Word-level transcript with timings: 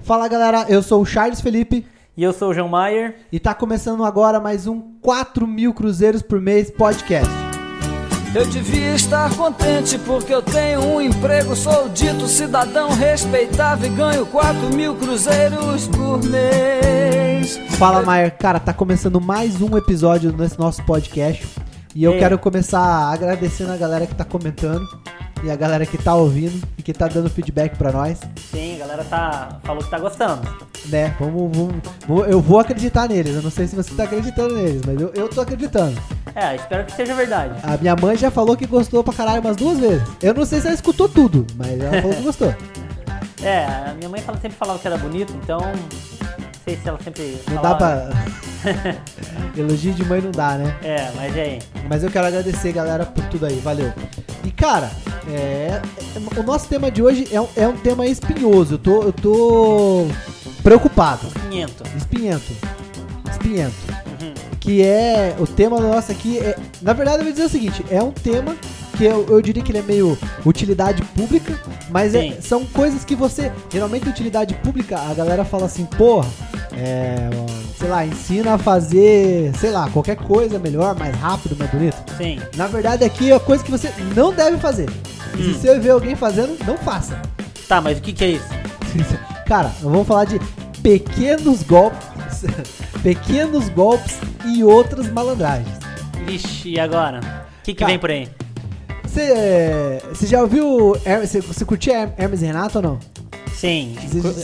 Fala 0.00 0.28
galera, 0.28 0.66
eu 0.68 0.82
sou 0.82 1.02
o 1.02 1.06
Charles 1.06 1.40
Felipe 1.40 1.86
E 2.16 2.22
eu 2.22 2.32
sou 2.32 2.50
o 2.50 2.54
João 2.54 2.68
Maier. 2.68 3.16
e 3.32 3.38
tá 3.40 3.54
começando 3.54 4.04
agora 4.04 4.38
mais 4.40 4.66
um 4.66 4.80
4 5.00 5.46
mil 5.46 5.72
cruzeiros 5.72 6.22
por 6.22 6.40
mês 6.40 6.70
podcast. 6.70 7.30
Eu 8.34 8.46
devia 8.46 8.94
estar 8.94 9.30
contente 9.36 9.96
porque 9.98 10.34
eu 10.34 10.42
tenho 10.42 10.80
um 10.84 11.00
emprego, 11.00 11.54
sou 11.54 11.88
dito 11.88 12.26
cidadão 12.26 12.90
respeitável 12.90 13.86
e 13.90 13.94
ganho 13.94 14.26
4 14.26 14.74
mil 14.74 14.94
cruzeiros 14.96 15.86
por 15.88 16.20
mês. 16.24 17.56
Fala 17.78 18.02
Maier, 18.02 18.36
cara, 18.36 18.58
tá 18.58 18.72
começando 18.72 19.20
mais 19.20 19.60
um 19.62 19.76
episódio 19.76 20.32
nesse 20.36 20.58
nosso 20.58 20.82
podcast 20.84 21.46
e 21.94 22.02
eu 22.02 22.14
É. 22.14 22.18
quero 22.18 22.38
começar 22.38 22.82
agradecendo 23.12 23.72
a 23.72 23.76
galera 23.76 24.06
que 24.06 24.14
tá 24.14 24.24
comentando 24.24 24.84
e 25.44 25.50
a 25.50 25.56
galera 25.56 25.84
que 25.86 25.98
tá 25.98 26.14
ouvindo 26.14 26.66
e 26.78 26.82
que 26.82 26.92
tá 26.92 27.06
dando 27.06 27.28
feedback 27.30 27.76
pra 27.76 27.92
nós, 27.92 28.20
Sim, 28.50 28.76
a 28.76 28.78
galera 28.78 29.04
tá, 29.04 29.58
falou 29.62 29.82
que 29.82 29.90
tá 29.90 29.98
gostando. 29.98 30.40
né? 30.86 31.14
Vamos, 31.20 31.56
vamos, 31.56 32.28
eu 32.28 32.40
vou 32.40 32.58
acreditar 32.58 33.08
neles, 33.08 33.34
eu 33.36 33.42
não 33.42 33.50
sei 33.50 33.66
se 33.66 33.76
você 33.76 33.94
tá 33.94 34.04
acreditando 34.04 34.54
neles, 34.54 34.82
mas 34.86 35.00
eu, 35.00 35.12
eu 35.14 35.28
tô 35.28 35.40
acreditando. 35.40 36.00
É, 36.34 36.56
espero 36.56 36.84
que 36.84 36.92
seja 36.92 37.14
verdade. 37.14 37.54
A 37.62 37.76
minha 37.76 37.94
mãe 37.94 38.16
já 38.16 38.30
falou 38.30 38.56
que 38.56 38.66
gostou 38.66 39.04
pra 39.04 39.12
caralho 39.14 39.40
umas 39.40 39.56
duas 39.56 39.78
vezes. 39.78 40.02
Eu 40.22 40.34
não 40.34 40.44
sei 40.44 40.60
se 40.60 40.66
ela 40.66 40.74
escutou 40.74 41.08
tudo, 41.08 41.46
mas 41.56 41.78
ela 41.80 42.00
falou 42.02 42.16
que 42.16 42.22
gostou. 42.22 42.54
É, 43.42 43.66
a 43.66 43.94
minha 43.98 44.08
mãe 44.08 44.22
sempre 44.40 44.56
falava 44.56 44.78
que 44.78 44.86
era 44.86 44.96
bonito, 44.96 45.30
então. 45.42 45.60
Não 46.66 46.72
sei 46.74 46.76
se 46.82 46.88
ela 46.88 46.98
sempre. 47.02 47.38
Não 47.52 47.60
dá 47.62 47.74
pra. 47.74 48.08
Elogio 49.56 49.92
de 49.92 50.04
mãe 50.04 50.20
não 50.22 50.30
dá, 50.30 50.56
né? 50.56 50.74
É, 50.82 51.10
mas 51.14 51.36
aí? 51.36 51.58
Mas 51.88 52.02
eu 52.02 52.10
quero 52.10 52.26
agradecer, 52.26 52.72
galera, 52.72 53.04
por 53.04 53.22
tudo 53.26 53.44
aí. 53.46 53.60
Valeu. 53.62 53.92
E, 54.42 54.50
cara, 54.50 54.90
é, 55.28 55.80
é- 55.80 56.40
o 56.40 56.42
nosso 56.42 56.66
tema 56.68 56.90
de 56.90 57.02
hoje 57.02 57.28
é 57.30 57.40
um, 57.40 57.48
é 57.54 57.68
um 57.68 57.76
tema 57.76 58.06
espinhoso. 58.06 58.74
Eu 58.74 58.78
tô, 58.78 59.02
eu 59.02 59.12
tô 59.12 60.06
preocupado. 60.62 61.26
500. 61.50 61.94
Espinhento. 61.96 62.52
Espinhento. 63.30 63.74
Uhum. 64.22 64.32
Que 64.58 64.82
é. 64.82 65.36
O 65.38 65.46
tema 65.46 65.78
nosso 65.78 66.10
aqui 66.12 66.38
é. 66.38 66.56
Na 66.80 66.94
verdade, 66.94 67.18
eu 67.18 67.24
vou 67.24 67.32
dizer 67.32 67.44
o 67.44 67.48
seguinte: 67.50 67.84
é 67.90 68.02
um 68.02 68.10
tema 68.10 68.56
que 68.96 69.04
eu, 69.04 69.26
eu 69.28 69.42
diria 69.42 69.62
que 69.62 69.70
ele 69.72 69.78
é 69.78 69.82
meio 69.82 70.16
utilidade 70.46 71.02
pública, 71.02 71.60
mas 71.90 72.14
é- 72.14 72.40
são 72.40 72.64
coisas 72.64 73.04
que 73.04 73.14
você. 73.14 73.52
Geralmente, 73.70 74.08
utilidade 74.08 74.54
pública, 74.54 74.98
a 74.98 75.12
galera 75.12 75.44
fala 75.44 75.66
assim, 75.66 75.84
porra, 75.84 76.28
é. 76.76 77.30
Sei 77.78 77.88
lá, 77.88 78.06
ensina 78.06 78.54
a 78.54 78.58
fazer, 78.58 79.52
sei 79.58 79.70
lá, 79.70 79.90
qualquer 79.90 80.16
coisa 80.16 80.58
melhor, 80.58 80.96
mais 80.98 81.14
rápido, 81.16 81.56
mais 81.56 81.70
bonito. 81.70 81.96
Sim. 82.16 82.40
Na 82.56 82.66
verdade, 82.66 83.04
aqui 83.04 83.30
é 83.32 83.38
coisa 83.38 83.62
que 83.64 83.70
você 83.70 83.92
não 84.14 84.32
deve 84.32 84.56
fazer. 84.58 84.88
Hum. 84.88 85.42
Se 85.42 85.54
você 85.54 85.78
vê 85.78 85.90
alguém 85.90 86.14
fazendo, 86.16 86.56
não 86.66 86.78
faça. 86.78 87.20
Tá, 87.68 87.80
mas 87.80 87.98
o 87.98 88.00
que 88.02 88.12
que 88.12 88.24
é 88.24 88.28
isso? 88.30 88.48
Cara, 89.46 89.70
vamos 89.82 90.06
falar 90.06 90.24
de 90.24 90.40
pequenos 90.82 91.62
golpes, 91.62 92.44
pequenos 93.02 93.68
golpes 93.68 94.18
e 94.46 94.62
outras 94.64 95.08
malandragens. 95.10 95.68
Vixe, 96.24 96.70
e 96.70 96.80
agora? 96.80 97.20
O 97.60 97.64
que 97.64 97.74
que 97.74 97.80
Tá. 97.80 97.86
vem 97.86 97.98
por 97.98 98.10
aí? 98.10 98.28
Você 99.04 100.00
você 100.12 100.26
já 100.26 100.40
ouviu, 100.40 100.96
você 101.46 101.64
curtia 101.64 101.94
Her- 102.02 102.12
Hermes 102.16 102.42
e 102.42 102.46
Renato 102.46 102.78
ou 102.78 102.82
não? 102.82 102.98
Sim. 103.64 103.96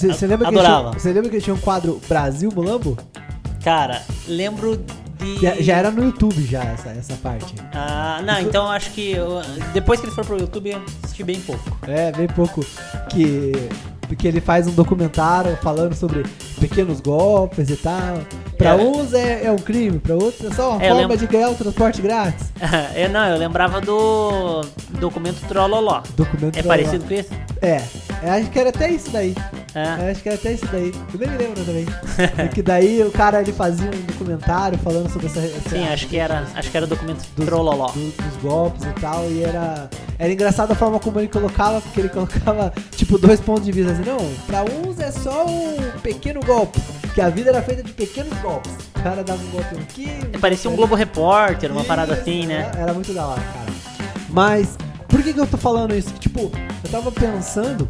Você 0.09 0.27
lembra, 0.27 0.49
que 0.49 0.55
ele 0.55 0.65
tinha- 0.65 1.13
lembra 1.13 1.29
que 1.31 1.37
ele 1.37 1.43
tinha 1.43 1.55
um 1.55 1.59
quadro 1.59 2.01
Brasil 2.09 2.51
Mulambo? 2.55 2.97
Cara, 3.63 4.01
lembro 4.27 4.83
de. 5.19 5.63
Já, 5.63 5.77
era 5.77 5.91
no 5.91 6.03
YouTube 6.03 6.43
já 6.47 6.63
essa, 6.65 6.89
essa 6.89 7.15
parte. 7.23 7.55
Ah, 7.75 8.23
não, 8.25 8.41
então 8.41 8.67
acho 8.71 8.91
que 8.93 9.13
eu- 9.13 9.43
depois 9.75 10.01
que 10.01 10.07
eles 10.07 10.15
foram 10.15 10.27
pro 10.29 10.39
YouTube, 10.39 10.71
eu 10.71 10.83
assisti 11.05 11.23
bem 11.23 11.39
pouco. 11.41 11.63
É, 11.87 12.11
bem 12.13 12.27
pouco 12.29 12.65
que 13.11 13.53
que 14.19 14.27
ele 14.27 14.41
faz 14.41 14.67
um 14.67 14.73
documentário 14.73 15.57
falando 15.63 15.95
sobre 15.95 16.25
pequenos 16.59 17.01
golpes 17.01 17.71
e 17.71 17.77
tal. 17.77 18.19
Pra 18.59 18.71
É. 18.71 18.75
uns 18.75 19.15
é, 19.15 19.45
é 19.45 19.53
um 19.53 19.57
crime, 19.59 20.01
pra 20.01 20.15
outros 20.17 20.51
é 20.51 20.53
só 20.55 20.71
uma 20.73 20.83
É, 20.83 20.89
forma 20.89 21.03
lembro- 21.03 21.17
de 21.17 21.27
ganhar 21.29 21.49
o 21.51 21.55
transporte 21.55 22.03
grátis. 22.03 22.51
eu, 22.97 23.09
não, 23.09 23.25
eu 23.29 23.39
lembrava 23.39 23.81
do 23.81 24.63
documento 24.99 25.47
Trololó. 25.47 26.03
Documento 26.17 26.57
É 26.57 26.63
pra- 26.63 26.71
parecido 26.71 27.05
com 27.05 27.15
isso? 27.15 27.29
É, 27.63 27.81
é, 28.23 28.31
acho 28.31 28.51
que 28.51 28.59
era 28.59 28.69
até 28.71 28.91
isso 28.91 29.11
daí. 29.11 29.35
É. 29.75 30.07
É, 30.07 30.11
acho 30.11 30.23
que 30.23 30.29
era 30.29 30.37
até 30.39 30.53
isso 30.53 30.67
daí. 30.73 30.93
Eu 31.13 31.19
nem 31.21 31.29
me 31.31 31.37
lembro 31.39 31.65
também. 31.65 31.87
É 32.39 32.49
que 32.49 32.61
daí 32.63 33.03
o 33.03 33.11
cara 33.11 33.41
ele 33.41 33.53
fazia 33.53 33.87
um 33.89 34.01
documentário 34.07 34.79
falando 34.79 35.09
sobre 35.11 35.27
essa. 35.29 35.39
essa 35.41 35.69
Sim, 35.71 35.87
acho 35.89 36.07
que 36.09 36.17
era, 36.17 36.45
acho 36.55 36.71
que 36.71 36.77
era 36.77 36.87
documento 36.87 37.25
dos, 37.37 37.47
Trololó. 37.47 37.87
do- 37.93 38.11
dos 38.11 38.37
golpes 38.43 38.83
e 38.85 39.01
tal. 39.01 39.31
E 39.31 39.43
era. 39.45 39.89
Era 40.19 40.33
engraçado 40.33 40.73
a 40.73 40.75
forma 40.75 40.99
como 41.01 41.19
ele 41.19 41.29
colocava, 41.29 41.81
porque 41.81 42.01
ele 42.01 42.09
colocava 42.11 42.73
tipo 42.97 43.17
dois 43.17 43.41
pontos 43.41 43.65
de 43.65 43.73
vista 43.73 43.93
assim, 43.93 44.03
não, 44.05 44.19
pra 44.47 44.63
uns 44.65 44.99
é 45.01 45.11
só 45.11 45.47
um 45.47 45.77
pequeno 46.03 46.41
golpe. 46.45 46.79
Que 47.15 47.21
a 47.21 47.29
vida 47.31 47.51
era 47.51 47.63
feita 47.63 47.83
de 47.83 47.93
pequenos 47.93 48.37
golpes. 48.41 48.71
O 48.97 49.03
cara 49.03 49.25
dava 49.25 49.43
um 49.43 49.51
golpe 49.51 49.75
aqui. 49.77 50.09
Parecia 50.41 50.71
um 50.71 50.77
Globo 50.77 50.95
Repórter, 50.95 51.73
uma 51.73 51.83
parada 51.85 52.13
assim, 52.15 52.47
né? 52.47 52.71
Era, 52.73 52.83
era 52.83 52.93
muito 52.93 53.13
da 53.15 53.27
hora, 53.27 53.41
cara. 53.41 53.71
Mas, 54.29 54.77
por 55.11 55.23
que, 55.23 55.33
que 55.33 55.41
eu 55.41 55.47
tô 55.47 55.57
falando 55.57 55.95
isso? 55.95 56.13
Tipo, 56.15 56.51
eu 56.85 56.91
tava 56.91 57.11
pensando 57.13 57.89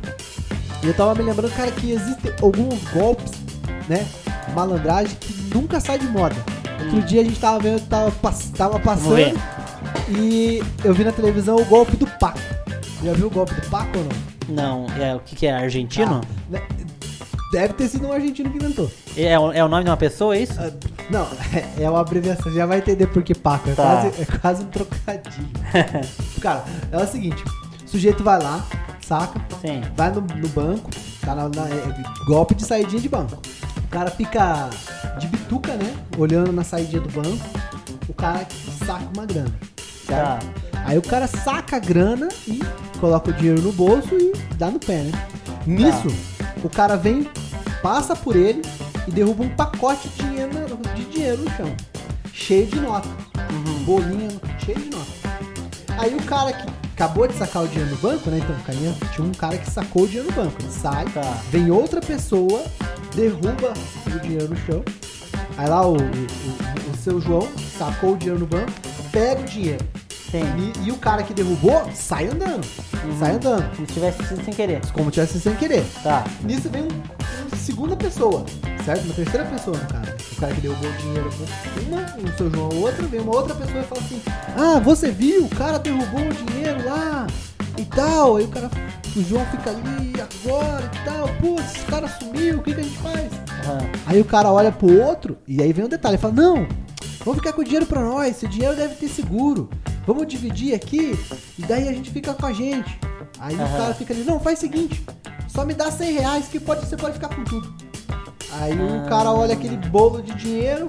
e 0.83 0.87
eu 0.87 0.95
tava 0.95 1.15
me 1.15 1.23
lembrando, 1.23 1.53
cara, 1.55 1.71
que 1.71 1.93
existem 1.93 2.33
alguns 2.43 2.83
golpes, 2.93 3.33
né? 3.89 4.07
Malandragem 4.55 5.17
que 5.21 5.33
nunca 5.55 5.79
sai 5.81 5.99
de 5.99 6.07
moda. 6.09 6.35
Outro 6.85 7.03
dia 7.03 7.21
a 7.21 7.25
gente 7.25 7.39
tava 7.39 7.59
vendo, 7.59 7.81
tava, 7.89 8.11
pass- 8.11 8.51
tava 8.57 8.79
passando 8.81 9.11
e 10.09 10.63
eu 10.83 10.93
vi 10.95 11.05
na 11.05 11.13
televisão 11.13 11.57
o 11.57 11.65
golpe 11.65 11.97
do 11.97 12.07
Paco. 12.07 12.39
Já 13.05 13.13
viu 13.13 13.27
o 13.27 13.31
golpe 13.31 13.55
do 13.55 13.69
Paco 13.69 13.99
ou 13.99 14.05
não? 14.05 14.87
Não, 14.87 15.03
é 15.03 15.15
o 15.15 15.21
que, 15.21 15.37
que 15.37 15.47
é? 15.47 15.53
Argentino? 15.55 16.21
Ah, 16.25 16.27
né? 16.51 16.63
Deve 17.53 17.75
ter 17.75 17.89
sido 17.89 18.07
um 18.07 18.13
argentino 18.13 18.49
que 18.51 18.57
inventou. 18.59 18.91
É, 19.17 19.39
o- 19.39 19.51
é 19.53 19.65
o 19.65 19.69
nome 19.69 19.83
de 19.85 19.91
uma 19.91 19.97
pessoa, 19.97 20.37
é 20.37 20.43
isso? 20.43 20.55
Ah, 20.59 20.71
Não, 21.11 21.27
é 21.79 21.91
uma 21.91 22.01
abreviação, 22.01 22.53
já 22.53 22.65
vai 22.67 22.79
entender 22.79 23.07
por 23.09 23.23
que 23.23 23.35
Paco. 23.35 23.69
É, 23.71 23.75
Tá. 23.75 23.83
quase, 23.83 24.23
é 24.23 24.25
quase 24.39 24.63
um 24.63 24.67
trocadilho. 24.67 25.49
Cara, 26.41 26.65
é 26.93 26.97
o 26.97 27.07
seguinte: 27.07 27.43
o 27.85 27.89
sujeito 27.89 28.23
vai 28.23 28.41
lá, 28.41 28.65
saca? 29.05 29.41
Sim. 29.61 29.83
Vai 29.97 30.11
no, 30.13 30.21
no 30.21 30.49
banco, 30.49 30.91
tá 31.23 31.35
na, 31.35 31.49
na- 31.49 31.69
é, 31.69 32.25
golpe 32.27 32.55
de 32.55 32.65
saidinha 32.65 33.01
de 33.03 33.09
banco. 33.09 33.37
O 33.85 33.89
cara 33.91 34.11
fica 34.13 34.71
de 35.19 35.27
bituca, 35.27 35.73
né? 35.75 35.93
Olhando 36.17 36.53
na 36.53 36.63
saidinha 36.63 37.01
do 37.03 37.09
banco. 37.11 37.45
O 38.09 38.15
cara 38.15 38.47
saca 38.87 39.05
uma 39.15 39.27
grana. 39.27 39.51
Tá. 40.07 40.39
Aí 40.85 40.97
o 40.97 41.03
cara 41.03 41.27
saca 41.27 41.77
a 41.77 41.79
grana 41.81 42.29
e 42.47 42.61
coloca 43.01 43.31
o 43.31 43.33
dinheiro 43.33 43.61
no 43.61 43.73
bolso 43.73 44.15
e 44.15 44.33
dá 44.55 44.71
no 44.71 44.79
pé, 44.79 45.03
né? 45.03 45.13
Nisso, 45.67 46.09
o 46.65 46.69
cara 46.69 46.97
vem, 46.97 47.29
passa 47.83 48.15
por 48.17 48.37
ele 48.37 48.63
e 49.07 49.11
derruba 49.11 49.45
um 49.45 49.49
pacote 49.51 50.09
de 50.09 50.23
dinheiro, 50.25 50.51
na- 50.55 50.93
de 50.95 51.05
dinheiro 51.07 51.43
no 51.43 51.51
chão. 51.57 51.75
Cheio 52.33 52.67
de 52.67 52.81
nota. 52.81 53.09
Bolinha 53.85 54.29
cheio 54.65 54.79
de 54.79 54.91
nota. 54.91 55.11
Aí 55.99 56.15
o 56.15 56.23
cara 56.23 56.53
que 56.53 56.67
acabou 56.95 57.27
de 57.27 57.35
sacar 57.35 57.65
o 57.65 57.69
dinheiro 57.69 57.91
no 57.91 57.97
banco, 57.97 58.31
né? 58.31 58.39
Então, 58.39 58.57
carinha, 58.67 58.95
tinha 59.15 59.27
um 59.27 59.33
cara 59.33 59.57
que 59.59 59.71
sacou 59.71 60.03
o 60.05 60.07
dinheiro 60.07 60.29
no 60.31 60.35
banco. 60.37 60.57
Ele 60.61 60.71
sai, 60.71 61.05
Tá. 61.07 61.21
vem 61.51 61.71
outra 61.71 62.01
pessoa, 62.01 62.63
derruba 63.15 63.73
o 64.15 64.19
dinheiro 64.21 64.49
no 64.49 64.57
chão. 64.57 64.83
Aí 65.57 65.69
lá 65.69 65.87
o, 65.87 65.93
o, 65.93 65.97
o- 65.97 66.91
o 66.93 66.97
seu 67.03 67.21
João 67.21 67.47
sacou 67.79 68.13
o 68.15 68.17
dinheiro 68.17 68.41
no 68.41 68.47
banco, 68.47 68.73
pega 69.13 69.41
o 69.41 69.45
dinheiro. 69.45 69.85
E, 70.33 70.87
e 70.87 70.93
o 70.93 70.97
cara 70.97 71.25
que 71.25 71.35
derrubou 71.35 71.91
sai 71.93 72.29
andando. 72.29 72.65
Sai 73.19 73.33
andando. 73.33 73.69
Como 73.75 73.87
se 73.89 73.93
tivesse 73.95 74.25
sido 74.29 74.45
sem 74.45 74.55
querer. 74.55 74.81
Como 74.93 75.11
tivesse 75.11 75.41
sem 75.41 75.55
querer. 75.57 75.85
Tá. 76.05 76.25
Nisso 76.43 76.69
vem 76.71 76.83
um, 76.85 76.89
segunda 77.57 77.97
pessoa, 77.97 78.45
certo? 78.85 79.05
Uma 79.05 79.15
terceira 79.15 79.45
pessoa 79.47 79.77
no 79.77 79.87
cara. 79.87 80.17
O 80.33 80.37
cara 80.37 80.55
que 80.55 80.61
derrubou 80.61 80.91
o 80.91 80.93
dinheiro 80.95 81.31
uma, 81.87 82.31
o 82.33 82.37
seu 82.37 82.51
João 82.51 82.69
outra, 82.81 83.07
vem 83.07 83.21
uma 83.21 83.35
outra 83.35 83.55
pessoa 83.55 83.81
e 83.81 83.85
fala 83.85 84.01
assim: 84.01 84.23
Ah, 84.57 84.81
você 84.81 85.11
viu? 85.11 85.45
O 85.45 85.49
cara 85.49 85.79
derrubou 85.79 86.21
o 86.21 86.33
dinheiro 86.33 86.85
lá 86.85 87.27
e 87.77 87.85
tal. 87.85 88.37
Aí 88.37 88.45
o 88.45 88.49
cara, 88.49 88.71
o 89.17 89.23
João 89.23 89.45
fica 89.47 89.71
ali 89.71 90.13
agora 90.21 90.91
e 90.95 91.05
tal. 91.05 91.29
Putz, 91.41 91.77
esse 91.77 91.85
cara 91.87 92.09
sumiu, 92.09 92.59
o 92.59 92.63
que, 92.63 92.75
que 92.75 92.81
a 92.81 92.85
gente 92.85 92.99
faz? 92.99 93.33
Aham. 93.65 93.91
Aí 94.07 94.21
o 94.21 94.25
cara 94.25 94.51
olha 94.51 94.73
pro 94.73 95.01
outro 95.03 95.39
e 95.47 95.63
aí 95.63 95.73
vem 95.73 95.85
um 95.85 95.89
detalhe, 95.89 96.15
ele 96.15 96.23
fala, 96.23 96.35
não, 96.35 96.67
vamos 97.25 97.39
ficar 97.39 97.53
com 97.53 97.61
o 97.61 97.65
dinheiro 97.65 97.87
pra 97.87 98.01
nós, 98.01 98.37
esse 98.37 98.49
dinheiro 98.49 98.77
deve 98.77 98.95
ter 98.95 99.09
seguro. 99.09 99.69
Vamos 100.07 100.27
dividir 100.27 100.75
aqui 100.75 101.19
e 101.59 101.63
daí 101.63 101.89
a 101.89 101.93
gente 101.93 102.11
fica 102.11 102.35
com 102.35 102.47
a 102.47 102.53
gente. 102.53 102.99
Aí 103.41 103.55
o 103.57 103.63
Aham. 103.63 103.79
cara 103.79 103.95
fica 103.95 104.13
ali, 104.13 104.23
não, 104.25 104.39
faz 104.39 104.59
o 104.59 104.61
seguinte, 104.63 105.05
só 105.49 105.65
me 105.65 105.73
dá 105.75 105.91
100 105.91 106.13
reais 106.13 106.47
que 106.49 106.61
pode, 106.61 106.87
você 106.87 106.97
pode 106.97 107.15
ficar 107.15 107.29
com 107.29 107.43
tudo. 107.45 107.73
Aí 108.61 108.73
o 108.79 109.03
Ah. 109.05 109.09
cara 109.09 109.33
olha 109.33 109.55
aquele 109.55 109.77
bolo 109.89 110.21
de 110.23 110.35
dinheiro, 110.35 110.89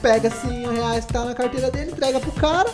pega 0.00 0.30
100 0.30 0.72
reais 0.74 1.04
que 1.04 1.12
tá 1.12 1.24
na 1.24 1.34
carteira 1.34 1.70
dele, 1.70 1.90
entrega 1.90 2.18
pro 2.20 2.32
cara 2.32 2.70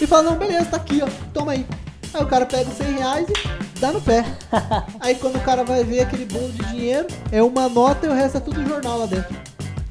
e 0.00 0.06
fala, 0.06 0.24
não, 0.30 0.36
beleza, 0.36 0.66
tá 0.66 0.76
aqui, 0.78 1.00
ó, 1.02 1.08
toma 1.32 1.52
aí. 1.52 1.66
Aí 2.12 2.22
o 2.22 2.26
cara 2.26 2.44
pega 2.46 2.68
os 2.68 2.76
100 2.76 2.92
reais 2.98 3.26
e 3.28 3.78
dá 3.80 3.92
no 3.92 4.00
pé. 4.00 4.24
Aí 5.00 5.14
quando 5.16 5.36
o 5.36 5.40
cara 5.40 5.62
vai 5.64 5.84
ver 5.84 6.00
aquele 6.00 6.24
bolo 6.24 6.48
de 6.50 6.64
dinheiro, 6.66 7.06
é 7.30 7.42
uma 7.42 7.68
nota 7.68 8.06
e 8.06 8.08
o 8.08 8.14
resto 8.14 8.38
é 8.38 8.40
tudo 8.40 8.66
jornal 8.66 9.00
lá 9.00 9.06
dentro. 9.06 9.36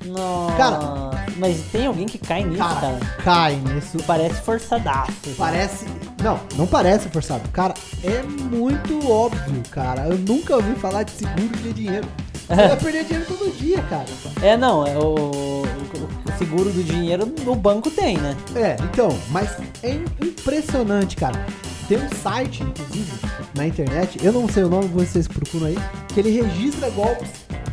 Nossa. 0.06 0.56
Cara. 0.56 0.80
Mas 1.38 1.60
tem 1.72 1.86
alguém 1.86 2.06
que 2.07 2.18
cai 2.18 2.44
nisso, 2.44 2.57
Cara, 2.63 2.80
cara. 2.80 3.00
cai 3.24 3.56
nisso. 3.57 3.98
Parece 4.07 4.42
forçadaço. 4.42 5.12
Parece. 5.38 5.86
Não, 6.25 6.39
não 6.57 6.66
parece 6.66 7.07
forçado. 7.10 7.48
Cara, 7.50 7.75
é 8.04 8.24
muito 8.24 9.10
óbvio, 9.10 9.62
cara. 9.69 10.07
Eu 10.07 10.18
nunca 10.18 10.56
ouvi 10.56 10.74
falar 10.74 11.04
de 11.04 11.12
seguro 11.12 11.56
de 11.62 11.72
dinheiro. 11.72 12.07
Eu 12.50 12.56
ia 12.57 12.75
perder 12.77 13.04
dinheiro 13.06 13.25
todo 13.27 13.56
dia, 13.56 13.81
cara. 13.83 14.06
É, 14.42 14.57
não, 14.57 14.86
é 14.88 14.98
o, 14.98 15.13
o- 15.31 15.66
seguro 16.39 16.69
do 16.72 16.83
dinheiro 16.83 17.31
no 17.45 17.56
banco 17.56 17.89
tem, 17.92 18.18
né? 18.18 18.36
É, 18.56 18.75
então, 18.83 19.10
mas 19.30 19.51
é 19.83 19.92
im- 19.92 20.06
impressionante, 20.22 21.16
cara. 21.16 21.45
Tem 21.88 21.98
um 22.00 22.10
site, 22.22 22.63
inclusive, 22.63 23.12
na 23.56 23.68
internet, 23.68 24.18
eu 24.24 24.33
não 24.33 24.50
sei 24.50 24.63
o 24.63 24.69
nome, 24.69 24.88
vocês 24.88 25.27
procuram 25.27 25.68
aí, 25.68 25.77
que 26.13 26.19
ele 26.19 26.31
registra 26.42 26.89
golpes, 26.89 27.30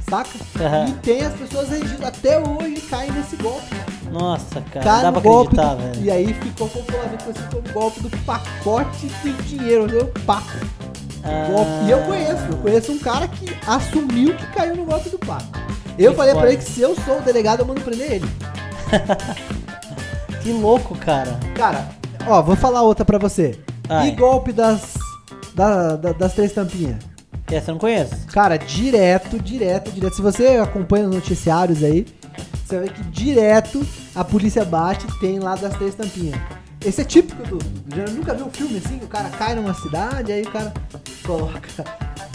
saca? 0.08 0.28
Aham. 0.60 0.88
E 0.90 0.92
tem 1.00 1.22
as 1.22 1.32
pessoas 1.34 1.70
registram, 1.70 2.06
até 2.08 2.38
hoje 2.38 2.80
caem 2.88 3.10
nesse 3.12 3.34
golpe. 3.36 3.74
Nossa, 4.12 4.60
cara, 4.72 4.84
Cai 4.84 4.96
não 4.96 5.02
dá 5.04 5.12
pra 5.12 5.20
golpe 5.20 5.54
acreditar, 5.58 5.74
do- 5.74 5.82
velho. 5.94 6.04
E 6.04 6.10
aí 6.10 6.34
ficou 6.34 6.68
popularmente 6.68 7.24
conhecido 7.24 7.48
como 7.62 7.72
golpe 7.72 8.00
do 8.00 8.10
pacote 8.24 9.06
de 9.06 9.32
dinheiro, 9.44 9.86
né? 9.86 10.00
O 10.02 10.20
Paco. 10.20 10.50
Ah. 11.24 11.84
E 11.86 11.90
eu 11.90 11.98
conheço, 12.02 12.42
eu 12.50 12.56
conheço 12.58 12.92
um 12.92 12.98
cara 12.98 13.26
que 13.28 13.56
assumiu 13.66 14.34
que 14.36 14.46
caiu 14.48 14.76
no 14.76 14.84
golpe 14.84 15.08
do 15.08 15.18
Paco. 15.18 15.46
Eu 15.98 16.10
Que 16.12 16.16
falei 16.16 16.32
pra 16.32 16.40
foda. 16.42 16.52
ele 16.52 16.62
que 16.62 16.70
se 16.70 16.80
eu 16.80 16.94
sou 17.04 17.18
o 17.18 17.22
delegado, 17.22 17.60
eu 17.60 17.66
mando 17.66 17.80
prender 17.80 18.12
ele. 18.12 18.28
Que 20.42 20.52
louco, 20.52 20.96
cara. 20.96 21.38
Cara, 21.54 21.88
ó, 22.26 22.42
vou 22.42 22.56
falar 22.56 22.82
outra 22.82 23.04
pra 23.04 23.18
você. 23.18 23.58
Ai. 23.88 24.08
E 24.08 24.10
golpe 24.12 24.52
das, 24.52 24.94
da- 25.54 25.94
da- 25.96 26.12
das 26.12 26.32
três 26.34 26.52
tampinhas? 26.52 26.96
Essa 27.50 27.70
eu 27.70 27.74
não 27.74 27.78
conheço. 27.80 28.26
Cara, 28.28 28.56
direto, 28.56 29.38
direto, 29.38 29.90
direto. 29.92 30.16
Se 30.16 30.22
você 30.22 30.46
acompanha 30.56 31.06
os 31.08 31.14
noticiários 31.14 31.84
aí, 31.84 32.06
você 32.72 32.78
ver 32.80 32.92
que 32.92 33.02
direto 33.04 33.86
a 34.14 34.24
polícia 34.24 34.64
bate 34.64 35.06
e 35.06 35.20
tem 35.20 35.38
lá 35.38 35.54
das 35.54 35.74
três 35.74 35.94
tampinhas. 35.94 36.38
Esse 36.84 37.02
é 37.02 37.04
típico 37.04 37.42
do. 37.46 37.58
Já 37.94 38.04
nunca 38.12 38.34
viu 38.34 38.46
um 38.46 38.50
filme 38.50 38.80
assim? 38.84 38.96
O 39.02 39.06
cara 39.06 39.28
cai 39.30 39.54
numa 39.54 39.72
cidade, 39.74 40.32
aí 40.32 40.42
o 40.42 40.50
cara 40.50 40.72
coloca. 41.24 41.60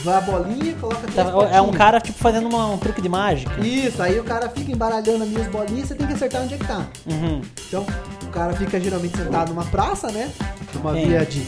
Vai 0.03 0.15
a 0.15 0.21
bolinha, 0.21 0.73
coloca 0.75 1.01
três 1.01 1.15
Tá- 1.15 1.49
É 1.51 1.59
um 1.59 1.71
cara, 1.71 1.99
tipo, 1.99 2.17
fazendo 2.17 2.47
uma- 2.47 2.67
um 2.67 2.77
truque 2.77 3.01
de 3.01 3.09
mágica. 3.09 3.59
Isso, 3.59 4.01
aí 4.01 4.17
o 4.19 4.23
cara 4.23 4.47
fica 4.47 4.71
embaralhando 4.71 5.23
as 5.23 5.47
bolinhas 5.47 5.85
e 5.85 5.87
você 5.87 5.95
tem 5.95 6.07
que 6.07 6.13
acertar 6.13 6.43
onde 6.43 6.53
é 6.53 6.57
que 6.57 6.65
tá. 6.67 6.85
Uhum. 7.07 7.41
Então, 7.67 7.85
o 8.23 8.27
cara 8.27 8.53
fica 8.53 8.79
geralmente 8.79 9.17
sentado 9.17 9.49
numa 9.49 9.65
praça, 9.65 10.09
né? 10.11 10.31
Numa 10.73 10.93
Sim. 10.93 11.07
via 11.07 11.25
de 11.25 11.43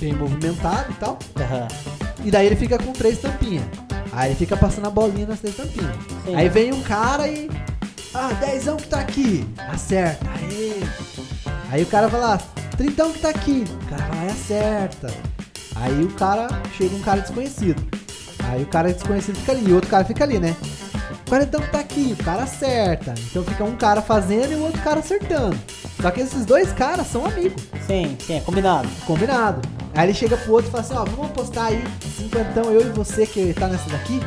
bem 0.00 0.14
movimentado 0.14 0.90
e 0.90 0.94
tal. 0.94 1.18
Aham. 1.36 1.68
E 2.24 2.30
daí 2.30 2.46
ele 2.46 2.56
fica 2.56 2.76
com 2.78 2.92
três 2.92 3.18
tampinhas. 3.18 3.64
Aí 4.12 4.30
ele 4.30 4.34
fica 4.36 4.56
passando 4.56 4.86
a 4.86 4.90
bolinha 4.90 5.26
nas 5.26 5.38
três 5.38 5.54
tampinhas. 5.56 5.94
Sim. 6.24 6.34
Aí 6.34 6.48
vem 6.48 6.72
um 6.72 6.82
cara 6.82 7.28
e. 7.28 7.48
Ah, 8.18 8.32
dezão 8.32 8.78
que 8.78 8.88
tá 8.88 9.00
aqui. 9.00 9.46
Acerta. 9.58 10.26
Aê. 10.40 10.80
Aí 11.70 11.82
o 11.82 11.86
cara 11.86 12.08
vai 12.08 12.18
lá, 12.18 12.38
trintão 12.74 13.12
que 13.12 13.18
tá 13.18 13.28
aqui. 13.28 13.64
O 13.82 13.90
cara 13.90 14.04
vai 14.06 14.26
e 14.28 14.30
acerta. 14.30 15.14
Aí 15.74 16.02
o 16.02 16.10
cara. 16.12 16.48
Chega 16.78 16.96
um 16.96 17.00
cara 17.02 17.20
desconhecido. 17.20 17.86
Aí 18.44 18.62
o 18.62 18.66
cara 18.66 18.90
desconhecido 18.90 19.36
fica 19.36 19.52
ali. 19.52 19.68
E 19.68 19.72
o 19.72 19.74
outro 19.74 19.90
cara 19.90 20.02
fica 20.02 20.24
ali, 20.24 20.38
né? 20.38 20.56
Quarentão 21.28 21.60
que 21.60 21.70
tá 21.70 21.80
aqui, 21.80 22.16
o 22.18 22.24
cara 22.24 22.44
acerta. 22.44 23.12
Então 23.30 23.44
fica 23.44 23.64
um 23.64 23.76
cara 23.76 24.00
fazendo 24.00 24.50
e 24.52 24.54
o 24.54 24.62
outro 24.62 24.80
cara 24.80 25.00
acertando. 25.00 25.58
Só 26.00 26.10
que 26.10 26.20
esses 26.20 26.46
dois 26.46 26.72
caras 26.72 27.08
são 27.08 27.26
amigos. 27.26 27.62
Sim, 27.86 28.16
sim, 28.26 28.36
é 28.36 28.40
combinado. 28.40 28.88
Combinado. 29.04 29.60
Aí 29.94 30.06
ele 30.06 30.14
chega 30.14 30.38
pro 30.38 30.52
outro 30.52 30.68
e 30.68 30.70
fala 30.70 30.84
assim, 30.84 30.94
ó, 30.94 31.04
vamos 31.04 31.26
apostar 31.30 31.66
aí, 31.66 31.82
cinquentão, 32.16 32.70
eu 32.70 32.82
e 32.82 32.90
você 32.90 33.26
que 33.26 33.52
tá 33.54 33.66
nessa 33.66 33.90
daqui. 33.90 34.20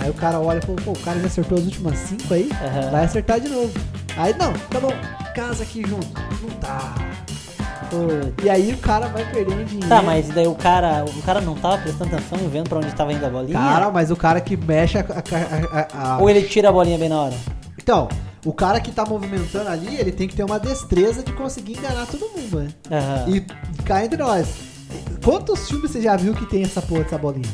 Aí 0.00 0.10
o 0.10 0.14
cara 0.14 0.38
olha 0.40 0.58
e 0.58 0.62
fala, 0.62 0.78
pô, 0.84 0.92
o 0.92 0.98
cara 0.98 1.18
já 1.20 1.26
acertou 1.26 1.58
as 1.58 1.64
últimas 1.64 1.98
cinco 1.98 2.34
aí, 2.34 2.50
Aham. 2.52 2.90
vai 2.90 3.04
acertar 3.04 3.40
de 3.40 3.48
novo. 3.48 3.72
Aí, 4.16 4.34
não, 4.38 4.52
tá 4.52 4.80
bom, 4.80 4.92
casa 5.34 5.62
aqui 5.62 5.82
junto. 5.86 6.06
Não 6.42 6.50
tá. 6.60 6.94
Putz. 7.90 8.44
E 8.44 8.50
aí 8.50 8.72
o 8.72 8.78
cara 8.78 9.06
vai 9.08 9.24
perdendo 9.30 9.64
dinheiro. 9.64 9.88
Tá, 9.88 10.02
mas 10.02 10.28
daí 10.28 10.46
o 10.46 10.54
cara, 10.54 11.04
o 11.04 11.22
cara 11.22 11.40
não 11.40 11.54
tava 11.54 11.78
prestando 11.78 12.14
atenção 12.16 12.38
e 12.44 12.48
vendo 12.48 12.68
pra 12.68 12.78
onde 12.78 12.92
tava 12.94 13.12
indo 13.12 13.24
a 13.24 13.30
bolinha? 13.30 13.58
Cara, 13.58 13.90
mas 13.90 14.10
o 14.10 14.16
cara 14.16 14.40
que 14.40 14.56
mexe 14.56 14.98
a... 14.98 15.00
a- 15.02 15.78
a- 16.00 16.14
a- 16.14 16.18
Ou 16.18 16.28
ele 16.30 16.42
tira 16.42 16.68
a 16.68 16.72
bolinha 16.72 16.98
bem 16.98 17.08
na 17.08 17.20
hora? 17.22 17.34
Então, 17.80 18.08
o 18.44 18.52
cara 18.52 18.80
que 18.80 18.90
tá 18.90 19.04
movimentando 19.04 19.68
ali, 19.68 19.96
ele 19.96 20.10
tem 20.12 20.26
que 20.26 20.34
ter 20.34 20.44
uma 20.44 20.58
destreza 20.58 21.22
de 21.22 21.32
conseguir 21.32 21.76
enganar 21.78 22.06
todo 22.06 22.28
mundo, 22.36 22.60
né? 22.60 22.68
Aham. 22.90 23.24
E 23.28 23.40
cá 23.84 24.04
entre 24.04 24.18
nós, 24.22 24.46
quantos 25.22 25.68
filmes 25.68 25.90
você 25.90 26.00
já 26.00 26.16
viu 26.16 26.34
que 26.34 26.46
tem 26.46 26.62
essa 26.62 26.80
porra 26.82 27.02
dessa 27.04 27.18
bolinha? 27.18 27.48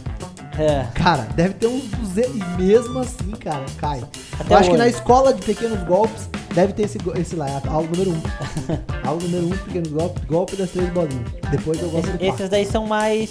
É. 0.59 0.85
Cara, 0.95 1.27
deve 1.35 1.55
ter 1.55 1.67
uns 1.67 1.85
200. 2.15 2.35
E 2.37 2.63
mesmo 2.63 2.99
assim, 2.99 3.31
cara, 3.41 3.65
cai. 3.79 4.03
Até 4.39 4.55
Eu 4.55 4.59
acho 4.59 4.71
que 4.71 4.77
na 4.77 4.89
escola 4.89 5.33
de 5.35 5.43
pequenos 5.43 5.83
golpes 5.85 6.29
deve 6.55 6.73
ter 6.73 6.83
esse, 6.85 6.99
esse 7.17 7.37
lá, 7.37 7.47
a 7.65 7.71
aula 7.71 7.87
número 7.89 8.11
1. 8.11 8.15
Um. 8.15 8.23
aula 9.09 9.21
número 9.23 9.47
1, 9.47 9.49
um, 9.49 9.57
pequenos 9.59 9.89
golpes, 9.93 10.25
golpe 10.25 10.57
das 10.57 10.71
três 10.71 10.89
bolinhas. 10.91 11.27
Depois 11.51 11.81
eu 11.81 11.89
gosto 11.91 12.11
do 12.11 12.17
Esse- 12.17 12.27
esses 12.35 12.49
daí 12.49 12.67
são 12.67 12.87
mais 12.87 13.31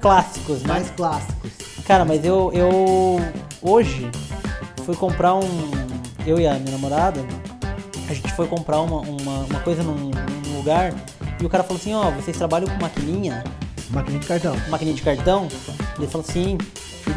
clássicos, 0.00 0.62
né? 0.62 0.68
mais 0.68 0.90
clássicos. 0.90 1.50
Cara, 1.86 2.04
mas 2.04 2.24
eu, 2.24 2.50
eu 2.52 3.20
hoje 3.62 4.10
fui 4.84 4.94
comprar 4.96 5.34
um. 5.34 5.70
Eu 6.26 6.38
e 6.38 6.46
a 6.46 6.54
minha 6.54 6.72
namorada, 6.72 7.24
a 8.08 8.12
gente 8.14 8.30
foi 8.34 8.46
comprar 8.46 8.80
uma, 8.80 9.00
uma, 9.00 9.38
uma 9.44 9.60
coisa 9.60 9.82
num, 9.82 10.10
num 10.10 10.56
lugar 10.56 10.92
e 11.40 11.46
o 11.46 11.48
cara 11.48 11.64
falou 11.64 11.78
assim: 11.80 11.94
Ó, 11.94 12.10
vocês 12.10 12.36
trabalham 12.36 12.68
com 12.68 12.82
maquininha, 12.82 13.42
Maquininha 13.90 14.20
de 14.20 14.26
cartão. 14.26 14.54
maquininha 14.68 14.94
de 14.96 15.02
cartão? 15.02 15.48
Ele 15.96 16.06
falou 16.06 16.26
sim. 16.30 16.58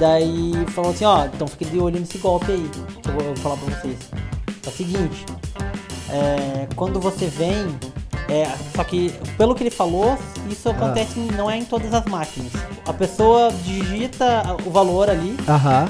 E 0.01 0.03
daí 0.03 0.65
falou 0.69 0.89
assim: 0.89 1.06
Ó, 1.06 1.25
então 1.25 1.48
fique 1.48 1.63
de 1.65 1.77
olho 1.77 2.00
nesse 2.00 2.18
golpe 2.18 2.51
aí, 2.51 2.68
que 3.03 3.07
eu 3.07 3.13
vou, 3.13 3.21
eu 3.21 3.27
vou 3.27 3.36
falar 3.36 3.57
pra 3.57 3.75
vocês. 3.75 3.98
É 4.65 4.69
o 4.69 4.71
seguinte: 4.71 5.25
é, 6.09 6.68
quando 6.75 7.00
você 7.00 7.27
vem. 7.27 7.68
É, 8.27 8.50
só 8.75 8.83
que, 8.83 9.13
pelo 9.38 9.53
que 9.53 9.62
ele 9.62 9.69
falou, 9.69 10.18
isso 10.50 10.69
acontece 10.69 11.19
em- 11.19 11.27
não 11.33 11.51
é 11.51 11.57
em 11.57 11.65
todas 11.65 11.94
as 11.94 12.03
máquinas. 12.06 12.51
A 12.88 12.94
pessoa 12.94 13.51
digita 13.63 14.56
o 14.65 14.71
valor 14.71 15.07
ali 15.09 15.36
Aham. 15.48 15.88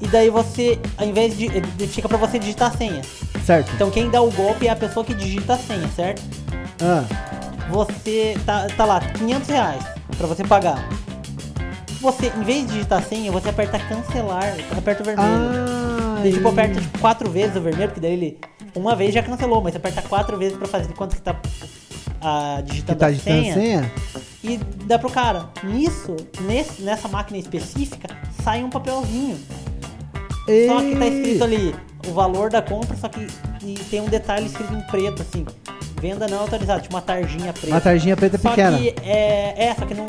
e 0.00 0.06
daí 0.08 0.28
você, 0.28 0.78
ao 0.98 1.06
invés 1.06 1.34
de. 1.38 1.46
ele 1.46 1.86
Fica 1.86 2.08
pra 2.08 2.18
você 2.18 2.38
digitar 2.38 2.74
a 2.74 2.76
senha. 2.76 3.00
Certo. 3.46 3.70
Então 3.74 3.90
quem 3.90 4.10
dá 4.10 4.20
o 4.20 4.30
golpe 4.32 4.66
é 4.66 4.70
a 4.70 4.76
pessoa 4.76 5.02
que 5.04 5.14
digita 5.14 5.54
a 5.54 5.58
senha, 5.58 5.88
certo? 5.96 6.20
Ah, 6.82 7.04
Você. 7.70 8.36
Tá, 8.44 8.66
tá 8.76 8.84
lá, 8.84 9.00
500 9.00 9.48
reais 9.48 9.82
pra 10.18 10.26
você 10.26 10.42
pagar. 10.44 10.86
Você, 12.04 12.26
em 12.26 12.42
vez 12.42 12.66
de 12.66 12.72
digitar 12.74 12.98
a 12.98 13.02
senha, 13.02 13.32
você 13.32 13.48
aperta 13.48 13.78
cancelar, 13.78 14.54
aperta 14.76 15.02
o 15.02 15.06
vermelho. 15.06 15.28
ah 15.28 16.18
Daí, 16.22 16.32
tipo, 16.34 16.46
e- 16.48 16.50
aperta 16.52 16.80
tipo, 16.80 16.98
quatro 16.98 17.30
vezes 17.30 17.56
o 17.56 17.60
vermelho, 17.60 17.88
porque 17.88 18.00
daí 18.00 18.12
ele. 18.12 18.38
Uma 18.74 18.94
vez 18.94 19.14
já 19.14 19.22
cancelou, 19.22 19.62
mas 19.62 19.72
você 19.72 19.78
aperta 19.78 20.02
quatro 20.02 20.36
vezes 20.36 20.56
pra 20.58 20.66
fazer 20.68 20.88
de 20.88 20.94
quanto 20.94 21.16
que 21.16 21.22
tá 21.22 21.34
a, 22.20 22.56
que 22.58 22.70
digitando 22.72 22.98
tá 22.98 23.06
a 23.06 23.10
digitando 23.10 23.42
senha. 23.42 23.54
senha? 23.54 23.92
E 24.42 24.56
dá 24.84 24.98
pro 24.98 25.08
cara. 25.10 25.48
Nisso, 25.62 26.14
nesse, 26.42 26.82
nessa 26.82 27.08
máquina 27.08 27.38
específica, 27.38 28.08
sai 28.42 28.62
um 28.62 28.68
papelzinho. 28.70 29.38
Só 30.66 30.80
que 30.82 30.96
tá 30.96 31.06
escrito 31.06 31.44
ali 31.44 31.74
o 32.06 32.12
valor 32.12 32.50
da 32.50 32.60
compra, 32.60 32.94
só 32.96 33.08
que 33.08 33.26
e 33.64 33.74
tem 33.90 34.00
um 34.02 34.06
detalhe 34.08 34.44
escrito 34.46 34.74
em 34.74 34.80
preto, 34.82 35.22
assim. 35.22 35.46
Venda 36.00 36.28
não 36.28 36.40
autorizada, 36.40 36.82
tipo 36.82 36.94
uma 36.94 37.00
tarjinha 37.00 37.50
preta. 37.52 37.68
Uma 37.68 37.80
tarjinha 37.80 38.14
preta 38.14 38.36
só 38.36 38.50
pequena. 38.50 38.76
que 38.76 38.94
é, 39.02 39.54
é, 39.68 39.74
só 39.74 39.86
que 39.86 39.94
não- 39.94 40.04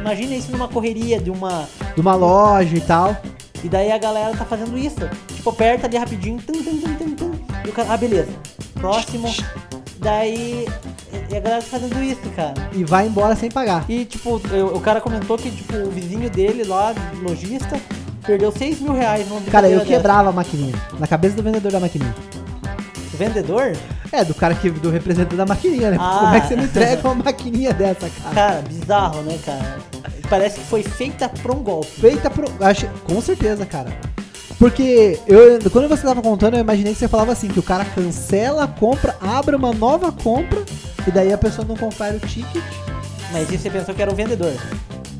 Imagina 0.00 0.34
isso 0.34 0.52
numa 0.52 0.68
correria 0.68 1.20
de 1.20 1.30
uma. 1.30 1.68
De 1.94 2.00
uma 2.00 2.14
loja 2.14 2.76
e 2.76 2.80
tal. 2.80 3.16
E 3.64 3.68
daí 3.68 3.92
a 3.92 3.98
galera 3.98 4.36
tá 4.36 4.44
fazendo 4.44 4.76
isso. 4.76 5.08
Tipo, 5.34 5.50
aperta 5.50 5.86
ali 5.86 5.96
rapidinho. 5.96 6.38
Tum, 6.40 6.52
tum, 6.52 6.78
tum, 6.78 6.94
tum, 6.94 7.14
tum, 7.14 7.30
e 7.64 7.68
o 7.68 7.72
cara. 7.72 7.92
Ah, 7.92 7.96
beleza. 7.96 8.30
Próximo. 8.74 9.32
Daí. 9.98 10.66
E 11.30 11.36
a 11.36 11.40
galera 11.40 11.62
tá 11.62 11.68
fazendo 11.68 12.02
isso, 12.02 12.28
cara. 12.34 12.54
E 12.72 12.84
vai 12.84 13.06
embora 13.06 13.36
sem 13.36 13.50
pagar. 13.50 13.84
E, 13.88 14.04
tipo, 14.04 14.40
eu- 14.50 14.74
o 14.74 14.80
cara 14.80 15.00
comentou 15.00 15.36
que, 15.38 15.50
tipo, 15.50 15.74
o 15.76 15.90
vizinho 15.90 16.28
dele 16.28 16.64
lá, 16.64 16.92
lojista, 17.22 17.78
perdeu 18.26 18.50
6 18.50 18.80
mil 18.80 18.92
reais 18.92 19.28
numa 19.28 19.40
Cara, 19.42 19.68
eu 19.68 19.80
quebrava 19.84 20.30
a 20.30 20.32
maquininha. 20.32 20.74
Na 20.98 21.06
cabeça 21.06 21.36
do 21.36 21.42
vendedor 21.42 21.70
da 21.72 21.80
maquininha. 21.80 22.12
dessa. 22.14 23.16
Vendedor? 23.16 23.72
É, 24.12 24.22
do 24.24 24.34
cara 24.34 24.54
que 24.54 24.68
do 24.68 24.90
representante 24.90 25.34
da 25.34 25.46
maquininha, 25.46 25.90
né? 25.90 25.96
Ah. 25.98 26.18
Como 26.20 26.34
é 26.34 26.40
que 26.40 26.48
você 26.48 26.56
me 26.56 26.64
entrega 26.64 27.08
uma 27.08 27.14
maquininha 27.24 27.72
dessa, 27.72 28.10
cara? 28.10 28.34
Cara, 28.34 28.62
bizarro, 28.62 29.22
né, 29.22 29.38
cara? 29.44 29.78
Parece 30.28 30.60
que 30.60 30.66
foi 30.66 30.82
feita 30.82 31.28
pra 31.30 31.52
um 31.52 31.62
golpe. 31.62 31.90
Feita 32.00 32.28
pro. 32.28 32.46
Acho, 32.60 32.86
com 33.04 33.20
certeza, 33.22 33.64
cara. 33.64 33.90
Porque 34.58 35.18
eu, 35.26 35.58
quando 35.70 35.88
você 35.88 36.02
tava 36.02 36.22
contando, 36.22 36.54
eu 36.54 36.60
imaginei 36.60 36.92
que 36.92 36.98
você 36.98 37.08
falava 37.08 37.32
assim, 37.32 37.48
que 37.48 37.58
o 37.58 37.62
cara 37.62 37.84
cancela 37.84 38.64
a 38.64 38.68
compra, 38.68 39.16
abre 39.20 39.56
uma 39.56 39.72
nova 39.72 40.12
compra, 40.12 40.62
e 41.06 41.10
daí 41.10 41.32
a 41.32 41.38
pessoa 41.38 41.66
não 41.66 41.76
confere 41.76 42.18
o 42.18 42.20
ticket. 42.20 42.62
Mas 43.32 43.50
isso 43.50 43.62
você 43.62 43.70
pensou 43.70 43.94
que 43.94 44.02
era 44.02 44.12
o 44.12 44.14
vendedor. 44.14 44.52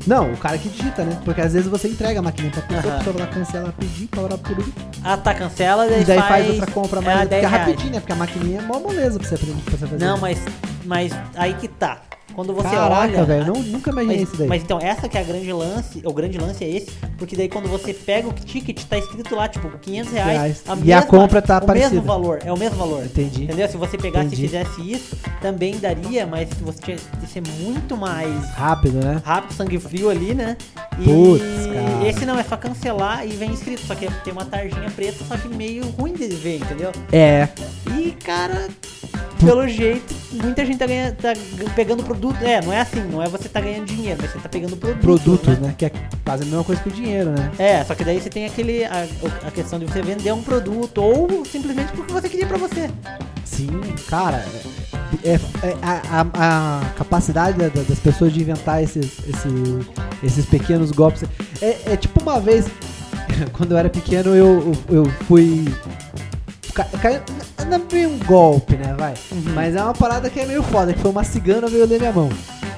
Não, 0.05 0.33
o 0.33 0.37
cara 0.37 0.57
que 0.57 0.67
digita, 0.69 1.03
né? 1.03 1.17
Porque 1.23 1.39
às 1.41 1.53
vezes 1.53 1.67
você 1.69 1.87
entrega 1.87 2.19
a 2.19 2.21
maquininha 2.23 2.51
pra 2.51 2.61
pessoa, 2.63 2.81
Aham. 2.93 2.95
a 2.95 2.97
pessoa 3.03 3.15
ela 3.23 3.27
cancela, 3.27 3.73
pedir, 3.79 4.07
para 4.07 4.37
por 4.37 4.57
último, 4.57 4.73
Ah, 5.03 5.15
tá, 5.17 5.33
cancela, 5.33 5.87
daí 5.87 6.01
e 6.01 6.05
daí 6.05 6.17
faz, 6.19 6.29
faz 6.29 6.49
outra 6.49 6.71
compra 6.71 6.99
é, 6.99 7.03
mais. 7.03 7.17
a 7.17 7.21
porque 7.21 7.35
é 7.35 7.39
10 7.39 7.51
reais. 7.51 7.65
rapidinho, 7.67 7.93
né? 7.93 7.99
Porque 7.99 8.11
a 8.11 8.15
maquininha 8.15 8.59
é 8.59 8.61
mó 8.61 8.79
moleza 8.79 9.17
pra 9.19 9.27
você, 9.27 9.37
pra 9.37 9.47
você 9.77 9.87
fazer. 9.87 10.05
Não, 10.05 10.17
mas, 10.17 10.39
mas 10.85 11.13
aí 11.35 11.53
que 11.53 11.67
tá. 11.67 12.01
Quando 12.33 12.53
você 12.53 12.69
Caraca, 12.69 13.01
olha. 13.01 13.25
velho, 13.25 13.45
não- 13.53 13.61
nunca 13.63 13.91
imaginei 13.91 14.17
mas, 14.19 14.27
isso 14.29 14.37
daí. 14.37 14.47
mas 14.47 14.63
então, 14.63 14.79
essa 14.79 15.07
que 15.07 15.17
é 15.17 15.21
a 15.21 15.23
grande 15.23 15.51
lance, 15.53 16.01
o 16.03 16.13
grande 16.13 16.37
lance 16.37 16.63
é 16.63 16.69
esse, 16.69 16.91
porque 17.17 17.35
daí 17.35 17.47
quando 17.47 17.69
você 17.69 17.93
pega 17.93 18.27
o 18.27 18.33
ticket, 18.33 18.83
tá 18.85 18.97
escrito 18.97 19.35
lá, 19.35 19.47
tipo, 19.47 19.69
500 19.77 20.11
reais. 20.13 20.31
Reais. 20.33 20.63
E 20.83 20.91
a 20.93 21.01
compra 21.03 21.41
tá 21.41 21.57
o 21.59 21.65
parecida. 21.65 21.91
mesmo 21.91 22.05
valor, 22.05 22.39
é 22.43 22.51
o 22.51 22.57
mesmo 22.57 22.77
valor. 22.77 23.03
Entendi. 23.05 23.43
Entendeu? 23.43 23.67
Se 23.67 23.77
você 23.77 23.97
pegasse 23.97 24.27
Entendi. 24.27 24.45
e 24.45 24.47
fizesse 24.47 24.91
isso, 24.91 25.15
também 25.41 25.77
daria, 25.77 26.25
mas 26.25 26.49
você 26.61 26.81
tinha 26.81 26.97
que 27.19 27.27
ser 27.27 27.43
muito 27.61 27.95
mais 27.95 28.49
Rápido, 28.55 29.03
né? 29.03 29.21
rápido, 29.23 29.53
sangue 29.53 29.79
frio 29.79 30.09
ali, 30.09 30.33
né? 30.33 30.57
E 30.99 31.03
Putz, 31.03 31.43
cara. 31.43 32.07
esse 32.07 32.25
não, 32.25 32.37
é 32.39 32.43
só 32.43 32.57
cancelar 32.57 33.25
e 33.25 33.31
vem 33.31 33.51
escrito, 33.53 33.85
só 33.85 33.93
que 33.95 34.09
tem 34.23 34.31
uma 34.33 34.45
tarjinha 34.45 34.89
preta, 34.91 35.23
só 35.27 35.35
que 35.37 35.47
meio 35.47 35.85
ruim 35.91 36.13
de 36.13 36.27
ver, 36.27 36.57
entendeu? 36.57 36.91
É. 37.11 37.47
E, 37.99 38.11
cara, 38.11 38.67
pelo 39.43 39.67
jeito, 39.67 40.13
muita 40.31 40.65
gente 40.65 40.77
tá, 40.77 40.85
ganhando, 40.87 41.15
tá 41.15 41.33
pegando 41.75 42.03
produto. 42.03 42.22
É, 42.41 42.61
não 42.61 42.71
é 42.71 42.81
assim, 42.81 43.01
não 43.01 43.21
é 43.21 43.27
você 43.27 43.49
tá 43.49 43.59
ganhando 43.59 43.85
dinheiro, 43.85 44.19
mas 44.21 44.31
você 44.31 44.39
tá 44.39 44.47
pegando 44.49 44.77
produto. 44.77 45.01
Produtos, 45.01 45.59
né? 45.59 45.73
Que 45.77 45.85
é 45.87 45.91
quase 46.23 46.43
a 46.43 46.45
mesma 46.45 46.63
coisa 46.63 46.81
que 46.81 46.89
o 46.89 46.91
dinheiro, 46.91 47.31
né? 47.31 47.51
É, 47.57 47.83
só 47.83 47.93
que 47.95 48.03
daí 48.03 48.21
você 48.21 48.29
tem 48.29 48.45
aquele 48.45 48.85
a, 48.85 49.05
a 49.47 49.51
questão 49.51 49.77
de 49.79 49.85
você 49.85 50.01
vender 50.01 50.31
um 50.31 50.41
produto 50.43 50.99
ou 51.01 51.43
simplesmente 51.45 51.91
porque 51.93 52.13
você 52.13 52.29
queria 52.29 52.45
pra 52.47 52.57
você. 52.57 52.89
Sim, 53.45 53.67
cara. 54.07 54.45
É, 55.23 55.33
é- 55.33 55.39
a, 55.81 56.21
a- 56.33 56.81
a 56.81 56.89
capacidade 56.97 57.57
da- 57.57 57.67
das 57.69 57.99
pessoas 57.99 58.33
de 58.33 58.41
inventar 58.41 58.81
esses, 58.81 59.19
esses, 59.27 59.85
esses 60.23 60.45
pequenos 60.45 60.91
golpes. 60.91 61.23
É, 61.61 61.93
é 61.93 61.97
tipo 61.97 62.21
uma 62.21 62.39
vez, 62.39 62.65
quando 63.53 63.71
eu 63.73 63.77
era 63.77 63.89
pequeno, 63.89 64.33
eu, 64.35 64.71
eu 64.89 65.05
fui. 65.27 65.65
ca- 66.73 66.87
Caiu, 67.01 67.21
não 67.65 67.75
é 67.75 67.79
bem 67.79 68.05
um 68.05 68.17
golpe, 68.19 68.75
né? 68.75 68.95
Vai. 68.97 69.13
Mas 69.53 69.75
é 69.75 69.83
uma 69.83 69.93
parada 69.93 70.29
que 70.29 70.39
é 70.39 70.45
meio 70.45 70.63
foda, 70.63 70.93
que 70.93 70.99
foi 70.99 71.11
uma 71.11 71.23
cigana 71.23 71.67
veio 71.67 71.85
ler 71.85 71.99
minha 71.99 72.11
mão. 72.11 72.29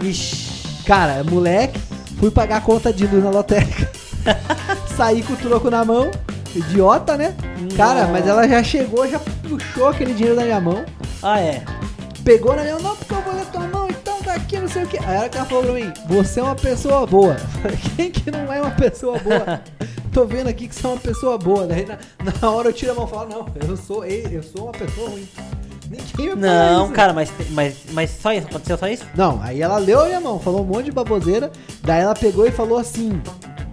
Ixi. 0.02 0.84
Cara, 0.86 1.24
moleque, 1.24 1.80
fui 2.20 2.30
pagar 2.32 2.58
a 2.58 2.62
conta 2.62 2.94
de 2.94 3.08
luz 3.08 3.24
na 3.24 3.30
lotérica. 3.30 3.90
Saí 4.96 5.24
com 5.24 5.34
o 5.34 5.38
troco 5.38 5.70
na 5.70 5.84
mão. 5.84 6.12
Idiota, 6.56 7.18
né? 7.18 7.36
Cara, 7.76 8.02
Nossa. 8.02 8.12
mas 8.14 8.28
ela 8.28 8.48
já 8.48 8.64
chegou, 8.64 9.08
já 9.10 9.20
puxou 9.20 9.90
aquele 9.90 10.14
dinheiro 10.14 10.36
da 10.38 10.44
minha 10.44 10.60
mão. 10.62 10.86
Ah, 11.22 11.40
é. 11.40 11.64
Pegou 12.24 12.56
na 12.56 12.62
minha 12.62 12.76
mão, 12.76 12.84
não, 12.84 12.96
porque 12.96 13.14
eu 13.14 13.22
vou 13.22 13.36
ler 13.36 13.46
tua 13.48 13.68
mão, 13.68 13.88
então 13.90 14.18
daqui, 14.24 14.58
não 14.58 14.68
sei 14.68 14.84
o 14.84 14.88
que. 14.88 14.98
Aí 14.98 15.16
ela 15.16 15.30
que 15.30 15.38
ela 15.38 15.46
falou 15.46 15.64
pra 15.64 15.74
mim, 15.74 15.92
você 16.08 16.40
é 16.40 16.44
uma 16.44 16.56
pessoa 16.56 17.06
boa. 17.06 17.36
Quem 17.96 18.10
que 18.10 18.32
não 18.32 18.52
é 18.52 18.62
uma 18.62 18.72
pessoa 18.72 19.20
boa? 19.20 19.62
Tô 20.16 20.24
vendo 20.24 20.48
aqui 20.48 20.70
que 20.70 20.74
você 20.74 20.86
é 20.86 20.90
uma 20.90 20.98
pessoa 20.98 21.38
boa. 21.38 21.68
Daí 21.68 21.86
na, 21.86 21.98
na 22.42 22.50
hora 22.50 22.70
eu 22.70 22.74
tiro 22.74 22.94
a 22.94 22.96
mão 22.96 23.06
e 23.06 23.10
falo, 23.10 23.30
não, 23.30 23.46
eu 23.68 23.76
sou, 23.76 24.06
eu 24.06 24.42
sou 24.42 24.64
uma 24.64 24.72
pessoa 24.72 25.10
ruim. 25.10 25.28
Ninguém 25.90 26.34
Não, 26.38 26.90
cara, 26.94 27.12
mas, 27.12 27.30
mas, 27.50 27.76
mas 27.92 28.12
só 28.12 28.32
isso, 28.32 28.48
aconteceu 28.48 28.78
só 28.78 28.88
isso? 28.88 29.04
Não, 29.14 29.42
aí 29.44 29.62
ela 29.62 29.78
leu 29.78 30.00
a 30.00 30.06
minha 30.06 30.22
mão, 30.22 30.40
falou 30.40 30.62
um 30.62 30.64
monte 30.64 30.86
de 30.86 30.94
baboseira. 30.94 31.52
Daí 31.82 32.02
ela 32.02 32.16
pegou 32.16 32.48
e 32.48 32.52
falou 32.52 32.78
assim: 32.78 33.22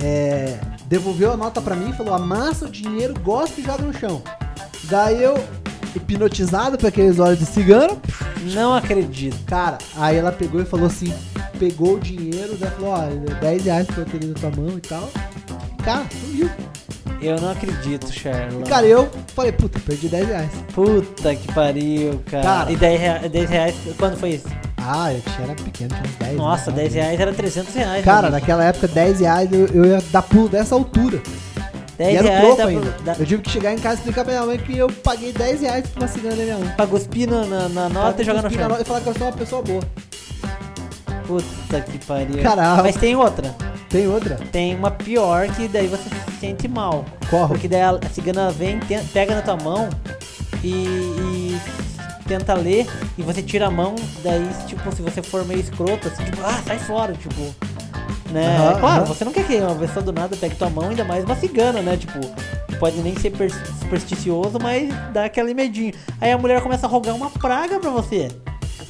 é, 0.02 0.58
devolveu 0.86 1.32
a 1.32 1.36
nota 1.36 1.62
pra 1.62 1.76
mim, 1.76 1.92
falou: 1.92 2.12
amassa 2.12 2.66
o 2.66 2.68
dinheiro, 2.68 3.14
gosta 3.20 3.60
e 3.60 3.64
joga 3.64 3.84
no 3.84 3.94
chão. 3.94 4.20
Daí 4.90 5.22
eu, 5.22 5.38
hipnotizado 5.94 6.76
por 6.76 6.88
aqueles 6.88 7.20
olhos 7.20 7.38
de 7.38 7.46
cigano, 7.46 8.02
Não 8.52 8.74
acredito. 8.74 9.38
cara, 9.46 9.78
aí 9.96 10.16
ela 10.16 10.32
pegou 10.32 10.60
e 10.60 10.64
falou 10.64 10.86
assim: 10.86 11.14
pegou 11.56 11.94
o 11.94 12.00
dinheiro, 12.00 12.56
daí 12.56 12.70
falou: 12.72 12.94
ó, 12.94 13.40
10 13.40 13.64
reais 13.64 13.86
pra 13.86 14.00
eu 14.00 14.06
ter 14.06 14.26
na 14.26 14.34
tua 14.34 14.50
mão 14.50 14.76
e 14.76 14.80
tal. 14.80 15.08
Cara, 15.84 16.04
sumiu. 16.20 16.50
Eu 17.20 17.40
não 17.40 17.50
acredito, 17.52 18.12
Sherlock. 18.12 18.68
cara, 18.68 18.86
eu 18.86 19.08
falei: 19.34 19.52
puta, 19.52 19.78
perdi 19.80 20.08
10 20.08 20.26
reais. 20.28 20.50
Puta 20.74 21.34
que 21.36 21.52
pariu, 21.52 22.20
cara. 22.30 22.42
Cara. 22.42 22.72
E 22.72 22.76
10 22.76 23.00
reais, 23.00 23.30
10 23.30 23.50
reais, 23.50 23.74
quando 23.98 24.16
foi 24.16 24.30
isso? 24.30 24.48
Ah, 24.76 25.12
eu 25.12 25.20
tinha, 25.20 25.44
era 25.46 25.54
pequeno, 25.54 25.90
tinha 25.90 26.02
uns 26.02 26.16
10. 26.16 26.36
Nossa, 26.36 26.70
né? 26.72 26.76
10 26.78 26.94
reais 26.94 27.20
era 27.20 27.32
300 27.32 27.74
reais. 27.74 28.04
Cara, 28.04 28.28
né, 28.28 28.40
naquela 28.40 28.64
época, 28.64 28.88
10 28.88 29.20
reais 29.20 29.52
eu, 29.52 29.66
eu 29.68 29.84
ia 29.84 30.02
dar 30.10 30.22
pulo 30.22 30.48
dessa 30.48 30.74
altura. 30.74 31.22
10 31.96 32.12
e 32.12 32.16
era 32.16 32.28
reais 32.28 32.44
troco 32.56 32.62
ainda. 32.62 32.94
dá, 33.04 33.14
Eu 33.16 33.26
tive 33.26 33.42
que 33.42 33.50
chegar 33.50 33.72
em 33.72 33.78
casa 33.78 33.94
e 33.94 33.98
explicar 33.98 34.24
pra 34.24 34.32
minha 34.34 34.46
mãe 34.46 34.58
que 34.58 34.76
eu 34.76 34.90
paguei 34.90 35.32
10 35.32 35.60
reais 35.60 35.86
pra 35.86 36.02
uma 36.02 36.08
cigana 36.08 36.34
da 36.34 36.42
minha 36.42 36.58
mãe. 36.58 36.68
pra 36.76 36.86
cuspir 36.88 37.30
na, 37.30 37.44
na, 37.44 37.68
na 37.68 37.88
nota 37.88 38.22
e 38.22 38.24
jogar 38.24 38.42
no 38.42 38.50
chão. 38.50 38.76
E 38.80 38.84
falar 38.84 39.00
que 39.00 39.06
eu 39.08 39.14
sou 39.14 39.26
uma 39.28 39.32
pessoa 39.32 39.62
boa. 39.62 39.82
Puta 41.26 41.80
que 41.80 41.98
pariu. 42.04 42.42
Caralho. 42.42 42.82
Mas 42.82 42.96
tem 42.96 43.14
outra. 43.14 43.54
Tem 43.92 44.08
outra? 44.08 44.36
Tem 44.50 44.74
uma 44.74 44.90
pior 44.90 45.46
que 45.48 45.68
daí 45.68 45.86
você 45.86 46.02
se 46.08 46.40
sente 46.40 46.66
mal. 46.66 47.04
Qual? 47.30 47.46
Porque 47.48 47.68
daí 47.68 47.82
a 47.82 47.98
cigana 48.12 48.50
vem, 48.50 48.78
te- 48.80 48.98
pega 49.12 49.34
na 49.34 49.42
tua 49.42 49.56
mão 49.58 49.88
e, 50.64 50.72
e 50.74 51.60
tenta 52.26 52.54
ler 52.54 52.86
e 53.18 53.22
você 53.22 53.42
tira 53.42 53.66
a 53.66 53.70
mão, 53.70 53.94
daí 54.24 54.48
tipo, 54.66 54.90
se 54.94 55.02
você 55.02 55.22
for 55.22 55.44
meio 55.44 55.60
escroto, 55.60 56.08
assim, 56.08 56.24
tipo, 56.24 56.40
ah, 56.42 56.60
sai 56.66 56.78
fora, 56.78 57.12
tipo. 57.12 57.54
Né? 58.30 58.56
Aham, 58.56 58.80
claro, 58.80 59.02
aham. 59.02 59.04
você 59.14 59.24
não 59.26 59.32
quer 59.32 59.46
que 59.46 59.56
uma 59.56 59.74
pessoa 59.74 60.02
do 60.02 60.10
nada 60.12 60.34
pegue 60.36 60.54
tua 60.54 60.70
mão, 60.70 60.88
ainda 60.88 61.04
mais 61.04 61.22
uma 61.24 61.36
cigana, 61.36 61.82
né? 61.82 61.98
Tipo, 61.98 62.18
pode 62.78 62.96
nem 63.00 63.14
ser 63.18 63.30
per- 63.30 63.52
supersticioso, 63.80 64.58
mas 64.62 64.88
dá 65.12 65.26
aquele 65.26 65.52
medinho. 65.52 65.92
Aí 66.18 66.32
a 66.32 66.38
mulher 66.38 66.62
começa 66.62 66.86
a 66.86 66.88
rogar 66.88 67.14
uma 67.14 67.28
praga 67.28 67.78
pra 67.78 67.90
você. 67.90 68.28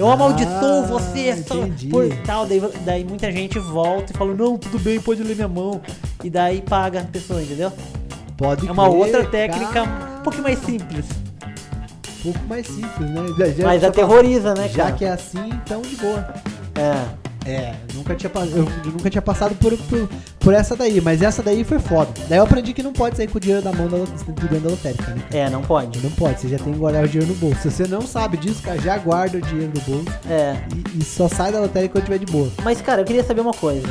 Eu 0.02 0.10
Ah, 0.10 0.14
amaldiçoo 0.14 0.82
você 0.88 1.36
só 1.46 1.54
entendi. 1.58 1.86
por 1.88 2.08
tal. 2.26 2.44
Daí, 2.44 2.60
daí 2.84 3.04
muita 3.04 3.30
gente 3.30 3.56
volta 3.60 4.12
e 4.12 4.16
fala, 4.16 4.34
não, 4.34 4.58
tudo 4.58 4.78
bem, 4.80 5.00
pode 5.00 5.22
ler 5.22 5.36
minha 5.36 5.46
mão. 5.46 5.80
E 6.24 6.28
daí 6.28 6.60
paga 6.60 7.02
a 7.02 7.04
pessoa, 7.04 7.40
entendeu? 7.40 7.72
Pode 8.36 8.66
É 8.66 8.72
uma 8.72 8.88
crer, 8.88 8.98
outra 8.98 9.24
técnica 9.24 9.72
cara. 9.72 10.10
um 10.18 10.22
pouquinho 10.24 10.42
mais 10.42 10.58
simples. 10.58 11.04
Um 12.24 12.32
pouco 12.32 12.48
mais 12.48 12.66
simples, 12.66 13.10
né? 13.10 13.22
Já- 13.38 13.46
já- 13.52 13.64
Mas 13.64 13.80
só 13.82 13.88
aterroriza, 13.88 14.54
né, 14.54 14.68
Já 14.68 14.84
cara? 14.84 14.96
que 14.96 15.04
é 15.04 15.10
assim, 15.12 15.50
então 15.64 15.80
de 15.82 15.94
boa. 15.94 16.34
É. 16.74 17.21
É, 17.46 17.74
nunca 17.94 18.14
tinha, 18.14 18.30
eu 18.54 18.64
nunca 18.92 19.10
tinha 19.10 19.22
passado 19.22 19.54
por, 19.56 19.76
por, 19.76 20.08
por 20.38 20.54
essa 20.54 20.76
daí, 20.76 21.00
mas 21.00 21.22
essa 21.22 21.42
daí 21.42 21.64
foi 21.64 21.78
foda. 21.78 22.10
Daí 22.28 22.38
eu 22.38 22.44
aprendi 22.44 22.72
que 22.72 22.82
não 22.82 22.92
pode 22.92 23.16
sair 23.16 23.26
com 23.28 23.38
o 23.38 23.40
dinheiro 23.40 23.62
da 23.62 23.72
mão 23.72 23.88
da, 23.88 23.98
de 23.98 24.24
dentro 24.48 24.60
da 24.60 24.70
lotérica, 24.70 25.14
né? 25.14 25.22
É, 25.32 25.50
não 25.50 25.62
pode. 25.62 25.98
Não 26.00 26.10
pode, 26.12 26.40
você 26.40 26.48
já 26.48 26.58
tem 26.58 26.72
que 26.72 26.78
guardar 26.78 27.04
o 27.04 27.08
dinheiro 27.08 27.32
no 27.32 27.38
bolso. 27.38 27.60
Se 27.62 27.70
você 27.70 27.86
não 27.86 28.02
sabe 28.02 28.36
disso, 28.36 28.62
cara, 28.62 28.80
já 28.80 28.96
guarda 28.98 29.38
o 29.38 29.40
dinheiro 29.40 29.72
no 29.74 29.80
bolso 29.80 30.08
É. 30.28 30.56
e, 30.94 31.00
e 31.00 31.04
só 31.04 31.28
sai 31.28 31.50
da 31.52 31.60
lotérica 31.60 31.94
quando 31.94 32.04
tiver 32.04 32.18
de 32.18 32.26
boa. 32.26 32.50
Mas, 32.62 32.80
cara, 32.80 33.00
eu 33.00 33.04
queria 33.04 33.24
saber 33.24 33.40
uma 33.40 33.54
coisa. 33.54 33.86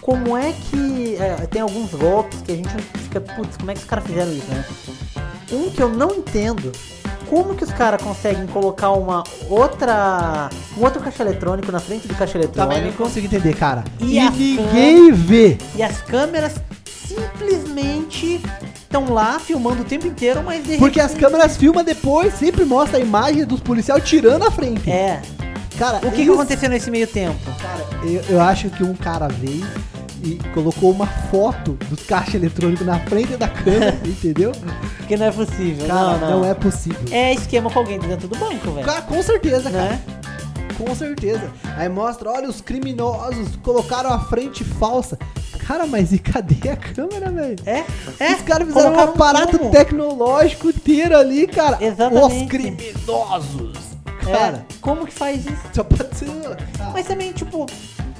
Como 0.00 0.36
é 0.36 0.52
que. 0.70 1.16
é, 1.20 1.34
tem 1.46 1.62
alguns 1.62 1.90
golpes 1.92 2.40
que 2.42 2.52
a 2.52 2.56
gente 2.56 2.68
fica. 2.98 3.20
Putz, 3.20 3.56
como 3.56 3.70
é 3.70 3.74
que 3.74 3.80
os 3.80 3.86
caras 3.86 4.04
fizeram 4.04 4.32
isso, 4.32 4.46
né? 4.48 4.64
Um 5.52 5.70
que 5.70 5.80
eu 5.82 5.88
não 5.88 6.10
entendo. 6.10 6.72
Como 7.28 7.54
que 7.54 7.64
os 7.64 7.72
caras 7.72 8.00
conseguem 8.02 8.46
colocar 8.46 8.90
uma 8.92 9.24
outra. 9.48 10.48
um 10.78 10.82
outro 10.84 11.00
caixa 11.00 11.22
eletrônico 11.22 11.70
na 11.72 11.80
frente 11.80 12.06
do 12.06 12.14
caixa 12.14 12.38
Também 12.38 12.54
não 12.56 12.72
eletrônico 12.86 13.02
consigo 13.02 13.26
entender, 13.26 13.54
cara. 13.54 13.84
E 14.00 14.18
E, 14.18 14.30
ninguém 14.30 15.12
vê. 15.12 15.58
e 15.74 15.82
as 15.82 16.00
câmeras 16.02 16.54
simplesmente 17.06 18.40
estão 18.82 19.12
lá 19.12 19.38
filmando 19.38 19.82
o 19.82 19.84
tempo 19.84 20.06
inteiro, 20.06 20.42
mas 20.44 20.64
de 20.64 20.76
Porque 20.78 21.00
as 21.00 21.12
repente- 21.12 21.24
câmeras 21.30 21.56
filmam 21.56 21.84
depois, 21.84 22.34
sempre 22.34 22.64
mostra 22.64 22.98
a 22.98 23.00
imagem 23.00 23.44
dos 23.44 23.60
policiais 23.60 24.02
tirando 24.04 24.44
a 24.46 24.50
frente. 24.50 24.90
É. 24.90 25.20
Cara, 25.78 25.98
O 25.98 26.10
que, 26.10 26.16
que 26.16 26.22
isso- 26.22 26.32
aconteceu 26.32 26.68
nesse 26.70 26.90
meio 26.90 27.06
tempo? 27.06 27.36
Cara, 27.60 27.84
eu, 28.04 28.22
eu 28.30 28.40
acho 28.40 28.70
que 28.70 28.82
um 28.82 28.94
cara 28.94 29.28
veio 29.28 29.66
e 30.24 30.36
colocou 30.54 30.90
uma 30.90 31.06
foto 31.06 31.72
dos 31.90 32.02
caixas 32.04 32.34
eletrônicos 32.36 32.86
na 32.86 32.98
frente 33.00 33.36
da 33.36 33.46
câmera, 33.48 33.96
entendeu? 34.04 34.52
Porque 35.06 35.16
não 35.16 35.26
é 35.26 35.30
possível. 35.30 35.86
Cara, 35.86 36.18
não, 36.18 36.40
não. 36.40 36.44
é 36.44 36.52
possível. 36.52 36.98
É 37.12 37.32
esquema 37.32 37.70
com 37.70 37.78
alguém 37.78 37.96
dentro 38.00 38.26
do 38.26 38.36
banco, 38.36 38.72
velho. 38.72 38.84
Cara, 38.84 39.02
com 39.02 39.22
certeza, 39.22 39.70
cara. 39.70 39.90
Né? 39.90 40.00
Com 40.76 40.92
certeza. 40.96 41.48
Aí 41.76 41.88
mostra, 41.88 42.28
olha, 42.28 42.48
os 42.48 42.60
criminosos 42.60 43.54
colocaram 43.62 44.10
a 44.12 44.18
frente 44.18 44.64
falsa. 44.64 45.16
Cara, 45.64 45.86
mas 45.86 46.12
e 46.12 46.18
cadê 46.18 46.70
a 46.70 46.76
câmera, 46.76 47.30
velho? 47.30 47.56
É? 47.64 47.84
É? 48.18 48.34
Os 48.34 48.42
caras 48.42 48.66
fizeram 48.66 48.90
um 48.90 48.94
Colocaram 48.94 49.12
aparato 49.12 49.58
como? 49.60 49.70
tecnológico 49.70 50.70
inteiro 50.70 51.16
ali, 51.16 51.46
cara. 51.46 51.78
Exatamente. 51.80 52.42
Os 52.42 52.48
criminosos. 52.48 53.76
É. 54.26 54.32
Cara, 54.32 54.66
Como 54.80 55.06
que 55.06 55.12
faz 55.12 55.46
isso? 55.46 55.62
só 55.72 55.84
pode 55.84 56.16
ser. 56.16 56.26
Ah, 56.80 56.90
Mas 56.92 57.06
também, 57.06 57.30
tipo, 57.32 57.64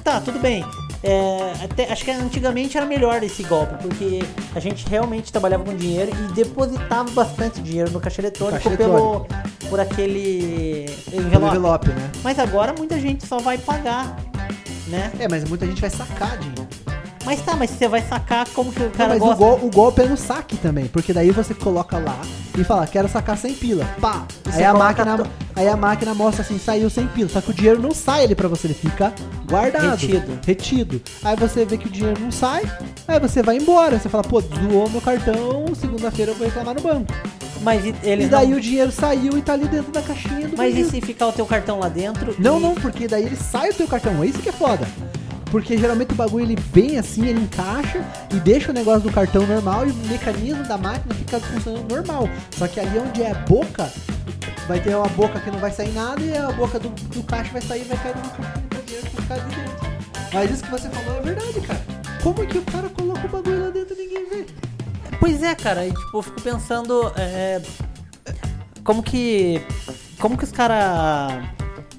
tá, 0.05 0.21
tudo 0.21 0.39
bem. 0.39 0.63
É, 1.09 1.63
até, 1.63 1.89
acho 1.89 2.03
que 2.03 2.11
antigamente 2.11 2.75
era 2.75 2.85
melhor 2.85 3.23
esse 3.23 3.41
golpe, 3.43 3.75
porque 3.81 4.19
a 4.53 4.59
gente 4.59 4.85
realmente 4.89 5.31
trabalhava 5.31 5.63
com 5.63 5.73
dinheiro 5.73 6.11
e 6.11 6.33
depositava 6.33 7.09
bastante 7.11 7.61
dinheiro 7.61 7.89
no 7.91 7.99
caixa 8.01 8.19
eletrônico, 8.19 8.61
caixa 8.61 8.75
pelo 8.75 9.25
por 9.69 9.79
aquele 9.79 10.85
envelope. 11.13 11.47
envelope, 11.47 11.87
né? 11.87 12.11
Mas 12.21 12.37
agora 12.37 12.73
muita 12.77 12.99
gente 12.99 13.25
só 13.25 13.37
vai 13.39 13.57
pagar, 13.57 14.17
né? 14.87 15.09
É, 15.17 15.29
mas 15.29 15.45
muita 15.45 15.65
gente 15.65 15.79
vai 15.79 15.89
sacar 15.89 16.37
dinheiro. 16.39 16.66
Mas 17.27 17.41
tá, 17.41 17.55
mas 17.57 17.69
você 17.71 17.87
vai 17.89 18.01
sacar 18.01 18.47
como 18.49 18.71
que 18.71 18.79
o 18.79 18.85
Não, 18.85 18.91
cara 18.91 19.09
mas 19.09 19.21
o, 19.21 19.25
gosta. 19.25 19.35
gol- 19.37 19.59
o 19.63 19.69
golpe 19.69 20.01
é 20.01 20.05
no 20.05 20.15
saque 20.15 20.55
também, 20.57 20.85
porque 20.87 21.11
daí 21.11 21.29
você 21.29 21.53
coloca 21.53 21.97
lá 21.97 22.17
e 22.57 22.63
fala, 22.63 22.87
quero 22.87 23.07
sacar 23.09 23.37
100 23.37 23.53
pila. 23.55 23.85
Pá! 23.99 24.25
Aí 24.53 24.63
a, 24.63 24.73
máquina, 24.73 25.17
to- 25.17 25.27
aí 25.53 25.67
a 25.67 25.75
máquina 25.75 26.13
mostra 26.13 26.41
assim, 26.41 26.57
saiu 26.57 26.89
100 26.89 27.07
pila. 27.09 27.29
Só 27.29 27.41
que 27.41 27.51
o 27.51 27.53
dinheiro 27.53 27.81
não 27.81 27.91
sai 27.91 28.23
ali 28.23 28.33
pra 28.33 28.47
você, 28.47 28.67
ele 28.67 28.73
fica 28.73 29.13
guardado. 29.45 29.91
Retido. 29.99 30.39
Retido. 30.45 31.01
Aí 31.23 31.35
você 31.35 31.65
vê 31.65 31.77
que 31.77 31.87
o 31.87 31.91
dinheiro 31.91 32.19
não 32.21 32.31
sai, 32.31 32.63
aí 33.07 33.19
você 33.19 33.43
vai 33.43 33.57
embora. 33.57 33.99
Você 33.99 34.07
fala, 34.07 34.23
pô, 34.23 34.39
zoou 34.39 34.89
meu 34.89 35.01
cartão, 35.01 35.65
segunda-feira 35.79 36.31
eu 36.31 36.35
vou 36.35 36.47
reclamar 36.47 36.75
no 36.75 36.81
banco. 36.81 37.13
Mas 37.61 37.83
e- 37.85 37.93
ele 38.03 38.23
e 38.25 38.27
daí 38.29 38.47
não- 38.51 38.57
o 38.57 38.61
dinheiro 38.61 38.91
saiu 38.91 39.37
e 39.37 39.41
tá 39.41 39.51
ali 39.53 39.67
dentro 39.67 39.91
da 39.91 40.01
caixinha 40.01 40.47
do 40.47 40.55
Mas 40.55 40.69
e 40.69 40.71
banheiro. 40.75 40.89
se 40.89 41.01
ficar 41.01 41.27
o 41.27 41.31
teu 41.33 41.45
cartão 41.45 41.79
lá 41.79 41.89
dentro? 41.89 42.33
Não, 42.39 42.57
e- 42.57 42.61
não, 42.61 42.73
porque 42.75 43.07
daí 43.07 43.25
ele 43.25 43.35
sai 43.35 43.71
o 43.71 43.73
teu 43.73 43.87
cartão. 43.87 44.23
É 44.23 44.27
isso 44.27 44.39
que 44.39 44.47
é 44.49 44.53
foda. 44.53 44.87
Porque 45.49 45.77
geralmente 45.77 46.11
o 46.11 46.15
bagulho 46.15 46.45
ele 46.45 46.57
vem 46.73 46.97
assim, 46.97 47.25
ele 47.25 47.41
encaixa 47.41 48.03
e 48.33 48.39
deixa 48.39 48.71
o 48.71 48.73
negócio 48.73 49.01
do 49.01 49.11
cartão 49.11 49.45
normal 49.45 49.87
e 49.87 49.91
o 49.91 49.95
mecanismo 50.07 50.63
da 50.63 50.77
máquina 50.77 51.13
fica 51.15 51.39
funcionando 51.39 51.89
normal. 51.89 52.29
Só 52.51 52.67
que 52.67 52.79
ali 52.79 52.99
onde 52.99 53.23
é 53.23 53.31
a 53.31 53.35
boca, 53.35 53.91
vai 54.67 54.79
ter 54.79 54.95
uma 54.95 55.07
boca 55.09 55.39
que 55.39 55.49
não 55.49 55.59
vai 55.59 55.71
sair 55.71 55.93
nada 55.93 56.21
e 56.21 56.35
a 56.35 56.51
boca 56.51 56.79
do, 56.79 56.89
do 56.89 57.23
caixa 57.23 57.51
vai 57.51 57.61
sair 57.61 57.81
e 57.81 57.85
vai 57.85 57.97
cair 57.97 58.15
no 58.15 58.21
caixinha 58.29 58.67
do 58.69 58.85
dinheiro 58.85 59.07
vai 59.13 59.21
ficar 59.21 59.35
ali 59.35 59.55
dentro. 59.55 59.87
Mas 60.33 60.51
isso 60.51 60.63
que 60.63 60.71
você 60.71 60.89
falou 60.89 61.19
é 61.19 61.21
verdade, 61.21 61.61
cara. 61.61 61.81
Como 62.21 62.45
que 62.45 62.57
o 62.57 62.61
cara 62.63 62.89
coloca 62.89 63.25
o 63.25 63.29
bagulho 63.29 63.65
lá 63.65 63.69
dentro 63.69 63.95
e 63.95 64.05
ninguém 64.05 64.29
vê? 64.29 64.45
Pois 65.19 65.41
é, 65.41 65.55
cara, 65.55 65.85
e, 65.85 65.91
tipo, 65.91 66.17
eu 66.17 66.21
fico 66.21 66.41
pensando. 66.41 67.11
é, 67.15 67.61
como 68.83 69.01
que. 69.01 69.61
Como 70.19 70.37
que 70.37 70.43
os 70.43 70.51
caras 70.51 71.56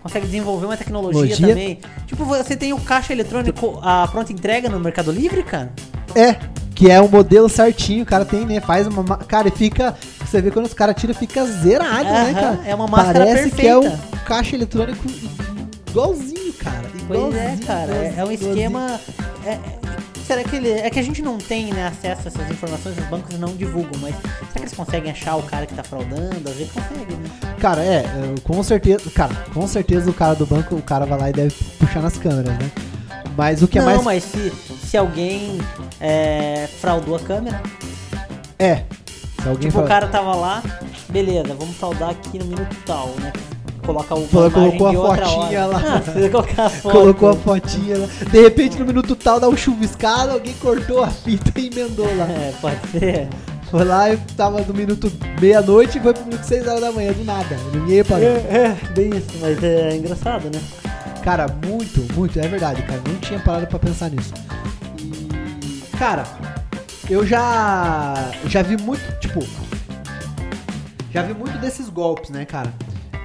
conseguem 0.09 0.29
desenvolver 0.29 0.67
uma 0.67 0.77
tecnologia 0.77 1.23
Tecnologia. 1.37 1.49
também? 1.49 1.79
Tipo, 2.07 2.25
você 2.25 2.57
tem 2.57 2.73
o 2.73 2.81
caixa 2.81 3.13
eletrônico, 3.13 3.79
a 3.83 4.09
pronta 4.09 4.33
entrega 4.33 4.69
no 4.69 4.81
Mercado 4.81 5.13
Livre, 5.13 5.43
cara? 5.43 5.71
É, 6.15 6.37
que 6.75 6.91
é 6.91 7.01
o 7.01 7.09
modelo 7.09 7.49
certinho, 7.49 8.03
o 8.03 8.07
cara 8.07 8.25
tem, 8.25 8.47
né? 8.47 8.61
Faz 8.61 8.87
uma. 8.87 9.03
ma- 9.03 9.17
Cara, 9.19 9.49
e 9.49 9.51
fica. 9.51 9.95
Você 10.25 10.41
vê 10.41 10.51
quando 10.51 10.67
os 10.67 10.75
caras 10.75 10.95
tiram, 11.01 11.15
fica 11.15 11.45
zerado, 11.47 12.05
né, 12.05 12.35
cara? 12.35 12.61
é 12.67 12.75
uma 12.75 12.87
máscara 12.87 13.27
Parece 13.27 13.51
que 13.51 13.67
é 13.67 13.77
um 13.77 13.83
perfeita. 13.83 14.19
caixa 14.27 14.57
eletrônico 14.57 15.05
igualzinho, 15.91 16.53
cara. 16.55 16.83
Pois 17.07 17.19
Igualzinho, 17.21 17.43
é, 17.43 17.57
cara. 17.67 17.93
É, 17.93 18.15
é 18.17 18.25
um 18.25 18.33
igualzinho. 18.33 18.51
esquema. 18.51 19.01
é- 19.45 19.51
é- 19.51 19.79
será 20.29 20.45
que 20.45 20.55
ele. 20.55 20.71
É 20.71 20.89
que 20.91 20.99
a 21.01 21.03
gente 21.03 21.21
não 21.23 21.39
tem 21.39 21.73
né, 21.73 21.89
acesso 21.89 22.23
a 22.27 22.29
essas 22.31 22.51
informações, 22.51 22.97
os 22.97 23.05
bancos 23.07 23.37
não 23.39 23.57
divulgam, 23.57 23.99
mas 24.01 24.15
será 24.15 24.47
que 24.53 24.59
eles 24.61 24.75
conseguem 24.75 25.11
achar 25.11 25.35
o 25.37 25.43
cara 25.43 25.67
que 25.67 25.75
tá 25.75 25.83
fraudando? 25.83 26.49
Às 26.49 26.55
vezes 26.57 26.71
conseguem, 26.73 27.17
né? 27.17 27.31
Cara, 27.59 27.83
é, 27.83 27.97
é, 28.05 28.35
com 28.45 28.63
certeza. 28.63 29.11
Cara, 29.11 29.35
com 29.53 29.67
certeza 29.67 30.09
o 30.09 30.15
cara 30.15 30.35
do 30.37 30.47
banco, 30.47 30.77
o 30.77 30.83
cara 30.83 31.05
vai 31.05 31.19
lá 31.19 31.31
e 31.31 31.33
deve 31.33 31.55
puxar 31.81 32.01
nas 32.03 32.17
câmeras, 32.17 32.57
né? 32.57 32.71
Mas 33.37 33.63
o 33.63 33.69
que 33.69 33.79
é 33.79 33.83
não, 33.83 34.03
mais. 34.03 34.05
mas 34.05 34.25
se, 34.25 34.53
se 34.87 34.97
alguém 34.97 35.59
é, 36.01 36.69
fraudou 36.81 37.17
a 37.17 37.21
câmera, 37.21 37.61
É. 38.59 38.85
Se 39.41 39.49
alguém 39.49 39.69
tipo, 39.69 39.79
o 39.79 39.87
fala- 39.87 39.89
cara 39.89 40.09
tava 40.09 40.35
lá, 40.35 40.63
beleza, 41.09 41.55
vamos 41.55 41.77
fraudar 41.77 42.11
aqui 42.11 42.39
no 42.41 42.45
minuto 42.47 42.77
tal, 42.85 43.09
né? 43.21 43.33
Colocar 43.89 44.15
o 44.17 44.19
imagem 44.19 44.79
colocou 44.79 45.11
a 45.11 45.17
fotinha 45.17 45.67
lá. 45.67 45.79
Ah, 46.59 46.67
a 46.67 46.69
foto. 46.69 46.93
Colocou 46.93 47.29
a 47.31 47.35
fotinha 47.37 47.99
lá. 47.99 48.07
De 48.31 48.41
repente, 48.43 48.79
no 48.79 48.85
minuto 48.85 49.17
tal, 49.17 49.41
dá 49.41 49.49
um 49.49 49.57
chuviscado, 49.57 50.33
alguém 50.33 50.53
cortou 50.55 51.03
a 51.03 51.09
fita 51.09 51.59
e 51.59 51.69
emendou 51.69 52.07
lá. 52.17 52.25
É, 52.27 52.53
pode 52.61 52.89
ser. 52.91 53.29
Foi 53.71 53.85
lá 53.85 54.13
e 54.13 54.17
tava 54.37 54.61
no 54.61 54.75
minuto 54.75 55.11
meia-noite 55.41 55.99
e 55.99 56.01
foi 56.01 56.13
pro 56.13 56.25
minuto 56.25 56.43
6 56.43 56.67
horas 56.67 56.81
da 56.81 56.93
manhã, 56.93 57.13
do 57.13 57.25
nada. 57.25 57.57
Ninguém 57.73 58.05
parou. 58.05 58.25
É, 58.25 58.77
bem 58.95 59.11
isso, 59.11 59.31
mas 59.41 59.63
é 59.63 59.97
engraçado, 59.97 60.45
né? 60.45 60.61
Cara, 61.23 61.47
muito, 61.67 62.15
muito, 62.15 62.39
é 62.39 62.47
verdade, 62.47 62.83
cara. 62.83 63.01
Não 63.07 63.17
tinha 63.17 63.41
parado 63.41 63.67
pra 63.67 63.79
pensar 63.79 64.11
nisso. 64.11 64.33
E, 64.99 65.97
cara, 65.99 66.25
eu 67.09 67.27
já 67.27 68.31
já 68.47 68.63
vi 68.63 68.77
muito, 68.77 69.19
tipo, 69.19 69.41
já 71.11 71.23
vi 71.23 71.33
muito 71.33 71.59
desses 71.59 71.89
golpes, 71.89 72.31
né, 72.31 72.45
cara? 72.45 72.73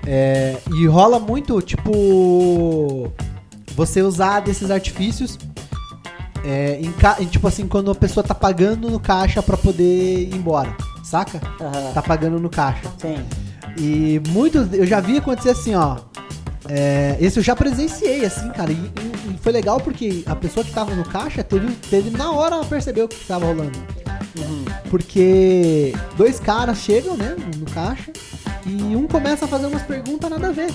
É, 0.06 0.58
e 0.76 0.86
rola 0.86 1.20
muito, 1.20 1.62
tipo, 1.62 3.12
você 3.76 4.02
usar 4.02 4.42
desses 4.42 4.70
artifícios 4.70 5.38
é, 6.44 6.80
em, 7.20 7.26
tipo 7.26 7.48
assim, 7.48 7.68
quando 7.68 7.90
a 7.90 7.96
pessoa 7.96 8.24
tá 8.24 8.36
pagando 8.36 8.90
no 8.90 9.00
caixa 9.00 9.42
pra 9.42 9.56
poder 9.56 10.24
ir 10.24 10.36
embora, 10.36 10.76
saca? 11.04 11.40
Aham. 11.62 11.94
Tá 11.94 12.02
pagando 12.02 12.38
no 12.40 12.50
caixa. 12.50 12.82
Sim. 12.98 13.16
E 13.78 14.22
muitos, 14.28 14.74
eu 14.74 14.86
já 14.86 15.00
vi 15.00 15.18
acontecer 15.18 15.52
assim, 15.52 15.74
ó. 15.74 15.98
É, 16.70 17.18
esse 17.20 17.40
eu 17.40 17.44
já 17.44 17.56
presenciei, 17.56 18.26
assim, 18.26 18.50
cara. 18.50 18.72
E, 18.72 18.76
e- 18.76 19.38
foi 19.42 19.52
legal 19.52 19.80
porque 19.80 20.24
a 20.26 20.36
pessoa 20.36 20.64
que 20.66 20.72
tava 20.72 20.94
no 20.96 21.04
caixa 21.04 21.44
teve, 21.44 21.72
teve 21.90 22.10
na 22.10 22.32
hora 22.32 22.64
percebeu 22.66 23.06
o 23.06 23.08
que 23.10 23.26
tava 23.26 23.46
rolando. 23.46 23.78
Uhum. 24.38 24.66
Porque 24.90 25.94
dois 26.18 26.40
caras 26.40 26.78
chegam, 26.80 27.18
né, 27.18 27.36
no 27.58 27.66
caixa, 27.66 28.12
e 28.66 28.96
um 28.96 29.08
começa 29.08 29.46
a 29.46 29.48
fazer 29.48 29.68
umas 29.68 29.84
perguntas 29.84 30.30
nada 30.30 30.48
a 30.48 30.52
ver. 30.52 30.70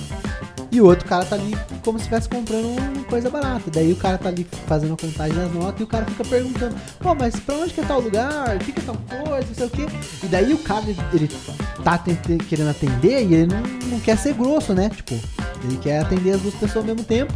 E 0.70 0.80
o 0.80 0.84
outro 0.84 1.06
cara 1.06 1.24
tá 1.24 1.34
ali 1.34 1.56
como 1.82 1.98
se 1.98 2.02
estivesse 2.02 2.28
comprando 2.28 2.66
uma 2.66 3.04
coisa 3.04 3.30
barata. 3.30 3.70
Daí 3.70 3.90
o 3.92 3.96
cara 3.96 4.18
tá 4.18 4.28
ali 4.28 4.46
fazendo 4.66 4.94
a 4.94 4.96
contagem 4.96 5.34
das 5.34 5.52
notas 5.52 5.80
e 5.80 5.82
o 5.84 5.86
cara 5.86 6.04
fica 6.04 6.24
perguntando: 6.24 6.76
Pô, 7.00 7.14
mas 7.14 7.40
pra 7.40 7.54
onde 7.56 7.72
que 7.72 7.80
é 7.80 7.84
tal 7.84 8.00
lugar? 8.00 8.56
O 8.56 8.58
que 8.58 8.72
que 8.72 8.80
é 8.80 8.82
tal 8.82 8.96
coisa? 8.96 9.46
Não 9.46 9.54
sei 9.54 9.66
o 9.66 9.70
quê. 9.70 9.86
E 10.22 10.26
daí 10.26 10.52
o 10.52 10.58
cara, 10.58 10.84
ele, 11.12 11.28
tá 11.82 11.98
querendo 12.48 12.68
atender 12.68 13.26
e 13.26 13.34
ele 13.34 13.46
não, 13.46 13.62
não 13.90 14.00
quer 14.00 14.18
ser 14.18 14.34
grosso, 14.34 14.74
né? 14.74 14.90
Tipo, 14.90 15.14
ele 15.64 15.78
quer 15.78 16.00
atender 16.00 16.32
as 16.32 16.42
duas 16.42 16.54
pessoas 16.54 16.76
ao 16.76 16.94
mesmo 16.94 17.04
tempo. 17.04 17.32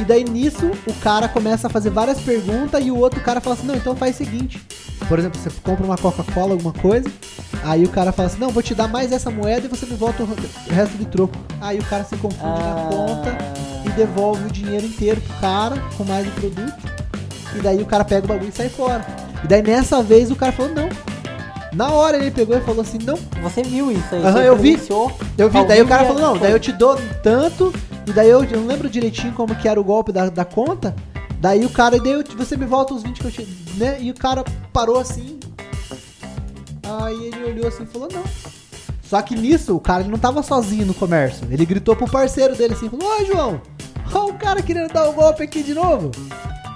E 0.00 0.04
daí 0.04 0.24
nisso 0.24 0.70
o 0.86 0.94
cara 0.94 1.28
começa 1.28 1.66
a 1.66 1.70
fazer 1.70 1.90
várias 1.90 2.20
perguntas 2.20 2.82
e 2.84 2.90
o 2.90 2.96
outro 2.96 3.20
cara 3.20 3.40
fala 3.40 3.54
assim: 3.56 3.66
Não, 3.66 3.74
então 3.74 3.94
faz 3.94 4.14
o 4.14 4.18
seguinte. 4.18 4.60
Por 5.08 5.18
exemplo, 5.18 5.38
você 5.40 5.50
compra 5.62 5.84
uma 5.84 5.96
Coca-Cola, 5.98 6.52
alguma 6.52 6.72
coisa. 6.72 7.10
Aí 7.64 7.84
o 7.84 7.88
cara 7.88 8.12
fala 8.12 8.28
assim: 8.28 8.38
Não, 8.38 8.50
vou 8.50 8.62
te 8.62 8.74
dar 8.74 8.88
mais 8.88 9.12
essa 9.12 9.30
moeda 9.30 9.66
e 9.66 9.68
você 9.68 9.84
me 9.86 9.96
volta 9.96 10.22
o 10.22 10.28
resto 10.72 10.96
de 10.96 11.04
troco. 11.06 11.34
Aí 11.60 11.78
o 11.78 11.84
cara 11.84 12.04
se 12.04 12.16
confunde 12.16 12.42
na 12.42 12.48
Ah. 12.72 12.88
conta 12.90 13.38
e 13.84 13.90
devolve 13.90 14.44
o 14.46 14.50
dinheiro 14.50 14.86
inteiro 14.86 15.20
pro 15.20 15.34
cara 15.40 15.76
com 15.96 16.04
mais 16.04 16.26
o 16.26 16.30
produto. 16.30 16.72
E 17.56 17.58
daí 17.60 17.82
o 17.82 17.86
cara 17.86 18.04
pega 18.04 18.24
o 18.24 18.28
bagulho 18.28 18.48
e 18.48 18.52
sai 18.56 18.68
fora. 18.68 19.04
E 19.44 19.46
daí 19.48 19.62
nessa 19.62 20.02
vez 20.02 20.30
o 20.30 20.36
cara 20.36 20.52
falou: 20.52 20.72
Não. 20.74 20.88
Na 21.72 21.88
hora 21.92 22.16
ele 22.16 22.30
pegou 22.30 22.56
e 22.56 22.60
falou 22.60 22.80
assim: 22.82 22.98
Não, 23.04 23.18
Você 23.42 23.62
viu 23.62 23.92
isso 23.92 24.12
aí? 24.12 24.22
Aham, 24.22 24.32
você 24.32 24.48
eu 24.48 24.56
vi. 24.56 24.80
eu 25.38 25.50
vi, 25.50 25.64
daí 25.66 25.82
o 25.82 25.86
cara 25.86 26.04
falou, 26.04 26.20
não, 26.20 26.38
daí 26.38 26.50
eu 26.52 26.58
te 26.58 26.72
dou 26.72 26.98
tanto, 27.22 27.72
e 28.06 28.12
daí 28.12 28.28
eu, 28.28 28.42
não 28.42 28.66
lembro 28.66 28.88
direitinho 28.88 29.32
como 29.34 29.54
que 29.54 29.68
era 29.68 29.80
o 29.80 29.84
golpe 29.84 30.12
da, 30.12 30.28
da 30.28 30.44
conta. 30.44 30.94
Daí 31.40 31.64
o 31.64 31.70
cara, 31.70 31.98
daí 31.98 32.12
eu- 32.12 32.24
você 32.36 32.56
me 32.56 32.66
volta 32.66 32.92
os 32.94 33.02
20 33.02 33.20
que 33.20 33.26
eu 33.26 33.30
te. 33.30 33.48
né? 33.76 33.98
E 34.00 34.10
o 34.10 34.14
cara 34.14 34.44
parou 34.72 34.98
assim. 34.98 35.38
Aí 36.82 37.26
ele 37.26 37.44
olhou 37.44 37.68
assim 37.68 37.84
e 37.84 37.86
falou, 37.86 38.08
não. 38.12 38.24
Só 39.02 39.20
que 39.22 39.34
nisso, 39.34 39.74
o 39.76 39.80
cara 39.80 40.02
ele 40.02 40.10
não 40.10 40.18
tava 40.18 40.42
sozinho 40.42 40.86
no 40.86 40.94
comércio. 40.94 41.46
Ele 41.50 41.64
gritou 41.64 41.96
pro 41.96 42.08
parceiro 42.10 42.54
dele 42.54 42.74
assim, 42.74 42.88
falou, 42.88 43.06
ô 43.20 43.24
João, 43.24 43.60
ó 44.14 44.26
o 44.26 44.34
cara 44.34 44.62
querendo 44.62 44.92
dar 44.92 45.08
o 45.08 45.12
golpe 45.12 45.42
aqui 45.42 45.62
de 45.62 45.74
novo. 45.74 46.10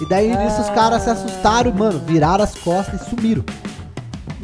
E 0.00 0.06
daí 0.08 0.36
nisso 0.36 0.60
os 0.60 0.70
caras 0.70 1.02
se 1.02 1.10
assustaram, 1.10 1.72
mano, 1.72 2.00
viraram 2.00 2.42
as 2.42 2.54
costas 2.56 3.00
e 3.02 3.10
sumiram. 3.10 3.44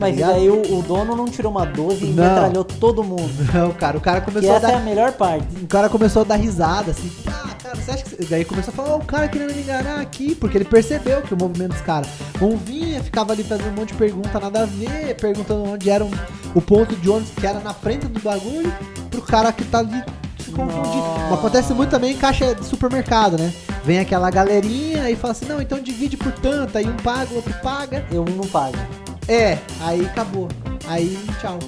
Mas 0.01 0.15
ligado? 0.15 0.31
daí 0.33 0.49
o, 0.51 0.79
o 0.79 0.83
dono 0.83 1.15
não 1.15 1.27
tirou 1.27 1.53
uma 1.53 1.65
12 1.67 2.05
e 2.05 2.09
Não. 2.09 2.25
metralhou 2.25 2.65
todo 2.65 3.05
mundo. 3.05 3.31
Não, 3.53 3.71
cara, 3.73 3.97
o 3.97 4.01
cara 4.01 4.19
E 4.19 4.23
começou 4.23 4.53
a 4.53 4.57
essa 4.57 4.67
é 4.67 4.71
a 4.71 4.79
dar. 4.79 4.83
melhor 4.85 5.13
parte. 5.13 5.47
O 5.63 5.67
cara 5.67 5.89
começou 5.89 6.23
a 6.23 6.25
dar 6.25 6.37
risada, 6.37 6.91
assim, 6.93 7.11
ah, 7.27 7.51
cara, 7.63 7.77
você 7.77 7.91
acha 7.91 8.03
que. 8.05 8.11
você-" 8.11 8.25
Daí 8.31 8.45
começou 8.45 8.73
a 8.73 8.77
falar, 8.77 8.95
ó, 8.95 8.97
o 8.99 9.05
cara 9.05 9.29
querendo 9.29 9.55
me 9.55 9.63
enganar 9.63 10.01
aqui, 10.01 10.35
porque 10.35 10.57
ele 10.59 10.65
percebeu 10.65 11.23
que 11.23 11.35
o 11.35 11.37
movimento 11.37 11.73
dos 11.73 11.81
caras. 11.83 12.09
Um 12.41 12.57
vinha, 12.57 13.03
ficava 13.03 13.33
ali 13.33 13.43
fazendo 13.45 13.69
um 13.71 13.75
monte 13.75 13.89
de 13.93 13.95
pergunta, 13.99 14.41
nada 14.41 14.63
a 14.63 14.67
ver, 14.67 15.15
perguntando 15.21 15.65
onde 15.65 15.89
era 15.91 16.05
um- 16.05 16.11
o 16.55 16.61
ponto 16.61 16.97
de 16.97 17.09
ônibus 17.11 17.31
que 17.39 17.47
era 17.47 17.61
na 17.61 17.73
frente 17.75 18.07
do 18.07 18.21
bagulho, 18.21 18.73
pro 19.11 19.23
cara 19.23 19.53
que 19.53 19.65
tá 19.65 19.79
ali 19.81 20.03
se 20.43 20.51
confundir. 20.53 20.97
Nossa. 20.97 21.35
Acontece 21.35 21.73
muito 21.75 21.91
também 21.91 22.13
em 22.13 22.17
caixa 22.17 22.55
de 22.55 22.65
supermercado, 22.65 23.37
né? 23.39 23.53
Vem 23.85 23.99
aquela 23.99 24.31
galerinha 24.31 25.09
e 25.11 25.17
fala 25.17 25.33
assim, 25.33 25.47
não, 25.47 25.61
então 25.61 25.79
divide 25.81 26.17
por 26.17 26.33
tanto, 26.33 26.77
aí 26.77 26.87
um 26.87 26.97
paga, 26.97 27.31
o 27.33 27.37
outro 27.37 27.53
paga. 27.63 28.05
Eu 28.11 28.25
não 28.25 28.47
pago. 28.47 28.77
É, 29.33 29.59
aí 29.81 30.05
acabou. 30.07 30.49
Aí, 30.88 31.16
tchau. 31.40 31.59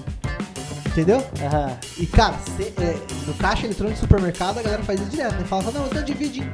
Entendeu? 0.87 1.25
Aham. 1.43 1.73
E 1.97 2.07
cara, 2.07 2.35
cê- 2.57 2.73
é, 2.79 2.97
no 3.27 3.33
caixa 3.35 3.65
eletrônico 3.67 3.97
do 3.99 4.01
supermercado 4.01 4.59
a 4.59 4.63
galera 4.63 4.83
faz 4.83 5.01
isso 5.01 5.11
direto, 5.11 5.35
né? 5.37 5.45
Fala, 5.45 5.71
não, 5.73 5.87
então 5.87 6.03
divide 6.03 6.41
em 6.41 6.51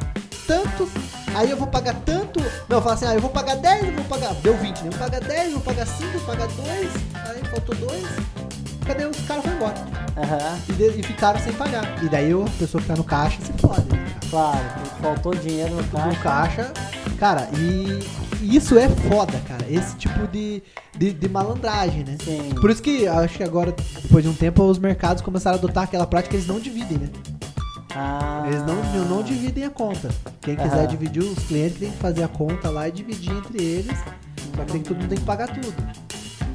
tantos, 0.46 0.88
aí 1.34 1.50
eu 1.50 1.56
vou 1.56 1.66
pagar 1.66 1.94
tanto. 2.04 2.40
Não, 2.68 2.80
fala 2.80 2.94
assim, 2.94 3.06
ah, 3.06 3.14
eu 3.14 3.20
vou 3.20 3.30
pagar 3.30 3.56
10, 3.56 3.84
eu 3.86 3.92
vou 3.94 4.04
pagar. 4.04 4.34
Deu 4.34 4.56
20, 4.56 4.80
né? 4.82 4.88
Eu 4.88 4.90
vou 4.92 4.98
pagar 5.00 5.20
10, 5.20 5.44
eu 5.46 5.52
vou 5.52 5.60
pagar 5.62 5.86
5, 5.86 6.04
eu 6.04 6.20
vou 6.20 6.20
pagar 6.36 6.46
2, 6.48 6.90
aí 7.14 7.42
faltou 7.50 7.74
2. 7.74 8.04
Cadê 8.86 9.04
os 9.06 9.20
caras 9.22 9.42
foram 9.44 9.56
embora? 9.56 9.74
Aham. 10.16 10.58
E, 10.68 10.72
de- 10.74 11.00
e 11.00 11.02
ficaram 11.02 11.40
sem 11.40 11.52
pagar. 11.54 12.02
E 12.04 12.08
daí 12.08 12.30
a 12.32 12.50
pessoa 12.58 12.80
que 12.80 12.86
tá 12.88 12.94
no 12.96 13.04
caixa 13.04 13.38
se 13.42 13.52
fode. 13.60 13.80
né, 13.90 13.98
cara? 13.98 14.30
Claro, 14.30 14.64
faltou 15.02 15.34
dinheiro 15.34 15.70
no 15.74 15.82
no 15.82 15.88
caixa. 16.16 16.20
caixa. 16.22 16.72
Cara, 17.18 17.48
e 17.58 17.98
e 18.40 18.56
isso 18.56 18.78
é 18.78 18.88
foda, 18.88 19.38
cara. 19.46 19.64
Esse 19.68 19.96
tipo 19.96 20.26
de, 20.28 20.62
de, 20.96 21.12
de 21.12 21.28
malandragem, 21.28 22.04
né? 22.04 22.16
Sim. 22.24 22.50
Por 22.60 22.70
isso 22.70 22.82
que 22.82 23.06
acho 23.06 23.36
que 23.36 23.42
agora, 23.44 23.74
depois 24.02 24.24
de 24.24 24.30
um 24.30 24.34
tempo, 24.34 24.62
os 24.64 24.78
mercados 24.78 25.22
começaram 25.22 25.56
a 25.56 25.58
adotar 25.58 25.84
aquela 25.84 26.06
prática 26.06 26.30
que 26.30 26.36
eles 26.36 26.46
não 26.46 26.60
dividem, 26.60 26.98
né? 26.98 27.08
Ah. 27.94 28.44
Eles 28.46 28.62
não, 28.64 29.04
não 29.06 29.22
dividem 29.22 29.64
a 29.64 29.70
conta. 29.70 30.08
Quem 30.40 30.54
quiser 30.54 30.74
Aham. 30.80 30.86
dividir, 30.86 31.22
os 31.22 31.38
clientes 31.44 31.78
têm 31.78 31.90
que 31.90 31.96
fazer 31.98 32.22
a 32.22 32.28
conta 32.28 32.68
lá 32.70 32.88
e 32.88 32.92
dividir 32.92 33.32
entre 33.32 33.62
eles. 33.62 33.98
Só 34.54 34.64
que 34.64 34.72
tem, 34.72 34.82
todo 34.82 34.96
mundo 34.98 35.08
tem 35.08 35.18
que 35.18 35.24
pagar 35.24 35.48
tudo. 35.48 35.74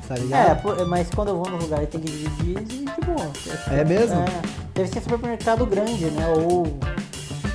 Tá 0.07 0.15
É, 0.15 0.19
ligado? 0.19 0.61
pô, 0.61 0.85
mas 0.85 1.09
quando 1.09 1.29
eu 1.29 1.37
vou 1.37 1.49
no 1.49 1.57
lugar 1.57 1.81
e 1.81 1.87
tem 1.87 1.99
que 2.01 2.11
dividir, 2.11 2.63
divide 2.63 2.85
de 2.85 3.05
boa. 3.05 3.31
É 3.71 3.83
mesmo? 3.83 4.19
É. 4.21 4.41
Deve 4.75 4.89
ser 4.89 5.01
supermercado 5.01 5.65
grande, 5.65 6.05
né? 6.05 6.27
Ou 6.27 6.63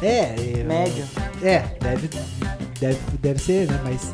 É, 0.02 0.34
é, 0.60 0.64
médio. 0.64 1.04
É, 1.42 1.60
deve, 1.80 2.08
deve, 2.80 2.98
deve 3.20 3.38
ser, 3.40 3.66
né? 3.68 3.80
Mas 3.84 4.12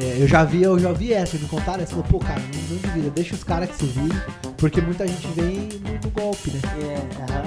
É, 0.00 0.16
eu 0.22 0.26
já 0.26 0.42
vi, 0.44 0.62
eu 0.62 0.76
já 0.78 0.92
vi 0.92 1.12
essa, 1.12 1.36
me 1.38 1.46
contaram 1.46 1.82
essa, 1.82 1.90
falou, 1.92 2.04
pô, 2.10 2.18
cara, 2.18 2.40
não, 2.40 2.60
não 2.76 2.76
duvida, 2.82 3.10
deixa 3.10 3.34
os 3.34 3.44
caras 3.44 3.68
que 3.70 3.76
se 3.76 3.84
virem, 3.86 4.18
porque 4.56 4.80
muita 4.80 5.06
gente 5.06 5.26
vem 5.28 5.68
no, 5.84 5.92
no 6.02 6.10
golpe, 6.10 6.50
né? 6.50 6.60
É, 6.80 7.32
aham. 7.32 7.44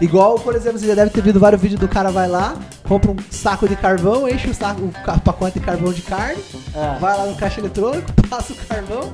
Igual, 0.00 0.36
por 0.38 0.54
exemplo, 0.56 0.78
você 0.78 0.86
já 0.86 0.94
deve 0.94 1.10
ter 1.10 1.22
visto 1.22 1.38
vários 1.38 1.60
vídeos 1.60 1.78
do 1.80 1.86
cara 1.86 2.10
vai 2.10 2.26
lá, 2.26 2.56
compra 2.88 3.10
um 3.12 3.16
saco 3.30 3.68
de 3.68 3.76
carvão, 3.76 4.28
enche 4.28 4.48
o, 4.48 4.54
saco, 4.54 4.80
o 4.82 5.20
pacote 5.20 5.60
de 5.60 5.64
carvão 5.64 5.92
de 5.92 6.02
carne, 6.02 6.42
Ah. 6.74 6.96
vai 7.00 7.16
lá 7.16 7.26
no 7.26 7.36
caixa 7.36 7.60
eletrônico, 7.60 8.10
passa 8.28 8.52
o 8.52 8.56
carvão. 8.56 9.12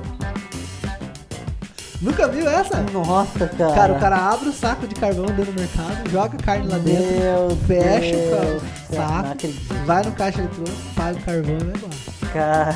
Nunca 2.01 2.27
viu 2.29 2.49
essa? 2.49 2.77
Nossa, 2.93 3.47
cara. 3.47 3.73
Cara, 3.73 3.93
o 3.93 3.99
cara 3.99 4.15
abre 4.31 4.49
o 4.49 4.53
saco 4.53 4.87
de 4.87 4.95
carvão 4.95 5.25
dentro 5.25 5.51
do 5.51 5.59
mercado, 5.59 6.09
joga 6.09 6.37
carne 6.37 6.67
lá 6.67 6.77
dentro, 6.77 7.03
Meu 7.03 7.57
fecha 7.67 8.15
o 8.15 8.19
Deus, 8.19 8.63
não 8.89 8.97
saco, 8.97 9.47
vai 9.85 10.03
no 10.03 10.11
caixa 10.13 10.39
eletrônico, 10.39 10.77
paga 10.95 11.17
o 11.17 11.21
carvão 11.21 11.55
e 11.55 11.63
vai 11.63 11.73
embora. 11.75 12.33
Cara. 12.33 12.75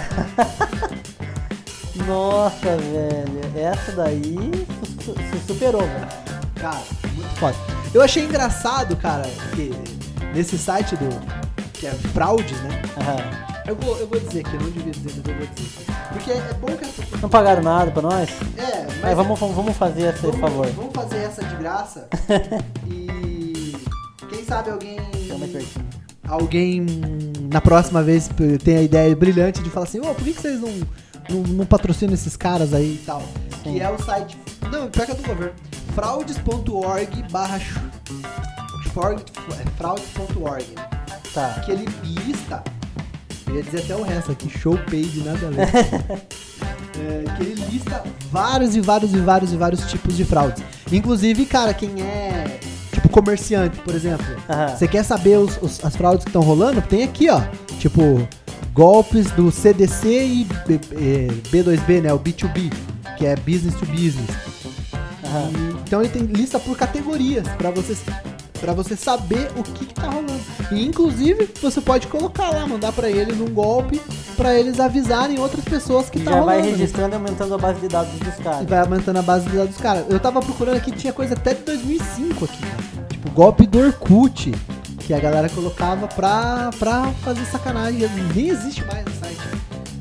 Nossa, 2.06 2.78
velho. 2.78 3.52
Essa 3.56 3.92
daí 3.94 4.52
se 5.00 5.48
superou, 5.48 5.82
velho. 5.84 6.08
Cara, 6.56 6.82
muito 7.14 7.40
foda. 7.40 7.56
Eu 7.94 8.02
achei 8.02 8.26
engraçado, 8.26 8.96
cara, 8.98 9.24
que 9.56 9.72
nesse 10.34 10.58
site 10.58 10.96
do. 10.96 11.08
que 11.74 11.88
é 11.88 11.92
fraudes, 11.92 12.60
né? 12.64 12.82
Aham. 13.00 13.53
Eu 13.66 13.76
vou, 13.76 13.98
eu 13.98 14.08
vou 14.08 14.20
dizer 14.20 14.42
aqui, 14.46 14.56
eu 14.56 14.62
não 14.62 14.70
devia 14.72 14.92
dizer, 14.92 15.14
mas 15.18 15.28
eu 15.28 15.38
vou 15.38 15.48
dizer. 15.56 15.86
Porque 16.12 16.32
é, 16.32 16.38
é 16.38 16.54
bom 16.54 16.68
que 16.68 16.86
pessoas. 16.86 17.22
Não 17.22 17.30
pagaram 17.30 17.64
nada 17.64 17.92
pra 17.92 18.02
nós? 18.02 18.30
É, 18.58 18.88
mas. 19.02 19.16
Vamos, 19.16 19.40
vamos 19.40 19.78
fazer 19.78 20.14
esse 20.14 20.22
vamos, 20.22 20.40
favor. 20.40 20.68
vamos 20.68 20.94
fazer 20.94 21.18
essa 21.18 21.44
de 21.44 21.56
graça. 21.56 22.08
e. 22.88 23.76
Quem 24.30 24.44
sabe 24.46 24.70
alguém. 24.70 25.00
Chama 25.28 25.48
pertinho. 25.48 25.86
Alguém 26.28 26.86
na 27.52 27.62
próxima 27.62 28.02
vez 28.02 28.30
tem 28.64 28.78
a 28.78 28.82
ideia 28.82 29.16
brilhante 29.16 29.62
de 29.62 29.70
falar 29.70 29.86
assim: 29.86 30.00
ô, 30.00 30.14
por 30.14 30.24
que, 30.24 30.34
que 30.34 30.42
vocês 30.42 30.60
não, 30.60 30.72
não, 31.30 31.40
não 31.54 31.66
patrocinam 31.66 32.14
esses 32.14 32.36
caras 32.36 32.74
aí 32.74 32.96
e 32.96 33.04
tal? 33.06 33.22
Sim. 33.64 33.74
Que 33.74 33.82
é 33.82 33.90
o 33.90 34.02
site. 34.02 34.38
Não, 34.72 34.90
pior 34.90 35.06
que 35.06 35.12
é 35.12 35.16
do 35.16 35.24
governo. 35.28 35.54
fraudes.org 35.96 37.24
barra. 37.32 37.58
é, 37.58 39.70
fraudes.org 39.78 40.66
Tá. 41.34 41.62
que 41.66 41.72
ele 41.72 41.86
lista. 42.04 42.64
Eu 43.54 43.58
ia 43.58 43.64
dizer 43.64 43.80
até 43.80 43.96
o 43.96 44.02
resto 44.04 44.32
aqui, 44.32 44.50
show 44.50 44.78
page, 44.78 45.22
nada 45.26 45.48
a 45.48 45.52
ver. 45.52 46.24
É, 46.96 47.24
que 47.36 47.42
ele 47.44 47.66
lista 47.72 48.04
vários 48.32 48.76
e 48.76 48.80
vários 48.80 49.14
e 49.14 49.18
vários 49.18 49.52
e 49.52 49.58
vários 49.58 49.82
tipos 49.90 50.16
de 50.16 50.24
fraudes. 50.24 50.64
Inclusive, 50.92 51.44
cara, 51.48 51.74
quem 51.74 51.90
é 52.02 52.60
tipo 52.94 53.10
comerciante, 53.10 53.80
por 53.80 53.96
exemplo, 53.96 54.24
você 54.78 54.88
quer 54.88 55.04
saber 55.04 55.38
os- 55.40 55.58
os- 55.60 55.84
as 55.84 55.96
fraudes 55.96 56.24
que 56.24 56.30
estão 56.30 56.44
rolando? 56.44 56.84
Tem 56.84 57.04
aqui, 57.04 57.30
ó. 57.32 57.42
Tipo, 57.80 58.26
golpes 58.74 59.32
do 59.32 59.52
CDC 59.52 60.08
e 60.08 60.48
B- 60.68 60.80
eh, 60.92 61.28
B2B, 61.52 62.00
né? 62.02 62.14
O 62.14 62.20
B2B, 62.20 62.72
que 63.18 63.26
é 63.26 63.36
business 63.38 63.74
to 63.74 63.88
business. 63.88 64.30
E- 64.94 65.74
então 65.88 66.00
ele 66.00 66.10
tem 66.10 66.22
lista 66.24 66.60
por 66.60 66.78
categorias 66.78 67.48
pra 67.58 67.72
você 67.72 67.96
para 68.64 68.72
você 68.74 68.96
saber 68.96 69.52
o 69.58 69.62
que, 69.64 69.86
que 69.86 69.94
tá 69.94 70.04
rolando. 70.08 70.40
E 70.72 70.86
inclusive 70.86 71.50
você 71.62 71.82
pode 71.82 72.08
colocar 72.08 72.50
lá, 72.50 72.66
mandar 72.66 72.94
pra 72.94 73.10
eles 73.10 73.38
um 73.42 73.50
golpe 73.54 74.02
pra 74.38 74.58
eles 74.58 74.80
avisarem 74.80 75.38
outras 75.38 75.66
pessoas 75.66 76.10
que 76.10 76.20
E 76.20 76.22
tá 76.24 76.32
já 76.32 76.38
vai 76.42 76.56
rolando. 76.56 76.72
né? 76.72 76.78
registrando 76.78 77.14
e 77.14 77.18
aumentando 77.18 77.54
a 77.54 77.58
base 77.58 77.82
de 77.82 77.88
dados 77.90 78.14
dos 78.20 78.40
E 78.40 78.42
caras. 78.42 78.66
vai 78.70 78.80
aumentando 78.80 79.20
a 79.20 79.22
base 79.22 79.50
de 79.50 79.58
dados 79.58 79.74
dos 79.74 79.82
caras. 79.82 80.06
Eu 80.10 80.18
tava 80.18 80.40
procurando 80.42 80.78
aqui, 80.78 80.92
tinha 80.94 81.12
coisa 81.12 81.34
até 81.34 81.54
de 81.54 81.62
2005 81.64 82.46
aqui. 82.46 82.58
cara. 82.62 82.84
Tipo, 83.10 83.30
golpe 83.32 83.68
do 83.68 83.80
Orkut, 83.80 84.52
que 85.00 85.14
a 85.14 85.20
galera 85.20 85.50
colocava 85.50 86.08
pra, 86.08 86.70
pra 86.80 87.12
fazer 87.22 87.44
sacanagem. 87.46 88.08
Nem 88.34 88.48
existe 88.48 88.82
mais 88.86 89.04
no 89.04 89.12
site. 89.12 89.42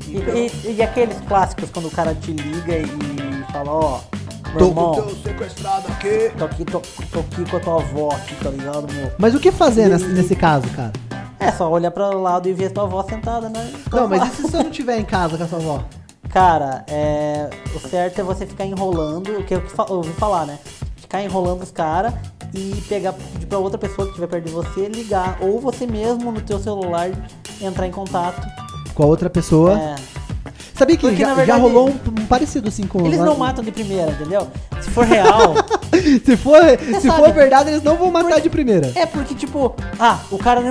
E, 0.07 0.69
e- 0.69 0.75
e 0.77 0.81
aqueles 0.81 1.17
clássicos 1.27 1.69
quando 1.69 1.87
o 1.87 1.91
cara 1.91 2.15
te 2.15 2.31
liga 2.31 2.77
e 2.77 3.51
fala, 3.51 3.71
ó, 3.71 3.99
meu 4.22 4.22
tô 4.59 4.67
irmão, 4.67 4.93
com 4.95 5.09
sequestrado 5.15 5.87
aqui. 5.91 6.31
tô 6.37 6.45
aqui, 6.45 6.65
tô, 6.65 6.79
tô 7.11 7.19
aqui 7.19 7.49
com 7.49 7.57
a 7.57 7.59
tua 7.59 7.75
avó 7.81 8.09
aqui, 8.11 8.35
tá 8.35 8.49
ligado, 8.49 8.91
meu? 8.93 9.11
Mas 9.17 9.33
o 9.35 9.39
que 9.39 9.51
fazer 9.51 9.89
nesse, 9.89 10.05
nesse 10.07 10.35
caso, 10.35 10.67
cara? 10.69 10.91
É 11.39 11.51
só 11.51 11.69
olhar 11.69 11.91
pra 11.91 12.09
lado 12.09 12.47
e 12.47 12.53
ver 12.53 12.71
tua 12.71 12.83
avó 12.83 13.03
sentada, 13.03 13.49
né? 13.49 13.71
Não, 13.91 14.07
mas 14.07 14.31
e 14.31 14.35
se 14.35 14.41
você 14.43 14.63
não 14.63 14.71
tiver 14.71 14.97
em 14.97 15.05
casa 15.05 15.37
com 15.37 15.43
a 15.43 15.47
sua 15.47 15.59
avó? 15.59 15.83
Cara, 16.29 16.83
é, 16.87 17.49
o 17.75 17.79
certo 17.87 18.19
é 18.19 18.23
você 18.23 18.45
ficar 18.45 18.65
enrolando, 18.65 19.39
o 19.39 19.43
que 19.43 19.53
eu 19.55 19.61
fa- 19.69 19.85
ouvi 19.89 20.11
falar, 20.13 20.45
né? 20.45 20.57
Ficar 20.95 21.21
enrolando 21.21 21.61
os 21.61 21.69
caras 21.71 22.13
e 22.53 22.81
pegar 22.87 23.13
pedir 23.13 23.45
pra 23.45 23.57
outra 23.59 23.77
pessoa 23.77 24.05
que 24.07 24.11
estiver 24.13 24.27
perto 24.27 24.45
de 24.45 24.51
você 24.51 24.87
ligar. 24.87 25.37
Ou 25.41 25.59
você 25.59 25.85
mesmo 25.85 26.31
no 26.31 26.41
teu 26.41 26.57
celular 26.59 27.09
entrar 27.61 27.85
em 27.87 27.91
contato. 27.91 28.47
Com 28.95 29.03
a 29.03 29.05
outra 29.05 29.29
pessoa. 29.29 29.77
É. 29.77 29.95
Sabia 30.73 30.97
que 30.97 31.07
Porque, 31.07 31.21
já, 31.21 31.33
verdade, 31.35 31.47
já 31.47 31.55
rolou 31.55 31.89
um, 31.89 32.21
um 32.21 32.25
parecido 32.25 32.67
assim 32.67 32.87
com 32.87 33.05
Eles 33.05 33.19
não 33.19 33.37
matam 33.37 33.63
de 33.63 33.71
primeira, 33.71 34.11
entendeu? 34.11 34.47
Se 34.81 34.89
for 34.89 35.05
real. 35.05 35.55
se 36.25 36.35
for, 36.35 36.61
se 36.79 37.07
sabe. 37.07 37.23
for 37.23 37.31
verdade, 37.31 37.69
eles 37.69 37.83
não 37.83 37.95
vão 37.95 38.09
matar 38.09 38.41
de 38.41 38.49
primeira. 38.49 38.91
é 38.95 39.05
porque, 39.05 39.35
tipo, 39.35 39.75
ah, 39.99 40.19
o 40.31 40.37
cara 40.37 40.61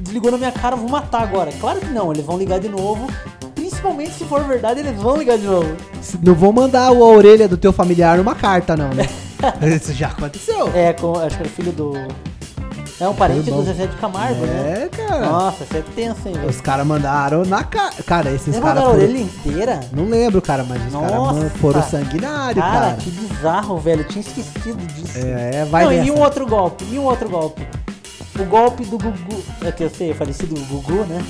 desligou 0.00 0.32
na 0.32 0.38
minha 0.38 0.52
cara, 0.52 0.74
eu 0.74 0.80
vou 0.80 0.88
matar 0.88 1.22
agora. 1.22 1.52
Claro 1.60 1.80
que 1.80 1.90
não, 1.90 2.12
eles 2.12 2.24
vão 2.24 2.36
ligar 2.36 2.58
de 2.58 2.68
novo. 2.68 3.06
Principalmente 3.54 4.12
se 4.12 4.24
for 4.24 4.42
verdade, 4.44 4.80
eles 4.80 5.00
vão 5.00 5.16
ligar 5.16 5.38
de 5.38 5.46
novo. 5.46 5.76
Não 6.22 6.34
vão 6.34 6.52
mandar 6.52 6.86
a 6.86 6.92
orelha 6.92 7.48
do 7.48 7.56
teu 7.56 7.72
familiar 7.72 8.18
numa 8.18 8.34
carta, 8.34 8.76
não, 8.76 8.88
né? 8.90 9.08
Isso 9.76 9.92
já 9.92 10.08
aconteceu. 10.08 10.70
É, 10.74 10.92
com, 10.92 11.16
acho 11.18 11.36
que 11.36 11.42
era 11.42 11.50
filho 11.50 11.72
do. 11.72 11.92
É 13.00 13.08
um 13.08 13.14
parente 13.14 13.50
do 13.50 13.62
Zezé 13.64 13.86
de 13.86 13.96
Camargo, 13.96 14.46
né? 14.46 14.84
É, 14.84 14.88
cara. 14.88 15.26
Nossa, 15.28 15.64
isso 15.64 15.76
é 15.76 15.82
tenso, 15.94 16.28
hein, 16.28 16.34
velho. 16.34 16.48
Os 16.48 16.60
caras 16.60 16.86
mandaram 16.86 17.44
na 17.44 17.64
cara. 17.64 17.92
Cara, 18.06 18.30
esses 18.30 18.54
caras 18.56 18.62
mandaram 18.62 18.86
a 18.88 18.90
orelha 18.92 19.18
inteira? 19.18 19.80
Não 19.92 20.04
lembro, 20.04 20.40
cara, 20.40 20.62
mas 20.62 20.80
os 20.86 20.92
caras 20.92 21.52
foram 21.60 21.82
sanguinários, 21.82 22.62
Cara, 22.62 22.80
cara. 22.80 22.94
que 22.96 23.10
bizarro, 23.10 23.78
velho. 23.78 24.02
Eu 24.02 24.08
tinha 24.08 24.20
esquecido 24.20 24.76
disso. 24.94 25.18
É, 25.18 25.64
vai 25.64 25.84
Não, 25.84 25.90
nessa. 25.90 26.04
e 26.06 26.10
um 26.12 26.20
outro 26.20 26.46
golpe, 26.46 26.84
e 26.92 26.98
um 26.98 27.04
outro 27.04 27.28
golpe. 27.28 27.66
O 28.38 28.44
golpe 28.44 28.84
do 28.84 28.96
Gugu. 28.98 29.42
É 29.64 29.72
que 29.72 29.82
eu 29.84 29.90
sei, 29.90 30.12
é 30.12 30.14
falecido 30.14 30.54
Gugu, 30.66 31.04
né? 31.04 31.22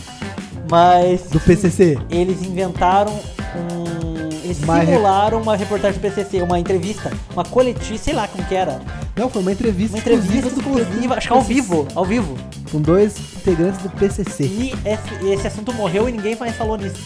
Mas 0.70 1.22
Do 1.30 1.40
PCC. 1.40 1.98
eles 2.10 2.42
inventaram 2.42 3.12
um. 3.12 4.28
Eles 4.44 4.58
simularam 4.58 5.40
uma 5.40 5.56
reportagem 5.56 5.98
do 5.98 6.02
PCC, 6.02 6.42
uma 6.42 6.58
entrevista, 6.58 7.10
uma 7.32 7.44
coletiva, 7.44 7.98
sei 7.98 8.12
lá 8.12 8.26
como 8.28 8.44
que 8.44 8.54
era. 8.54 8.80
Não, 9.16 9.28
foi 9.28 9.42
uma 9.42 9.52
entrevista 9.52 9.96
Uma 9.96 10.00
entrevista 10.00 10.48
exclusiva 10.48 11.14
acho 11.16 11.28
que 11.28 11.32
ao 11.34 11.42
vivo, 11.42 11.86
ao 11.94 12.04
vivo. 12.04 12.36
Com 12.70 12.80
dois 12.80 13.18
integrantes 13.36 13.82
do 13.82 13.90
PCC. 13.90 14.44
E 14.44 14.72
esse, 14.84 15.26
esse 15.32 15.46
assunto 15.46 15.72
morreu 15.74 16.08
e 16.08 16.12
ninguém 16.12 16.34
mais 16.36 16.56
falou 16.56 16.76
nisso. 16.78 16.96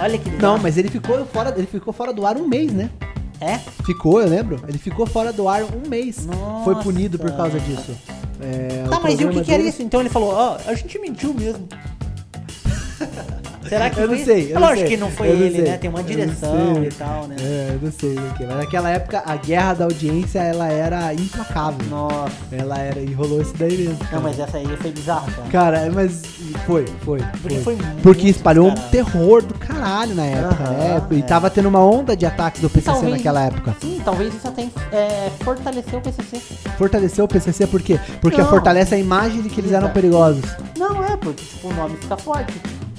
Olha 0.00 0.18
que 0.18 0.28
Não, 0.28 0.36
bizarro. 0.36 0.58
mas 0.62 0.76
ele 0.76 0.88
ficou 0.88 1.24
fora, 1.26 1.54
ele 1.56 1.66
ficou 1.66 1.92
fora 1.92 2.12
do 2.12 2.26
ar 2.26 2.36
um 2.36 2.48
mês, 2.48 2.72
né? 2.72 2.90
É? 3.40 3.58
Ficou, 3.84 4.20
eu 4.20 4.28
lembro. 4.28 4.60
Ele 4.66 4.78
ficou 4.78 5.06
fora 5.06 5.32
do 5.32 5.48
ar 5.48 5.62
um 5.62 5.88
mês. 5.88 6.26
Nossa. 6.26 6.64
Foi 6.64 6.74
punido 6.82 7.18
por 7.18 7.30
causa 7.32 7.60
disso. 7.60 7.92
É, 8.40 8.84
Tá, 8.88 8.98
mas 9.00 9.18
e 9.20 9.24
o 9.24 9.30
que, 9.30 9.42
que 9.42 9.52
era 9.52 9.62
isso? 9.62 9.82
Então 9.82 10.00
ele 10.00 10.08
falou, 10.08 10.32
ó, 10.32 10.58
a 10.66 10.74
gente 10.74 10.98
mentiu 10.98 11.32
mesmo. 11.32 11.66
Será 13.68 13.90
que 13.90 14.00
Eu 14.00 14.08
foi 14.08 14.18
não 14.18 14.24
sei. 14.24 14.44
Eu 14.44 14.50
É 14.50 14.54
não 14.54 14.60
lógico 14.60 14.78
sei, 14.80 14.88
que 14.88 14.96
não 14.96 15.10
foi 15.10 15.28
eu 15.28 15.34
não 15.36 15.42
ele, 15.42 15.56
sei, 15.56 15.64
né? 15.64 15.76
Tem 15.78 15.90
uma 15.90 15.98
não 16.00 16.06
direção 16.06 16.84
e 16.84 16.88
tal, 16.88 17.26
né? 17.26 17.36
É, 17.40 17.70
eu 17.74 17.80
não 17.82 17.92
sei 17.92 18.14
o 18.14 18.34
que. 18.34 18.44
Mas 18.46 18.56
naquela 18.56 18.90
época 18.90 19.22
a 19.26 19.36
guerra 19.36 19.74
da 19.74 19.84
audiência 19.84 20.38
ela 20.40 20.68
era 20.68 21.12
implacável. 21.14 21.86
Nossa. 21.88 22.32
Ela 22.52 22.78
era. 22.78 23.00
E 23.00 23.12
rolou 23.12 23.40
isso 23.40 23.52
daí 23.58 23.76
mesmo. 23.76 23.98
Não, 24.00 24.06
cara. 24.06 24.20
mas 24.22 24.38
essa 24.38 24.56
aí 24.56 24.76
foi 24.76 24.90
bizarra, 24.90 25.26
cara. 25.32 25.48
Cara, 25.50 25.90
mas 25.92 26.22
foi, 26.66 26.84
foi. 27.04 27.20
Porque 27.42 27.58
foi 27.58 27.76
muito 27.76 28.02
Porque 28.02 28.28
espalhou 28.28 28.68
um 28.68 28.74
terror 28.74 29.42
do 29.42 29.54
caralho 29.54 30.14
na 30.14 30.24
época, 30.24 30.64
Aham, 30.64 30.70
né? 30.72 31.02
E 31.12 31.18
é. 31.18 31.22
tava 31.22 31.50
tendo 31.50 31.68
uma 31.68 31.80
onda 31.84 32.16
de 32.16 32.24
ataques 32.26 32.60
do 32.60 32.68
PCC 32.70 32.92
Talvez- 32.92 33.16
naquela 33.16 33.44
época. 33.44 33.76
Sim, 33.80 34.00
talvez 34.04 34.34
isso 34.34 34.46
até 34.48 34.66
é, 34.92 35.30
fortaleceu 35.40 35.98
o 35.98 36.02
PCC. 36.02 36.40
Fortaleceu 36.78 37.24
o 37.24 37.28
PCC 37.28 37.66
por 37.66 37.82
quê? 37.82 37.98
Porque 38.20 38.40
Não. 38.40 38.48
fortalece 38.48 38.94
a 38.94 38.98
imagem 38.98 39.42
de 39.42 39.48
que 39.48 39.60
eles 39.60 39.72
eram 39.72 39.90
perigosos. 39.90 40.44
Não, 40.78 41.02
é, 41.04 41.16
porque 41.16 41.44
tipo, 41.44 41.68
o 41.68 41.74
nome 41.74 41.96
fica 42.00 42.16
forte. 42.16 42.52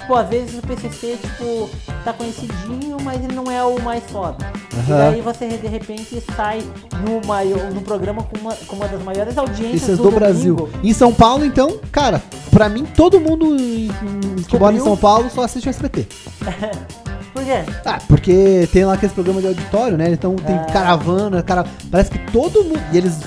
Tipo, 0.08 0.20
às 0.20 0.28
vezes 0.30 0.58
o 0.58 0.62
PCC, 0.66 1.18
tipo, 1.20 1.68
tá 2.02 2.14
conhecidinho, 2.14 2.96
mas 3.02 3.22
ele 3.22 3.34
não 3.34 3.50
é 3.52 3.62
o 3.62 3.78
mais 3.82 4.02
foda. 4.04 4.38
E 4.72 4.90
Aham. 4.90 4.96
daí 5.10 5.20
você, 5.20 5.46
de 5.48 5.66
repente, 5.66 6.22
sai 6.34 6.62
no, 7.06 7.20
maior, 7.28 7.70
no 7.70 7.82
programa 7.82 8.22
com 8.22 8.38
uma, 8.38 8.54
com 8.54 8.76
uma 8.76 8.88
das 8.88 9.02
maiores 9.02 9.36
audiências 9.36 9.90
é 9.98 10.02
do, 10.02 10.04
do 10.04 10.10
Brasil. 10.12 10.54
domingo. 10.56 10.78
Em 10.82 10.94
São 10.94 11.12
Paulo, 11.12 11.44
então, 11.44 11.78
cara, 11.92 12.22
pra 12.50 12.70
mim, 12.70 12.86
todo 12.96 13.20
mundo 13.20 13.54
em- 13.54 13.88
em- 13.88 14.42
que 14.48 14.58
mora 14.58 14.74
em. 14.74 14.80
São 14.80 14.96
Paulo 14.96 15.28
só 15.28 15.42
assiste 15.42 15.66
o 15.66 15.68
SBT. 15.68 16.06
Por 17.34 17.44
quê? 17.44 17.62
Ah, 17.84 17.98
porque 18.08 18.66
tem 18.72 18.86
lá 18.86 18.94
aqueles 18.94 19.12
programas 19.12 19.42
de 19.42 19.48
auditório, 19.48 19.98
né? 19.98 20.10
Então 20.10 20.34
tem 20.36 20.56
Ah. 20.56 20.64
caravana, 20.72 21.42
cara. 21.42 21.66
Parece 21.90 22.10
que 22.10 22.18
todo 22.32 22.64
mundo. 22.64 22.80
E 22.92 22.96
eles. 22.96 23.18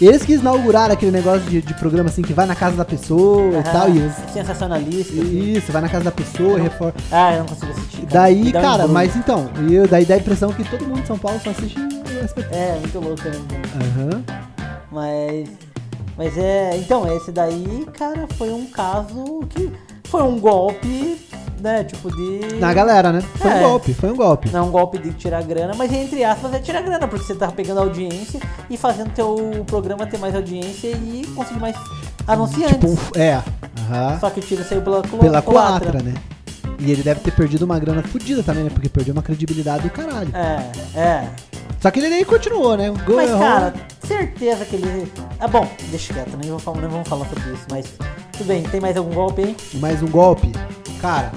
Eles 0.00 0.24
que 0.24 0.32
inauguraram 0.34 0.94
aquele 0.94 1.10
negócio 1.12 1.42
de, 1.42 1.60
de 1.60 1.74
programa 1.74 2.08
assim 2.08 2.22
que 2.22 2.32
vai 2.32 2.46
na 2.46 2.54
casa 2.54 2.76
da 2.76 2.84
pessoa 2.84 3.42
e 3.52 3.54
Aham, 3.56 3.62
tal. 3.62 3.88
E 3.90 3.98
eles, 3.98 4.14
Sensacionalista. 4.32 5.12
isso, 5.14 5.70
vai 5.72 5.82
na 5.82 5.88
casa 5.88 6.04
da 6.04 6.10
pessoa, 6.12 6.56
não- 6.56 6.64
reforma. 6.64 6.94
Ah, 7.12 7.34
eu 7.34 7.38
não 7.40 7.46
consigo 7.46 7.72
assistir. 7.72 7.96
cara. 7.98 8.08
Daí, 8.10 8.48
um 8.48 8.52
cara, 8.52 8.68
embrulho. 8.74 8.88
mas 8.94 9.16
então, 9.16 9.50
e 9.68 9.74
eu, 9.74 9.86
daí 9.86 10.04
dá 10.06 10.14
a 10.14 10.18
impressão 10.18 10.52
que 10.52 10.64
todo 10.64 10.86
mundo 10.86 11.00
em 11.00 11.06
São 11.06 11.18
Paulo 11.18 11.38
só 11.44 11.50
assiste 11.50 11.76
SBT. 12.22 12.54
É, 12.54 12.78
muito 12.80 12.98
louco, 12.98 13.22
né? 13.24 13.32
Aham. 13.76 14.24
Mas. 14.90 15.48
Mas 16.16 16.36
é. 16.38 16.76
Então, 16.76 17.16
esse 17.16 17.30
daí, 17.30 17.86
cara, 17.96 18.26
foi 18.36 18.50
um 18.50 18.66
caso 18.66 19.40
que. 19.50 19.70
Foi 20.10 20.22
um 20.22 20.38
golpe 20.38 21.18
né, 21.60 21.84
tipo 21.84 22.10
de... 22.14 22.56
Na 22.58 22.72
galera, 22.72 23.12
né? 23.12 23.22
Foi 23.36 23.50
É. 23.50 23.54
um 23.56 23.60
golpe, 23.60 23.92
foi 23.94 24.10
um 24.10 24.16
golpe. 24.16 24.48
Não 24.50 24.60
é 24.60 24.62
um 24.62 24.70
golpe 24.70 24.98
de 24.98 25.12
tirar 25.12 25.42
grana, 25.42 25.74
mas 25.76 25.92
entre 25.92 26.24
aspas 26.24 26.54
é 26.54 26.58
tirar 26.58 26.80
grana, 26.80 27.06
porque 27.06 27.24
você 27.24 27.34
tá 27.34 27.48
pegando 27.48 27.80
audiência 27.80 28.40
e 28.70 28.78
fazendo 28.78 29.10
teu 29.12 29.62
programa 29.66 30.06
ter 30.06 30.16
mais 30.18 30.34
audiência 30.34 30.88
e 30.88 31.26
conseguir 31.36 31.60
mais 31.60 31.76
anunciantes. 32.26 32.76
Tipo, 32.76 33.18
é. 33.18 33.42
Aham. 33.90 34.18
Só 34.20 34.30
que 34.30 34.40
o 34.40 34.42
tiro 34.42 34.64
saiu 34.64 34.80
pela, 34.82 35.02
Pela 35.02 35.42
culatra. 35.42 36.00
né? 36.02 36.14
E 36.78 36.90
ele 36.90 37.02
deve 37.02 37.20
ter 37.20 37.30
perdido 37.32 37.64
uma 37.66 37.78
grana 37.78 38.02
fodida 38.02 38.42
também, 38.42 38.64
né? 38.64 38.70
Porque 38.72 38.88
perdeu 38.88 39.12
uma 39.12 39.22
credibilidade 39.22 39.82
do 39.82 39.90
caralho. 39.90 40.30
É, 40.34 40.98
é. 40.98 41.28
Só 41.78 41.90
que 41.90 41.98
ele 42.00 42.08
nem 42.08 42.24
continuou, 42.24 42.74
né? 42.76 42.90
O 42.90 42.94
gol 43.04 43.16
Mas, 43.16 43.30
cara, 43.30 43.74
certeza 44.06 44.64
que 44.64 44.76
ele. 44.76 45.12
Ah, 45.38 45.46
bom, 45.46 45.68
deixa 45.90 46.14
quieto, 46.14 46.38
nem, 46.40 46.50
vou 46.50 46.58
falar, 46.58 46.80
nem 46.80 46.88
vamos 46.88 47.06
falar 47.08 47.26
sobre 47.26 47.52
isso, 47.52 47.66
mas. 47.70 47.86
Tudo 48.40 48.48
bem, 48.48 48.62
tem 48.62 48.80
mais 48.80 48.96
algum 48.96 49.12
golpe 49.12 49.42
aí? 49.42 49.56
Mais 49.74 50.02
um 50.02 50.08
golpe? 50.08 50.50
Cara. 50.98 51.30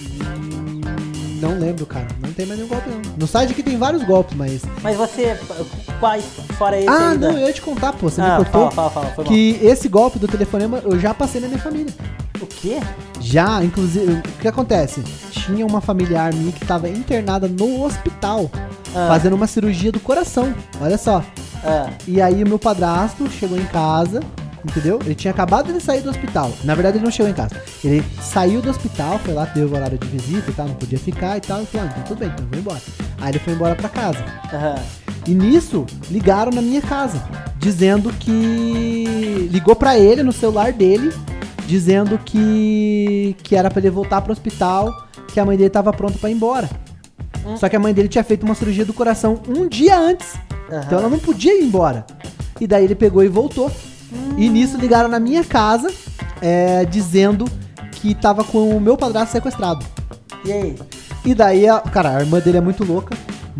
hum, 0.00 0.80
Não 1.40 1.56
lembro, 1.56 1.86
cara. 1.86 2.08
Não 2.20 2.32
tem 2.32 2.44
mais 2.44 2.58
nenhum 2.58 2.68
golpe, 2.68 2.90
não. 2.90 3.00
No 3.16 3.24
site 3.28 3.52
aqui 3.52 3.62
tem 3.62 3.78
vários 3.78 4.02
golpes, 4.02 4.36
mas. 4.36 4.62
Mas 4.82 4.96
você. 4.96 5.38
Quais? 6.00 6.24
Fora 6.58 6.76
esse 6.76 6.88
ah, 6.88 7.10
ainda? 7.10 7.30
não, 7.30 7.38
eu 7.38 7.46
ia 7.46 7.52
te 7.52 7.62
contar, 7.62 7.92
pô. 7.92 8.10
Você 8.10 8.20
ah, 8.20 8.30
me 8.36 8.44
cortou. 8.44 8.68
fala, 8.72 8.90
fala, 8.90 9.06
fala, 9.10 9.28
que 9.28 9.60
esse 9.62 9.88
golpe 9.88 10.18
do 10.18 10.26
telefonema 10.26 10.78
eu 10.84 10.98
já 10.98 11.14
passei 11.14 11.40
na 11.40 11.46
minha 11.46 11.60
família. 11.60 11.94
O 12.40 12.46
quê? 12.46 12.80
Já, 13.20 13.62
inclusive, 13.62 14.14
o 14.14 14.22
que 14.40 14.48
acontece? 14.48 15.00
Tinha 15.30 15.64
uma 15.64 15.80
familiar 15.80 16.34
minha 16.34 16.50
que 16.50 16.66
tava 16.66 16.88
internada 16.88 17.46
no 17.46 17.84
hospital, 17.84 18.50
Ah. 18.92 19.06
fazendo 19.06 19.34
uma 19.34 19.46
cirurgia 19.46 19.92
do 19.92 20.00
coração. 20.00 20.52
Olha 20.80 20.98
só. 20.98 21.22
Ah, 21.62 21.90
E 22.08 22.20
aí 22.20 22.42
o 22.42 22.48
meu 22.48 22.58
padrasto 22.58 23.30
chegou 23.30 23.56
em 23.56 23.66
casa, 23.66 24.18
entendeu? 24.68 24.98
Ele 25.04 25.14
tinha 25.14 25.32
acabado 25.32 25.72
de 25.72 25.80
sair 25.80 26.00
do 26.00 26.10
hospital. 26.10 26.52
Na 26.64 26.74
verdade, 26.74 26.98
ele 26.98 27.04
não 27.04 27.10
chegou 27.10 27.30
em 27.30 27.34
casa. 27.34 27.60
Ele 27.84 28.04
saiu 28.22 28.60
do 28.62 28.70
hospital, 28.70 29.18
foi 29.18 29.34
lá, 29.34 29.44
deu 29.46 29.68
o 29.68 29.74
horário 29.74 29.98
de 29.98 30.06
visita 30.06 30.50
e 30.50 30.54
tal, 30.54 30.68
não 30.68 30.74
podia 30.74 30.98
ficar 30.98 31.36
e 31.36 31.40
tal. 31.40 31.62
E 31.62 31.66
falou, 31.66 31.86
ah, 31.86 31.90
então 31.92 32.04
tudo 32.04 32.18
bem, 32.18 32.28
então 32.28 32.44
eu 32.44 32.50
vou 32.50 32.58
embora. 32.60 32.80
Aí 33.20 33.30
ele 33.32 33.38
foi 33.38 33.52
embora 33.54 33.74
pra 33.74 33.88
casa. 33.88 34.24
aham. 34.52 34.76
E 35.26 35.34
nisso, 35.34 35.84
ligaram 36.10 36.50
na 36.50 36.62
minha 36.62 36.80
casa, 36.80 37.22
dizendo 37.58 38.10
que. 38.18 39.48
Ligou 39.50 39.76
pra 39.76 39.98
ele 39.98 40.22
no 40.22 40.32
celular 40.32 40.72
dele, 40.72 41.12
dizendo 41.66 42.18
que. 42.24 43.36
que 43.42 43.54
era 43.54 43.68
pra 43.70 43.80
ele 43.80 43.90
voltar 43.90 44.22
pro 44.22 44.32
hospital, 44.32 45.06
que 45.32 45.38
a 45.38 45.44
mãe 45.44 45.56
dele 45.56 45.68
tava 45.68 45.92
pronta 45.92 46.18
pra 46.18 46.30
ir 46.30 46.34
embora. 46.34 46.68
Só 47.56 47.68
que 47.68 47.76
a 47.76 47.78
mãe 47.78 47.92
dele 47.92 48.08
tinha 48.08 48.24
feito 48.24 48.44
uma 48.44 48.54
cirurgia 48.54 48.84
do 48.84 48.92
coração 48.94 49.40
um 49.48 49.68
dia 49.68 49.98
antes. 49.98 50.34
Aham. 50.70 50.82
Então 50.86 50.98
ela 50.98 51.08
não 51.08 51.18
podia 51.18 51.58
ir 51.58 51.64
embora. 51.64 52.06
E 52.60 52.66
daí 52.66 52.84
ele 52.84 52.94
pegou 52.94 53.22
e 53.22 53.28
voltou. 53.28 53.70
E 54.38 54.48
nisso 54.48 54.78
ligaram 54.78 55.08
na 55.08 55.18
minha 55.18 55.42
casa, 55.42 55.92
é, 56.40 56.84
dizendo 56.84 57.44
que 57.90 58.14
tava 58.14 58.44
com 58.44 58.76
o 58.76 58.80
meu 58.80 58.96
padrasto 58.96 59.32
sequestrado. 59.32 59.84
E 60.44 60.52
aí? 60.52 60.76
E 61.24 61.34
daí, 61.34 61.68
a, 61.68 61.80
cara, 61.80 62.16
a 62.16 62.20
irmã 62.20 62.38
dele 62.38 62.58
é 62.58 62.60
muito 62.60 62.84
louca. 62.84 63.16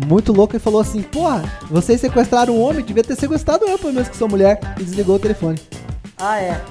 Muito 0.07 0.31
louca 0.31 0.55
e 0.55 0.59
falou 0.59 0.79
assim: 0.79 1.01
Porra, 1.01 1.43
vocês 1.69 1.99
sequestraram 1.99 2.55
um 2.55 2.61
homem, 2.61 2.85
devia 2.85 3.03
ter 3.03 3.17
sequestrado 3.17 3.65
eu, 3.65 3.77
pelo 3.77 3.91
menos 3.91 4.07
que 4.07 4.15
sou 4.15 4.29
mulher. 4.29 4.57
E 4.79 4.83
desligou 4.83 5.17
o 5.17 5.19
telefone. 5.19 5.59
Ah, 6.17 6.39
é. 6.39 6.61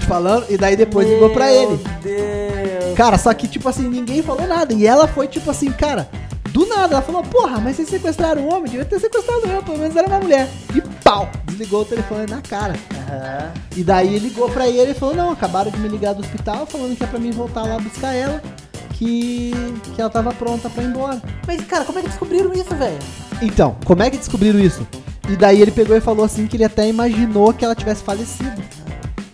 Falando, 0.00 0.46
e 0.50 0.58
daí 0.58 0.74
depois 0.74 1.08
ligou 1.08 1.30
pra 1.30 1.52
ele. 1.52 1.78
Meu 1.78 2.02
Deus. 2.02 2.96
Cara, 2.96 3.16
só 3.16 3.32
que, 3.32 3.46
tipo 3.46 3.68
assim, 3.68 3.88
ninguém 3.88 4.20
falou 4.22 4.44
nada. 4.48 4.74
E 4.74 4.84
ela 4.84 5.06
foi, 5.06 5.28
tipo 5.28 5.48
assim, 5.48 5.70
cara, 5.70 6.08
do 6.52 6.66
nada. 6.66 6.94
Ela 6.94 7.02
falou: 7.02 7.22
Porra, 7.22 7.60
mas 7.60 7.76
vocês 7.76 7.88
sequestraram 7.88 8.42
um 8.42 8.52
homem, 8.54 8.70
devia 8.70 8.84
ter 8.84 9.00
sequestrado 9.00 9.46
eu, 9.46 9.62
pelo 9.62 9.78
menos 9.78 9.96
era 9.96 10.06
uma 10.06 10.20
mulher. 10.20 10.48
E 10.74 10.80
pau! 11.02 11.28
Desligou 11.46 11.82
o 11.82 11.84
telefone 11.84 12.26
na 12.30 12.40
cara. 12.40 12.74
Aham. 12.94 13.52
E 13.76 13.82
daí 13.84 14.18
ligou 14.18 14.48
pra 14.50 14.68
ele 14.68 14.92
e 14.92 14.94
falou: 14.94 15.14
Não, 15.14 15.30
acabaram 15.30 15.70
de 15.70 15.78
me 15.78 15.88
ligar 15.88 16.14
do 16.14 16.20
hospital 16.20 16.66
falando 16.66 16.96
que 16.96 17.04
é 17.04 17.06
pra 17.06 17.18
mim 17.18 17.30
voltar 17.30 17.62
lá 17.62 17.78
buscar 17.78 18.12
ela. 18.14 18.42
Que, 18.92 19.52
que 19.94 20.00
ela 20.00 20.08
tava 20.10 20.32
pronta 20.32 20.70
pra 20.70 20.82
ir 20.82 20.86
embora. 20.86 21.20
Mas, 21.46 21.60
cara, 21.64 21.84
como 21.84 21.98
é 21.98 22.02
que 22.02 22.08
descobriram 22.08 22.52
isso, 22.52 22.72
velho? 22.76 22.98
Então, 23.40 23.74
como 23.84 24.00
é 24.02 24.08
que 24.10 24.16
descobriram 24.16 24.60
isso? 24.60 24.86
E 25.28 25.34
daí 25.34 25.60
ele 25.60 25.72
pegou 25.72 25.96
e 25.96 26.00
falou 26.00 26.24
assim 26.24 26.46
que 26.46 26.56
ele 26.56 26.62
até 26.64 26.86
imaginou 26.88 27.52
que 27.52 27.64
ela 27.64 27.74
tivesse 27.74 28.02
falecido. 28.04 28.62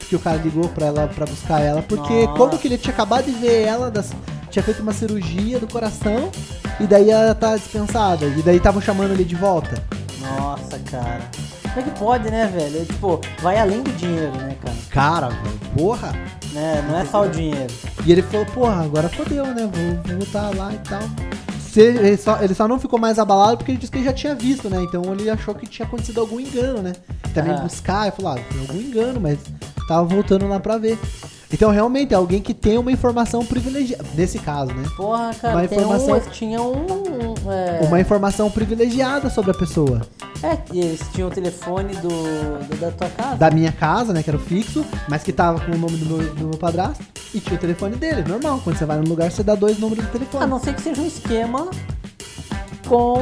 Que 0.08 0.16
o 0.16 0.18
cara 0.18 0.38
ligou 0.38 0.68
pra 0.70 0.86
ela 0.86 1.06
para 1.08 1.26
buscar 1.26 1.60
ela, 1.60 1.82
porque 1.82 2.24
Nossa. 2.24 2.38
como 2.38 2.56
que 2.58 2.66
ele 2.66 2.78
tinha 2.78 2.94
acabado 2.94 3.26
de 3.26 3.32
ver 3.32 3.64
ela, 3.64 3.90
das- 3.90 4.12
tinha 4.58 4.62
feito 4.64 4.82
uma 4.82 4.92
cirurgia 4.92 5.58
do 5.58 5.68
coração, 5.68 6.30
e 6.80 6.86
daí 6.86 7.10
ela 7.10 7.34
tá 7.34 7.56
dispensada. 7.56 8.26
E 8.26 8.42
daí 8.42 8.56
estavam 8.56 8.80
chamando 8.80 9.12
ele 9.12 9.24
de 9.24 9.36
volta. 9.36 9.82
Nossa, 10.20 10.78
cara. 10.90 11.20
Como 11.62 11.80
é 11.80 11.82
que 11.82 11.98
pode, 11.98 12.30
né, 12.30 12.46
velho? 12.52 12.84
Tipo, 12.84 13.20
vai 13.40 13.58
além 13.58 13.82
do 13.82 13.92
dinheiro, 13.92 14.32
né, 14.38 14.56
cara? 14.60 14.76
Cara, 14.90 15.28
velho, 15.28 15.58
porra. 15.76 16.12
Né? 16.52 16.84
Não 16.88 16.98
é 16.98 17.04
só 17.04 17.22
o 17.22 17.28
dinheiro. 17.28 17.72
E 18.04 18.10
ele 18.10 18.22
falou, 18.22 18.46
porra, 18.46 18.82
agora 18.84 19.08
fodeu, 19.08 19.46
né? 19.46 19.70
Vou, 19.72 20.16
voltar 20.16 20.54
lá 20.56 20.72
e 20.72 20.78
tal. 20.78 21.02
Ele, 21.76 21.98
ele 21.98 22.16
só, 22.16 22.42
ele 22.42 22.54
só 22.54 22.66
não 22.66 22.80
ficou 22.80 22.98
mais 22.98 23.20
abalado 23.20 23.58
porque 23.58 23.70
ele 23.70 23.78
disse 23.78 23.92
que 23.92 23.98
ele 23.98 24.06
já 24.06 24.12
tinha 24.12 24.34
visto, 24.34 24.68
né? 24.68 24.82
Então 24.82 25.02
ele 25.12 25.30
achou 25.30 25.54
que 25.54 25.66
tinha 25.66 25.86
acontecido 25.86 26.20
algum 26.20 26.40
engano, 26.40 26.82
né? 26.82 26.94
Também 27.32 27.52
Ah. 27.52 27.58
buscar, 27.60 28.08
e 28.08 28.10
falou, 28.10 28.32
ah, 28.32 28.38
foi 28.50 28.60
algum 28.62 28.80
engano, 28.80 29.20
mas 29.20 29.38
tava 29.86 30.02
voltando 30.04 30.48
lá 30.48 30.58
pra 30.58 30.78
ver. 30.78 30.98
Então 31.50 31.70
realmente 31.70 32.12
é 32.12 32.16
alguém 32.16 32.42
que 32.42 32.52
tem 32.52 32.76
uma 32.76 32.92
informação 32.92 33.44
privilegiada. 33.44 34.04
Nesse 34.14 34.38
caso, 34.38 34.72
né? 34.74 34.84
Porra, 34.96 35.32
cara, 35.34 35.54
Uma 35.56 35.64
informação- 35.64 36.16
um, 36.16 36.20
tinha 36.30 36.60
um. 36.62 36.72
um, 36.74 37.52
é, 37.52 37.80
Uma 37.86 38.00
informação 38.00 38.50
privilegiada 38.50 39.30
sobre 39.30 39.50
a 39.52 39.54
pessoa. 39.54 40.02
É, 40.42 40.58
eles 40.72 41.00
tinham 41.12 41.28
o 41.28 41.30
telefone 41.32 41.94
do, 41.96 42.08
do- 42.08 42.76
da 42.80 42.90
tua 42.90 43.08
casa. 43.08 43.36
Da 43.36 43.50
minha 43.50 43.72
casa, 43.72 44.12
né? 44.12 44.22
Que 44.22 44.30
era 44.30 44.36
o 44.36 44.40
fixo, 44.40 44.84
mas 45.08 45.22
que 45.24 45.32
tava 45.32 45.58
com 45.60 45.72
o 45.72 45.78
nome 45.78 45.96
do 45.96 46.04
meu, 46.06 46.34
do 46.34 46.48
meu 46.48 46.58
padrasto. 46.58 47.02
E 47.34 47.40
tinha 47.40 47.56
o 47.56 47.58
telefone 47.58 47.96
dele, 47.96 48.22
normal. 48.28 48.60
Quando 48.62 48.76
você 48.76 48.84
vai 48.84 48.98
num 48.98 49.08
lugar, 49.08 49.30
você 49.32 49.42
dá 49.42 49.54
dois 49.54 49.78
números 49.78 50.04
do 50.04 50.10
telefone. 50.12 50.44
A 50.44 50.46
não 50.46 50.58
ser 50.60 50.74
que 50.74 50.82
seja 50.82 51.00
um 51.00 51.06
esquema 51.06 51.68
com 52.86 53.18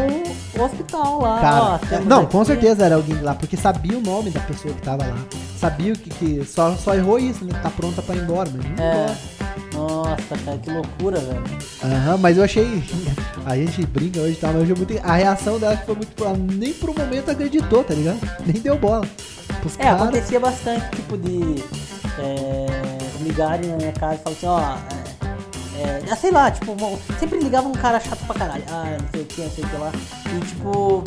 o 0.62 0.64
hospital 0.66 1.21
lá. 1.21 1.40
Cara, 1.40 1.62
ó, 1.62 2.01
não, 2.07 2.27
com 2.27 2.45
certeza 2.45 2.85
era 2.85 2.95
alguém 2.97 3.21
lá, 3.21 3.35
porque 3.35 3.57
sabia 3.57 3.97
o 3.99 4.01
nome 4.01 4.31
da 4.31 4.40
pessoa 4.40 4.73
que 4.75 4.83
tava 4.83 5.05
lá. 5.05 5.16
Sabia 5.59 5.92
que, 5.95 6.11
que 6.11 6.45
só, 6.45 6.75
só 6.77 6.95
errou 6.95 7.19
isso, 7.19 7.45
né? 7.45 7.59
Tá 7.62 7.71
pronta 7.71 8.03
pra 8.03 8.14
ir 8.14 8.23
embora, 8.23 8.49
mas 8.55 8.64
não 8.64 8.85
É. 8.85 9.03
embora. 9.05 9.37
Nossa, 9.75 10.37
cara, 10.45 10.59
que 10.59 10.71
loucura, 10.71 11.19
velho. 11.21 11.42
Aham, 11.85 12.16
mas 12.19 12.37
eu 12.38 12.45
achei. 12.45 12.83
A 13.45 13.57
gente 13.57 13.85
brinca 13.87 14.21
hoje 14.21 14.33
e 14.33 14.37
tal, 14.37 14.53
mas 14.53 14.69
eu 14.69 14.77
muito. 14.77 14.92
A 15.05 15.14
reação 15.14 15.59
dela 15.59 15.77
foi 15.85 15.95
muito. 15.95 16.25
Ela 16.25 16.37
nem 16.37 16.73
por 16.73 16.90
um 16.90 16.95
momento 16.95 17.31
acreditou, 17.31 17.85
tá 17.85 17.95
ligado? 17.95 18.19
Nem 18.45 18.61
deu 18.61 18.77
bola. 18.79 19.07
Os 19.64 19.75
É, 19.79 19.85
caras. 19.85 20.03
acontecia 20.03 20.40
bastante, 20.40 20.90
tipo, 20.97 21.16
de 21.16 21.62
é, 22.19 22.66
ligarem 23.23 23.71
na 23.71 23.77
minha 23.77 23.92
casa 23.92 24.14
e 24.14 24.19
falar 24.19 24.37
assim, 24.37 24.47
ó. 24.47 24.97
É, 25.79 26.11
é, 26.11 26.16
sei 26.16 26.31
lá, 26.31 26.51
tipo, 26.51 26.75
sempre 27.21 27.38
ligava 27.38 27.69
um 27.69 27.73
cara 27.73 28.01
pra 28.27 28.37
caralho. 28.37 28.65
Ah, 28.71 28.97
não 29.01 29.09
sei 29.11 29.23
o 29.23 29.25
que, 29.25 29.41
não 29.43 29.51
sei 29.51 29.65
o 29.65 29.69
que 29.69 29.77
lá. 29.77 29.93
E 30.37 30.41
tipo, 30.45 31.05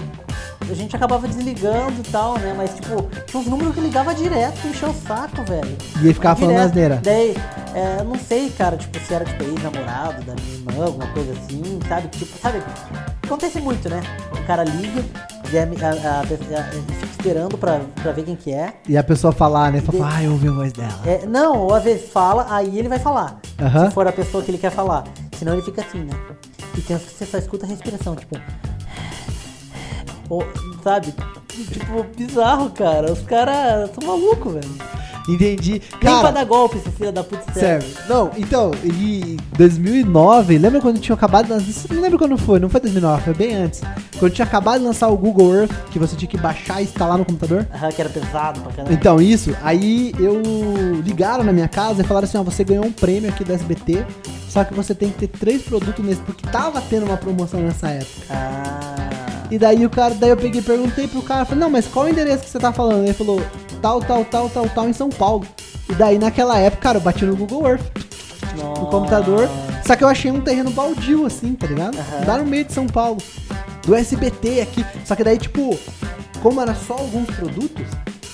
a 0.69 0.73
gente 0.73 0.95
acabava 0.95 1.27
desligando 1.27 1.99
e 1.99 2.11
tal, 2.11 2.37
né? 2.37 2.53
Mas 2.55 2.75
tipo, 2.75 3.03
tinha 3.25 3.41
uns 3.41 3.47
números 3.47 3.73
que 3.73 3.81
ligava 3.81 4.13
direto, 4.13 4.67
encheu 4.67 4.89
o 4.89 4.93
saco, 4.93 5.43
velho. 5.43 5.77
E 5.97 6.05
ele 6.05 6.13
ficava 6.13 6.39
falando 6.39 6.55
Direto. 6.55 6.69
asneira. 6.69 7.01
Daí, 7.03 7.35
é, 7.73 8.03
não 8.03 8.15
sei, 8.17 8.49
cara, 8.51 8.77
tipo, 8.77 8.99
se 8.99 9.13
era 9.13 9.25
tipo 9.25 9.43
ex-namorado 9.43 10.23
da 10.23 10.33
minha 10.35 10.55
irmã, 10.55 10.85
alguma 10.85 11.07
coisa 11.07 11.31
assim, 11.33 11.79
sabe? 11.87 12.07
Tipo, 12.09 12.37
sabe? 12.39 12.61
Acontece 13.23 13.59
muito, 13.59 13.89
né? 13.89 14.01
O 14.31 14.43
cara 14.45 14.63
liga, 14.63 15.03
e 15.51 15.57
a, 15.57 15.63
a, 15.63 16.19
a, 16.21 16.23
fica 16.23 17.05
esperando 17.11 17.57
pra, 17.57 17.81
pra 18.01 18.11
ver 18.11 18.23
quem 18.23 18.35
que 18.35 18.51
é. 18.53 18.73
E 18.87 18.95
a 18.95 19.03
pessoa 19.03 19.33
falar, 19.33 19.71
né? 19.71 19.81
Fala, 19.81 20.09
ah, 20.13 20.23
eu 20.23 20.31
ouvi 20.31 20.47
a 20.47 20.51
voz 20.51 20.71
dela. 20.73 20.99
É, 21.05 21.25
não, 21.25 21.57
ou 21.57 21.73
às 21.73 21.83
vezes 21.83 22.11
fala, 22.11 22.45
aí 22.49 22.77
ele 22.77 22.87
vai 22.87 22.99
falar. 22.99 23.39
Aham. 23.59 23.87
Se 23.87 23.93
for 23.93 24.07
a 24.07 24.11
pessoa 24.11 24.43
que 24.43 24.51
ele 24.51 24.59
quer 24.59 24.71
falar. 24.71 25.03
Senão 25.37 25.53
ele 25.53 25.61
fica 25.61 25.81
assim, 25.81 25.99
né? 25.99 26.13
E 26.79 26.81
tem 26.81 26.97
que 26.97 27.03
você 27.03 27.25
só 27.25 27.37
escuta 27.37 27.65
a 27.65 27.69
respiração, 27.69 28.15
tipo. 28.15 28.39
Ou, 30.29 30.45
sabe? 30.81 31.13
Tipo, 31.49 32.03
bizarro, 32.15 32.69
cara. 32.69 33.11
Os 33.11 33.19
caras 33.23 33.91
são 33.91 34.07
malucos, 34.07 34.53
velho. 34.53 34.98
Entendi. 35.33 35.71
Nem 35.71 35.81
pra 35.99 36.11
Cara, 36.11 36.31
dar 36.31 36.43
golpe, 36.45 36.77
esse 36.77 36.89
filho 36.91 37.11
da 37.11 37.23
puta 37.23 37.43
serve. 37.53 37.85
serve. 37.85 38.09
Não, 38.09 38.31
então, 38.37 38.71
em 38.83 39.37
2009, 39.57 40.57
lembra 40.57 40.81
quando 40.81 40.99
tinha 40.99 41.15
acabado 41.15 41.45
de 41.45 41.51
lançar? 41.53 41.93
Não 41.93 42.01
lembro 42.01 42.17
quando 42.17 42.37
foi, 42.37 42.59
não 42.59 42.69
foi 42.69 42.81
2009, 42.81 43.23
foi 43.23 43.33
bem 43.33 43.55
antes. 43.55 43.81
Quando 44.17 44.33
tinha 44.33 44.45
acabado 44.45 44.79
de 44.79 44.85
lançar 44.85 45.07
o 45.07 45.17
Google 45.17 45.53
Earth, 45.55 45.71
que 45.91 45.99
você 45.99 46.15
tinha 46.15 46.29
que 46.29 46.37
baixar 46.37 46.81
e 46.81 46.83
instalar 46.85 47.17
no 47.17 47.25
computador. 47.25 47.67
Aham, 47.73 47.91
que 47.91 48.01
era 48.01 48.09
pesado 48.09 48.59
pra 48.61 48.71
caramba. 48.71 48.93
Então, 48.93 49.21
isso, 49.21 49.55
aí 49.61 50.13
eu 50.19 50.41
ligaram 51.03 51.43
na 51.43 51.53
minha 51.53 51.67
casa 51.67 52.01
e 52.01 52.05
falaram 52.05 52.25
assim, 52.25 52.37
ó, 52.37 52.43
você 52.43 52.63
ganhou 52.63 52.85
um 52.85 52.91
prêmio 52.91 53.29
aqui 53.29 53.43
da 53.43 53.53
SBT, 53.53 54.05
só 54.49 54.63
que 54.63 54.73
você 54.73 54.95
tem 54.95 55.09
que 55.09 55.19
ter 55.19 55.27
três 55.27 55.61
produtos 55.61 56.03
nesse, 56.03 56.21
porque 56.21 56.45
tava 56.47 56.81
tendo 56.81 57.05
uma 57.05 57.17
promoção 57.17 57.59
nessa 57.59 57.89
época. 57.89 58.25
Ah. 58.31 58.95
E 59.51 59.57
daí 59.57 59.83
o 59.85 59.89
cara, 59.89 60.13
daí 60.13 60.29
eu 60.29 60.37
peguei 60.37 60.61
e 60.61 60.63
perguntei 60.63 61.07
pro 61.07 61.21
cara, 61.23 61.43
falei, 61.43 61.59
não, 61.59 61.69
mas 61.69 61.87
qual 61.87 62.05
o 62.05 62.09
endereço 62.09 62.43
que 62.43 62.49
você 62.49 62.59
tá 62.59 62.71
falando? 62.71 63.03
Ele 63.03 63.13
falou, 63.13 63.41
tal, 63.81 64.01
tal, 64.01 64.25
tal, 64.25 64.49
tal, 64.49 64.69
tal, 64.69 64.89
em 64.89 64.93
São 64.93 65.09
Paulo. 65.09 65.45
E 65.89 65.93
daí 65.93 66.17
naquela 66.17 66.57
época, 66.57 66.81
cara, 66.81 66.97
eu 66.97 67.01
bati 67.01 67.25
no 67.25 67.35
Google 67.35 67.67
Earth, 67.67 67.83
no 68.55 68.87
computador, 68.87 69.49
só 69.85 69.95
que 69.95 70.03
eu 70.03 70.07
achei 70.07 70.31
um 70.31 70.41
terreno 70.41 70.71
baldio, 70.71 71.25
assim, 71.25 71.53
tá 71.53 71.67
ligado? 71.67 71.97
Aham. 71.97 72.27
Lá 72.27 72.37
no 72.37 72.45
meio 72.45 72.65
de 72.65 72.73
São 72.73 72.87
Paulo. 72.87 73.17
Do 73.85 73.95
SBT 73.95 74.61
aqui. 74.61 74.85
Só 75.05 75.15
que 75.15 75.23
daí, 75.23 75.37
tipo, 75.37 75.77
como 76.41 76.61
era 76.61 76.75
só 76.75 76.93
alguns 76.93 77.27
produtos, 77.31 77.87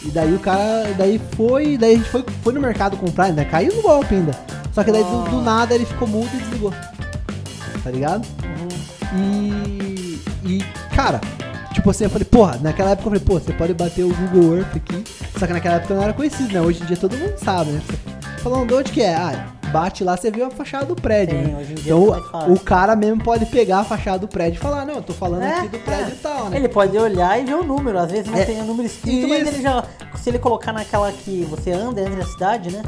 e 0.04 0.10
daí 0.10 0.34
o 0.34 0.40
cara, 0.40 0.94
daí 0.98 1.20
foi, 1.36 1.78
daí 1.78 1.94
a 1.94 1.98
gente 1.98 2.10
foi, 2.10 2.26
foi 2.44 2.54
no 2.54 2.62
mercado 2.62 2.98
comprar, 2.98 3.26
ainda 3.26 3.46
caiu 3.46 3.74
no 3.74 3.82
golpe 3.82 4.16
ainda. 4.16 4.34
Só 4.74 4.84
que 4.84 4.92
daí 4.92 5.04
do, 5.04 5.24
do 5.30 5.42
nada 5.42 5.74
ele 5.74 5.86
ficou 5.86 6.08
mudo 6.08 6.30
e 6.34 6.38
desligou. 6.38 6.74
Tá 7.84 7.92
ligado? 7.92 8.28
E. 9.16 10.20
E, 10.46 10.64
cara, 10.96 11.20
tipo 11.74 11.90
assim, 11.90 12.04
eu 12.04 12.10
falei, 12.10 12.26
porra, 12.26 12.60
naquela 12.62 12.92
época 12.92 13.08
eu 13.08 13.20
falei, 13.20 13.26
pô, 13.26 13.40
você 13.40 13.52
pode 13.54 13.74
bater 13.74 14.04
o 14.04 14.14
Google 14.14 14.58
Earth 14.58 14.76
aqui. 14.76 15.04
Só 15.38 15.46
que 15.48 15.54
naquela 15.54 15.76
época 15.76 15.94
não 15.94 16.04
era 16.04 16.14
conhecido, 16.14 16.54
né? 16.54 16.62
Hoje 16.62 16.82
em 16.84 16.86
dia 16.86 16.98
todo 16.98 17.18
mundo 17.18 17.38
sabe, 17.38 17.72
né? 17.72 17.82
Falando 18.42 18.68
de 18.68 18.74
onde 18.74 18.92
que 18.92 19.02
é? 19.02 19.16
Ah, 19.16 19.48
bate 19.72 20.04
lá, 20.04 20.16
você 20.16 20.32
viu 20.32 20.46
a 20.46 20.50
fachada 20.50 20.86
do 20.86 20.96
prédio. 20.96 21.38
Né? 21.38 21.56
hoje 21.60 21.72
em 21.72 21.76
dia 21.76 21.94
Então 21.94 22.16
é 22.16 22.52
o, 22.52 22.60
cara 22.60 22.96
mesmo 22.96 23.24
pode 23.24 23.46
pegar 23.48 23.80
a 23.80 23.84
fachada 23.84 24.20
do 24.20 24.28
prédio 24.28 24.58
e 24.58 24.62
falar, 24.62 24.86
não, 24.86 24.96
eu 24.96 25.02
tô 25.02 25.14
falando 25.14 25.44
É, 25.44 25.60
aqui 25.60 25.68
do 25.70 25.80
prédio 25.80 26.06
é. 26.06 26.10
e 26.10 26.16
tal, 26.16 26.50
né? 26.50 26.58
Ele 26.58 26.70
pode 26.70 26.98
olhar 26.98 27.40
e 27.42 27.46
ver 27.46 27.56
o 27.56 27.64
número. 27.64 27.98
Às 28.00 28.12
vezes 28.12 28.28
não 28.32 28.38
É. 28.38 28.46
tem 28.46 28.60
o 28.62 28.64
número 28.66 28.86
escrito, 28.88 29.28
mas 29.28 29.42
Isso. 29.42 29.50
ele 29.56 29.62
já. 29.62 29.84
Se 30.16 30.30
ele 30.30 30.40
colocar 30.40 30.72
naquela 30.74 31.12
que 31.12 31.46
você 31.50 31.72
anda 31.72 32.02
entre 32.02 32.22
a 32.22 32.26
cidade, 32.26 32.72
né? 32.72 32.82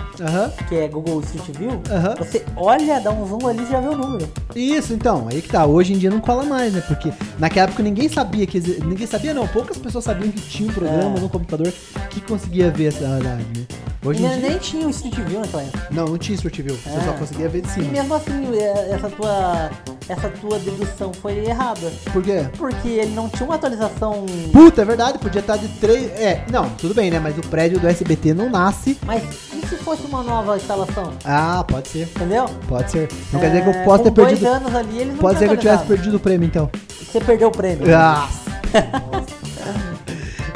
Que 0.69 0.75
é 0.75 0.87
Google 0.87 1.19
Street 1.21 1.55
View, 1.57 1.81
você 2.17 2.43
olha, 2.55 2.99
dá 2.99 3.11
um 3.11 3.27
zoom 3.27 3.47
ali 3.47 3.63
e 3.63 3.65
já 3.69 3.79
vê 3.79 3.87
o 3.89 3.97
número. 3.97 4.27
Isso, 4.55 4.93
então, 4.93 5.27
aí 5.29 5.41
que 5.41 5.49
tá. 5.49 5.65
Hoje 5.65 5.93
em 5.93 5.97
dia 5.97 6.09
não 6.09 6.19
cola 6.19 6.43
mais, 6.43 6.73
né? 6.73 6.81
Porque 6.87 7.11
naquela 7.37 7.67
época 7.67 7.83
ninguém 7.83 8.07
sabia 8.09 8.47
que 8.47 8.59
ninguém 8.83 9.05
sabia 9.05 9.33
não, 9.33 9.47
poucas 9.47 9.77
pessoas 9.77 10.03
sabiam 10.05 10.31
que 10.31 10.41
tinha 10.41 10.69
um 10.69 10.73
programa 10.73 11.17
É. 11.17 11.19
no 11.19 11.29
computador 11.29 11.71
que 12.09 12.21
conseguia 12.21 12.71
ver 12.71 12.87
essa 12.87 13.05
realidade, 13.05 13.45
né? 13.55 13.65
Hoje 14.05 14.23
em 14.23 14.27
Nem, 14.27 14.39
dia 14.39 14.49
nem 14.49 14.57
tinha 14.59 14.87
o 14.87 14.89
Street 14.91 15.15
View 15.15 15.39
naquela 15.41 15.63
época. 15.63 15.87
não, 15.91 16.05
não 16.05 16.17
tinha 16.17 16.35
Street 16.35 16.59
View, 16.61 16.75
você 16.77 16.89
É. 16.89 17.01
só 17.01 17.13
conseguia 17.13 17.49
ver 17.49 17.61
de 17.61 17.67
E 17.67 17.71
cima. 17.71 17.91
mesmo 17.91 18.13
assim, 18.13 18.55
é, 18.55 18.91
essa 18.91 19.09
tua, 19.09 19.69
essa 20.07 20.29
tua 20.29 20.59
dedução 20.59 21.11
foi 21.13 21.39
errada. 21.39 21.91
Por 22.13 22.23
quê? 22.23 22.45
Porque 22.57 22.87
ele 22.87 23.13
não 23.15 23.27
tinha 23.27 23.43
uma 23.45 23.55
atualização. 23.55 24.25
Puta, 24.53 24.81
é 24.83 24.85
verdade, 24.85 25.17
podia 25.17 25.41
estar 25.41 25.57
de 25.57 25.67
três. 25.79 26.05
É, 26.11 26.45
não, 26.51 26.69
tudo 26.69 26.93
bem, 26.93 27.09
né? 27.11 27.19
Mas 27.19 27.37
o 27.37 27.41
prédio 27.41 27.79
do 27.79 27.87
SBT 27.87 28.33
não 28.33 28.49
nasce. 28.49 28.97
Mas 29.05 29.23
e 29.53 29.67
se 29.67 29.75
fosse 29.77 30.03
uma 30.03 30.21
nova 30.23 30.55
instalação? 30.55 31.11
Ah, 31.25 31.65
pode 31.67 31.87
ser. 31.89 32.03
Entendeu? 32.15 32.45
Pode 32.69 32.91
ser. 32.91 33.09
Não 33.33 33.39
quer 33.39 33.47
dizer 33.47 33.63
que 33.63 33.69
eu 33.69 33.73
É, 33.73 33.83
posso 33.83 34.03
ter 34.03 34.09
com 34.11 34.15
dois 34.15 34.27
perdido. 34.39 34.47
anos 34.47 34.75
ali, 34.75 34.97
eles 34.99 35.13
não 35.13 35.19
Pode 35.19 35.39
ser 35.39 35.47
que 35.47 35.53
eu 35.55 35.57
tivesse 35.57 35.83
perdido 35.85 36.17
o 36.17 36.19
prêmio, 36.19 36.45
então. 36.45 36.69
Você 37.11 37.19
perdeu 37.19 37.47
o 37.47 37.51
prêmio. 37.51 37.83
Ah. 37.95 38.29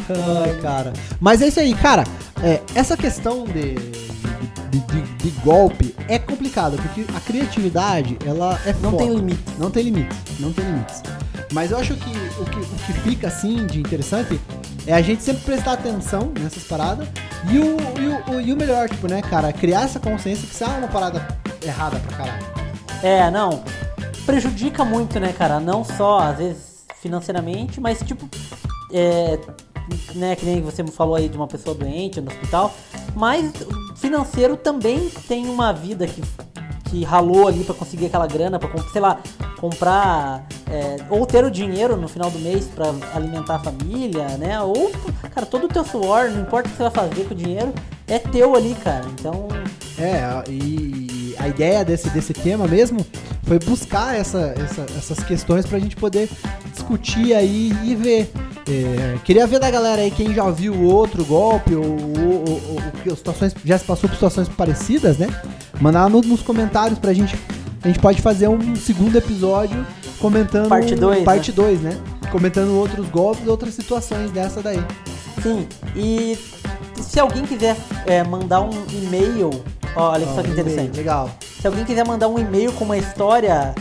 Ai, 0.09 0.59
cara. 0.61 0.93
Mas 1.19 1.41
é 1.41 1.47
isso 1.47 1.59
aí, 1.59 1.73
cara. 1.73 2.03
É, 2.43 2.61
essa 2.75 2.97
questão 2.97 3.45
de, 3.45 3.75
de, 4.69 4.79
de- 4.79 5.11
de 5.21 5.29
golpe 5.41 5.95
é 6.07 6.17
complicada, 6.17 6.75
porque 6.77 7.05
a 7.15 7.19
criatividade, 7.19 8.17
ela 8.25 8.59
é 8.65 8.73
Não 8.73 8.91
foda. 8.91 9.03
tem 9.03 9.13
limite. 9.15 9.43
Não 9.59 9.69
tem 9.71 9.83
limites, 9.83 10.17
não 10.39 10.51
tem 10.51 10.65
limites. 10.65 11.03
Mas 11.53 11.69
eu 11.71 11.77
acho 11.77 11.95
que 11.95 12.09
o 12.39 12.45
que, 12.45 12.59
o 12.59 12.65
que 12.85 12.93
fica 12.93 13.27
assim 13.27 13.65
de 13.67 13.79
interessante 13.79 14.39
é 14.87 14.93
a 14.93 15.01
gente 15.01 15.21
sempre 15.21 15.43
prestar 15.43 15.73
atenção 15.73 16.31
nessas 16.39 16.63
paradas 16.63 17.07
e 17.51 17.59
o, 17.59 17.77
e 17.99 18.35
o, 18.35 18.41
e 18.41 18.53
o 18.53 18.55
melhor, 18.57 18.89
tipo, 18.89 19.07
né, 19.07 19.21
cara, 19.21 19.51
criar 19.53 19.83
essa 19.83 19.99
consciência 19.99 20.47
que 20.47 20.55
se 20.55 20.63
há 20.63 20.67
uma 20.69 20.87
parada 20.87 21.27
errada 21.63 21.99
pra 21.99 22.17
caralho. 22.17 22.45
É, 23.03 23.29
não. 23.29 23.63
Prejudica 24.25 24.83
muito, 24.85 25.19
né, 25.19 25.33
cara? 25.37 25.59
Não 25.59 25.83
só, 25.83 26.19
às 26.19 26.37
vezes, 26.37 26.85
financeiramente, 27.01 27.79
mas 27.81 27.99
tipo. 27.99 28.27
É, 28.93 29.37
né, 30.15 30.35
que 30.35 30.45
nem 30.45 30.61
você 30.61 30.83
falou 30.87 31.15
aí 31.15 31.27
de 31.29 31.37
uma 31.37 31.47
pessoa 31.47 31.75
doente 31.75 32.19
no 32.21 32.29
hospital. 32.31 32.73
Mas 33.15 33.51
financeiro 33.95 34.55
também 34.57 35.09
tem 35.27 35.45
uma 35.47 35.71
vida 35.73 36.07
que, 36.07 36.21
que 36.89 37.03
ralou 37.03 37.47
ali 37.47 37.63
pra 37.63 37.75
conseguir 37.75 38.05
aquela 38.07 38.27
grana, 38.27 38.57
comp- 38.59 38.89
sei 38.91 39.01
lá, 39.01 39.19
comprar. 39.59 40.45
é, 40.69 40.95
ou 41.09 41.25
ter 41.25 41.43
o 41.43 41.51
dinheiro 41.51 41.95
no 41.97 42.07
final 42.07 42.31
do 42.31 42.39
mês 42.39 42.65
pra 42.73 42.85
alimentar 43.13 43.55
a 43.55 43.59
família, 43.59 44.25
né? 44.37 44.59
Ou, 44.61 44.91
cara, 45.33 45.45
todo 45.45 45.65
o 45.65 45.67
teu 45.67 45.83
suor, 45.83 46.29
não 46.31 46.41
importa 46.41 46.67
o 46.67 46.71
que 46.71 46.77
você 46.77 46.83
vai 46.83 46.91
fazer 46.91 47.25
com 47.25 47.33
o 47.33 47.37
dinheiro, 47.37 47.73
é 48.07 48.17
teu 48.19 48.55
ali, 48.55 48.75
cara. 48.83 49.05
Então. 49.19 49.47
É, 49.99 50.49
e 50.49 51.35
a 51.37 51.47
ideia 51.47 51.83
desse, 51.85 52.09
desse 52.09 52.33
tema 52.33 52.67
mesmo 52.67 53.05
foi 53.43 53.59
buscar 53.59 54.15
essa, 54.15 54.53
essa- 54.57 54.85
essas 54.97 55.19
questões 55.23 55.65
pra 55.65 55.77
gente 55.77 55.95
poder 55.95 56.29
discutir 56.73 57.33
aí 57.33 57.71
e 57.83 57.93
ver. 57.95 58.31
É, 58.67 59.17
queria 59.23 59.45
ver 59.47 59.59
da 59.59 59.69
galera 59.71 60.01
aí 60.01 60.11
quem 60.11 60.33
já 60.33 60.49
viu 60.49 60.83
outro 60.83 61.25
golpe 61.25 61.73
ou, 61.75 61.83
ou, 61.83 62.45
ou- 62.49 62.81
ou 63.09 63.15
situações, 63.15 63.55
já 63.65 63.77
se 63.77 63.83
passou 63.85 64.07
por 64.09 64.15
situações 64.15 64.47
parecidas, 64.49 65.17
né? 65.17 65.27
Mandar 65.79 66.09
no- 66.09 66.21
nos 66.21 66.41
comentários 66.41 66.99
pra 66.99 67.11
gente. 67.13 67.37
A 67.83 67.87
gente 67.87 67.99
pode 67.99 68.21
fazer 68.21 68.47
um 68.47 68.75
segundo 68.75 69.15
episódio 69.17 69.85
comentando. 70.19 70.69
Parte 70.69 70.95
dois, 70.95 71.23
Parte 71.23 71.51
2, 71.51 71.81
né? 71.81 71.97
Comentando 72.31 72.77
outros 72.77 73.09
golpes, 73.09 73.47
outras 73.47 73.73
situações 73.73 74.29
dessa 74.31 74.61
daí. 74.61 74.81
Sim, 75.41 75.67
e 75.95 76.37
se 77.01 77.19
alguém 77.19 77.43
quiser 77.45 77.75
é, 78.05 78.23
mandar 78.23 78.61
um 78.61 78.69
e-mail, 78.93 79.49
olha 79.95 80.25
só 80.27 80.43
que 80.43 80.51
interessante. 80.51 80.95
Legal. 80.95 81.29
Se 81.59 81.65
alguém 81.67 81.83
quiser 81.83 82.05
mandar 82.05 82.27
um 82.27 82.37
e-mail 82.37 82.71
com 82.73 82.85
uma 82.85 82.97
história, 82.97 83.73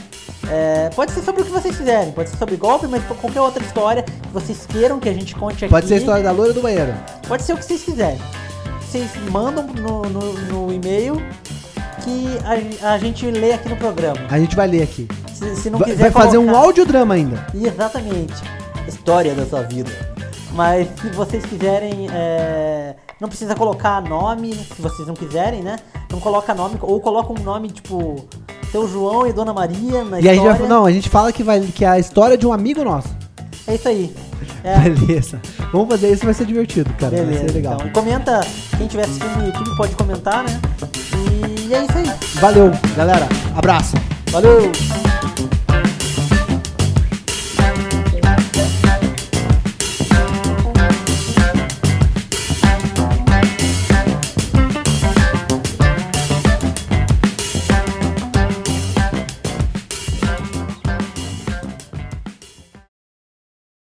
é, 0.51 0.91
pode 0.91 1.13
ser 1.13 1.23
sobre 1.23 1.43
o 1.43 1.45
que 1.45 1.51
vocês 1.51 1.77
quiserem, 1.77 2.13
pode 2.13 2.29
ser 2.31 2.37
sobre 2.37 2.57
golpe, 2.57 2.87
mas 2.87 3.03
qualquer 3.21 3.41
outra 3.41 3.63
história 3.63 4.03
que 4.03 4.29
vocês 4.33 4.67
queiram 4.67 4.99
que 4.99 5.09
a 5.09 5.13
gente 5.15 5.35
conte 5.35 5.65
aqui. 5.65 5.73
Pode 5.73 5.87
ser 5.87 5.95
a 5.95 5.99
história 5.99 6.23
da 6.25 6.33
loira 6.33 6.53
do 6.53 6.61
banheiro. 6.61 6.93
Pode 7.29 7.43
ser 7.45 7.53
o 7.53 7.57
que 7.57 7.65
vocês 7.65 7.83
quiserem. 7.83 8.19
Vocês 8.81 9.09
mandam 9.31 9.65
no, 9.67 10.03
no- 10.03 10.33
no 10.67 10.73
e-mail 10.73 11.15
que 12.03 12.27
a, 12.83 12.95
a 12.95 12.99
gente 12.99 13.25
lê 13.31 13.53
aqui 13.53 13.69
no 13.69 13.77
programa. 13.77 14.19
A 14.29 14.39
gente 14.39 14.57
vai 14.57 14.67
ler 14.67 14.83
aqui. 14.83 15.07
Se, 15.33 15.55
se 15.57 15.71
não 15.71 15.79
Vai, 15.79 15.91
quiser 15.91 16.11
vai 16.11 16.11
fazer 16.11 16.39
um 16.39 16.47
colocar- 16.47 16.65
audiodrama 16.67 17.15
ainda. 17.15 17.47
Exatamente. 17.55 18.35
História 18.89 19.35
da 19.35 19.47
sua 19.47 19.63
vida. 19.63 19.91
Mas 20.53 20.89
se 21.01 21.09
vocês 21.11 21.45
quiserem. 21.47 22.09
é, 22.13 22.97
Não 23.21 23.29
precisa 23.29 23.55
colocar 23.55 24.01
nome, 24.03 24.53
se 24.55 24.83
vocês 24.83 25.07
não 25.07 25.15
quiserem, 25.15 25.63
né? 25.63 25.77
Não 26.11 26.19
coloca 26.19 26.53
nome, 26.55 26.77
ou 26.81 26.99
coloca 27.01 27.33
um 27.33 27.43
nome 27.45 27.69
tipo 27.71 28.25
Seu 28.71 28.89
João 28.89 29.27
e 29.27 29.33
Dona 29.33 29.53
Maria 29.53 30.05
na 30.05 30.21
E 30.21 30.29
a 30.29 30.33
gente 30.35 30.43
história. 30.43 30.59
vai, 30.61 30.69
não, 30.69 30.85
a 30.87 30.93
gente 30.93 31.09
fala 31.09 31.33
que, 31.33 31.43
vai, 31.43 31.61
que 31.61 31.85
é 31.85 31.89
a 31.89 31.99
história 31.99 32.37
de 32.39 32.47
um 32.47 32.53
amigo 32.53 32.85
nosso. 32.85 33.09
É 33.67 33.75
isso 33.75 33.89
aí. 33.89 34.15
É, 34.65 34.79
Beleza. 34.91 35.41
Vamos 35.73 35.89
fazer 35.89 36.13
isso, 36.13 36.25
vai 36.25 36.35
ser 36.35 36.47
divertido, 36.47 36.91
cara. 36.99 37.17
vai 37.17 37.25
beleza. 37.27 37.47
ser 37.49 37.53
legal. 37.55 37.75
Então, 37.81 37.91
comenta. 38.03 38.41
Quem 38.77 38.87
estiver 38.87 39.05
assistindo 39.05 39.39
no 39.39 39.47
YouTube 39.47 39.77
pode 39.77 39.95
comentar, 39.97 40.45
né? 40.45 40.61
E 41.69 41.75
é 41.75 41.85
isso 41.85 41.99
aí. 41.99 42.11
Valeu, 42.41 42.71
galera. 42.97 43.29
Abraço. 43.57 43.97
Valeu! 44.31 44.71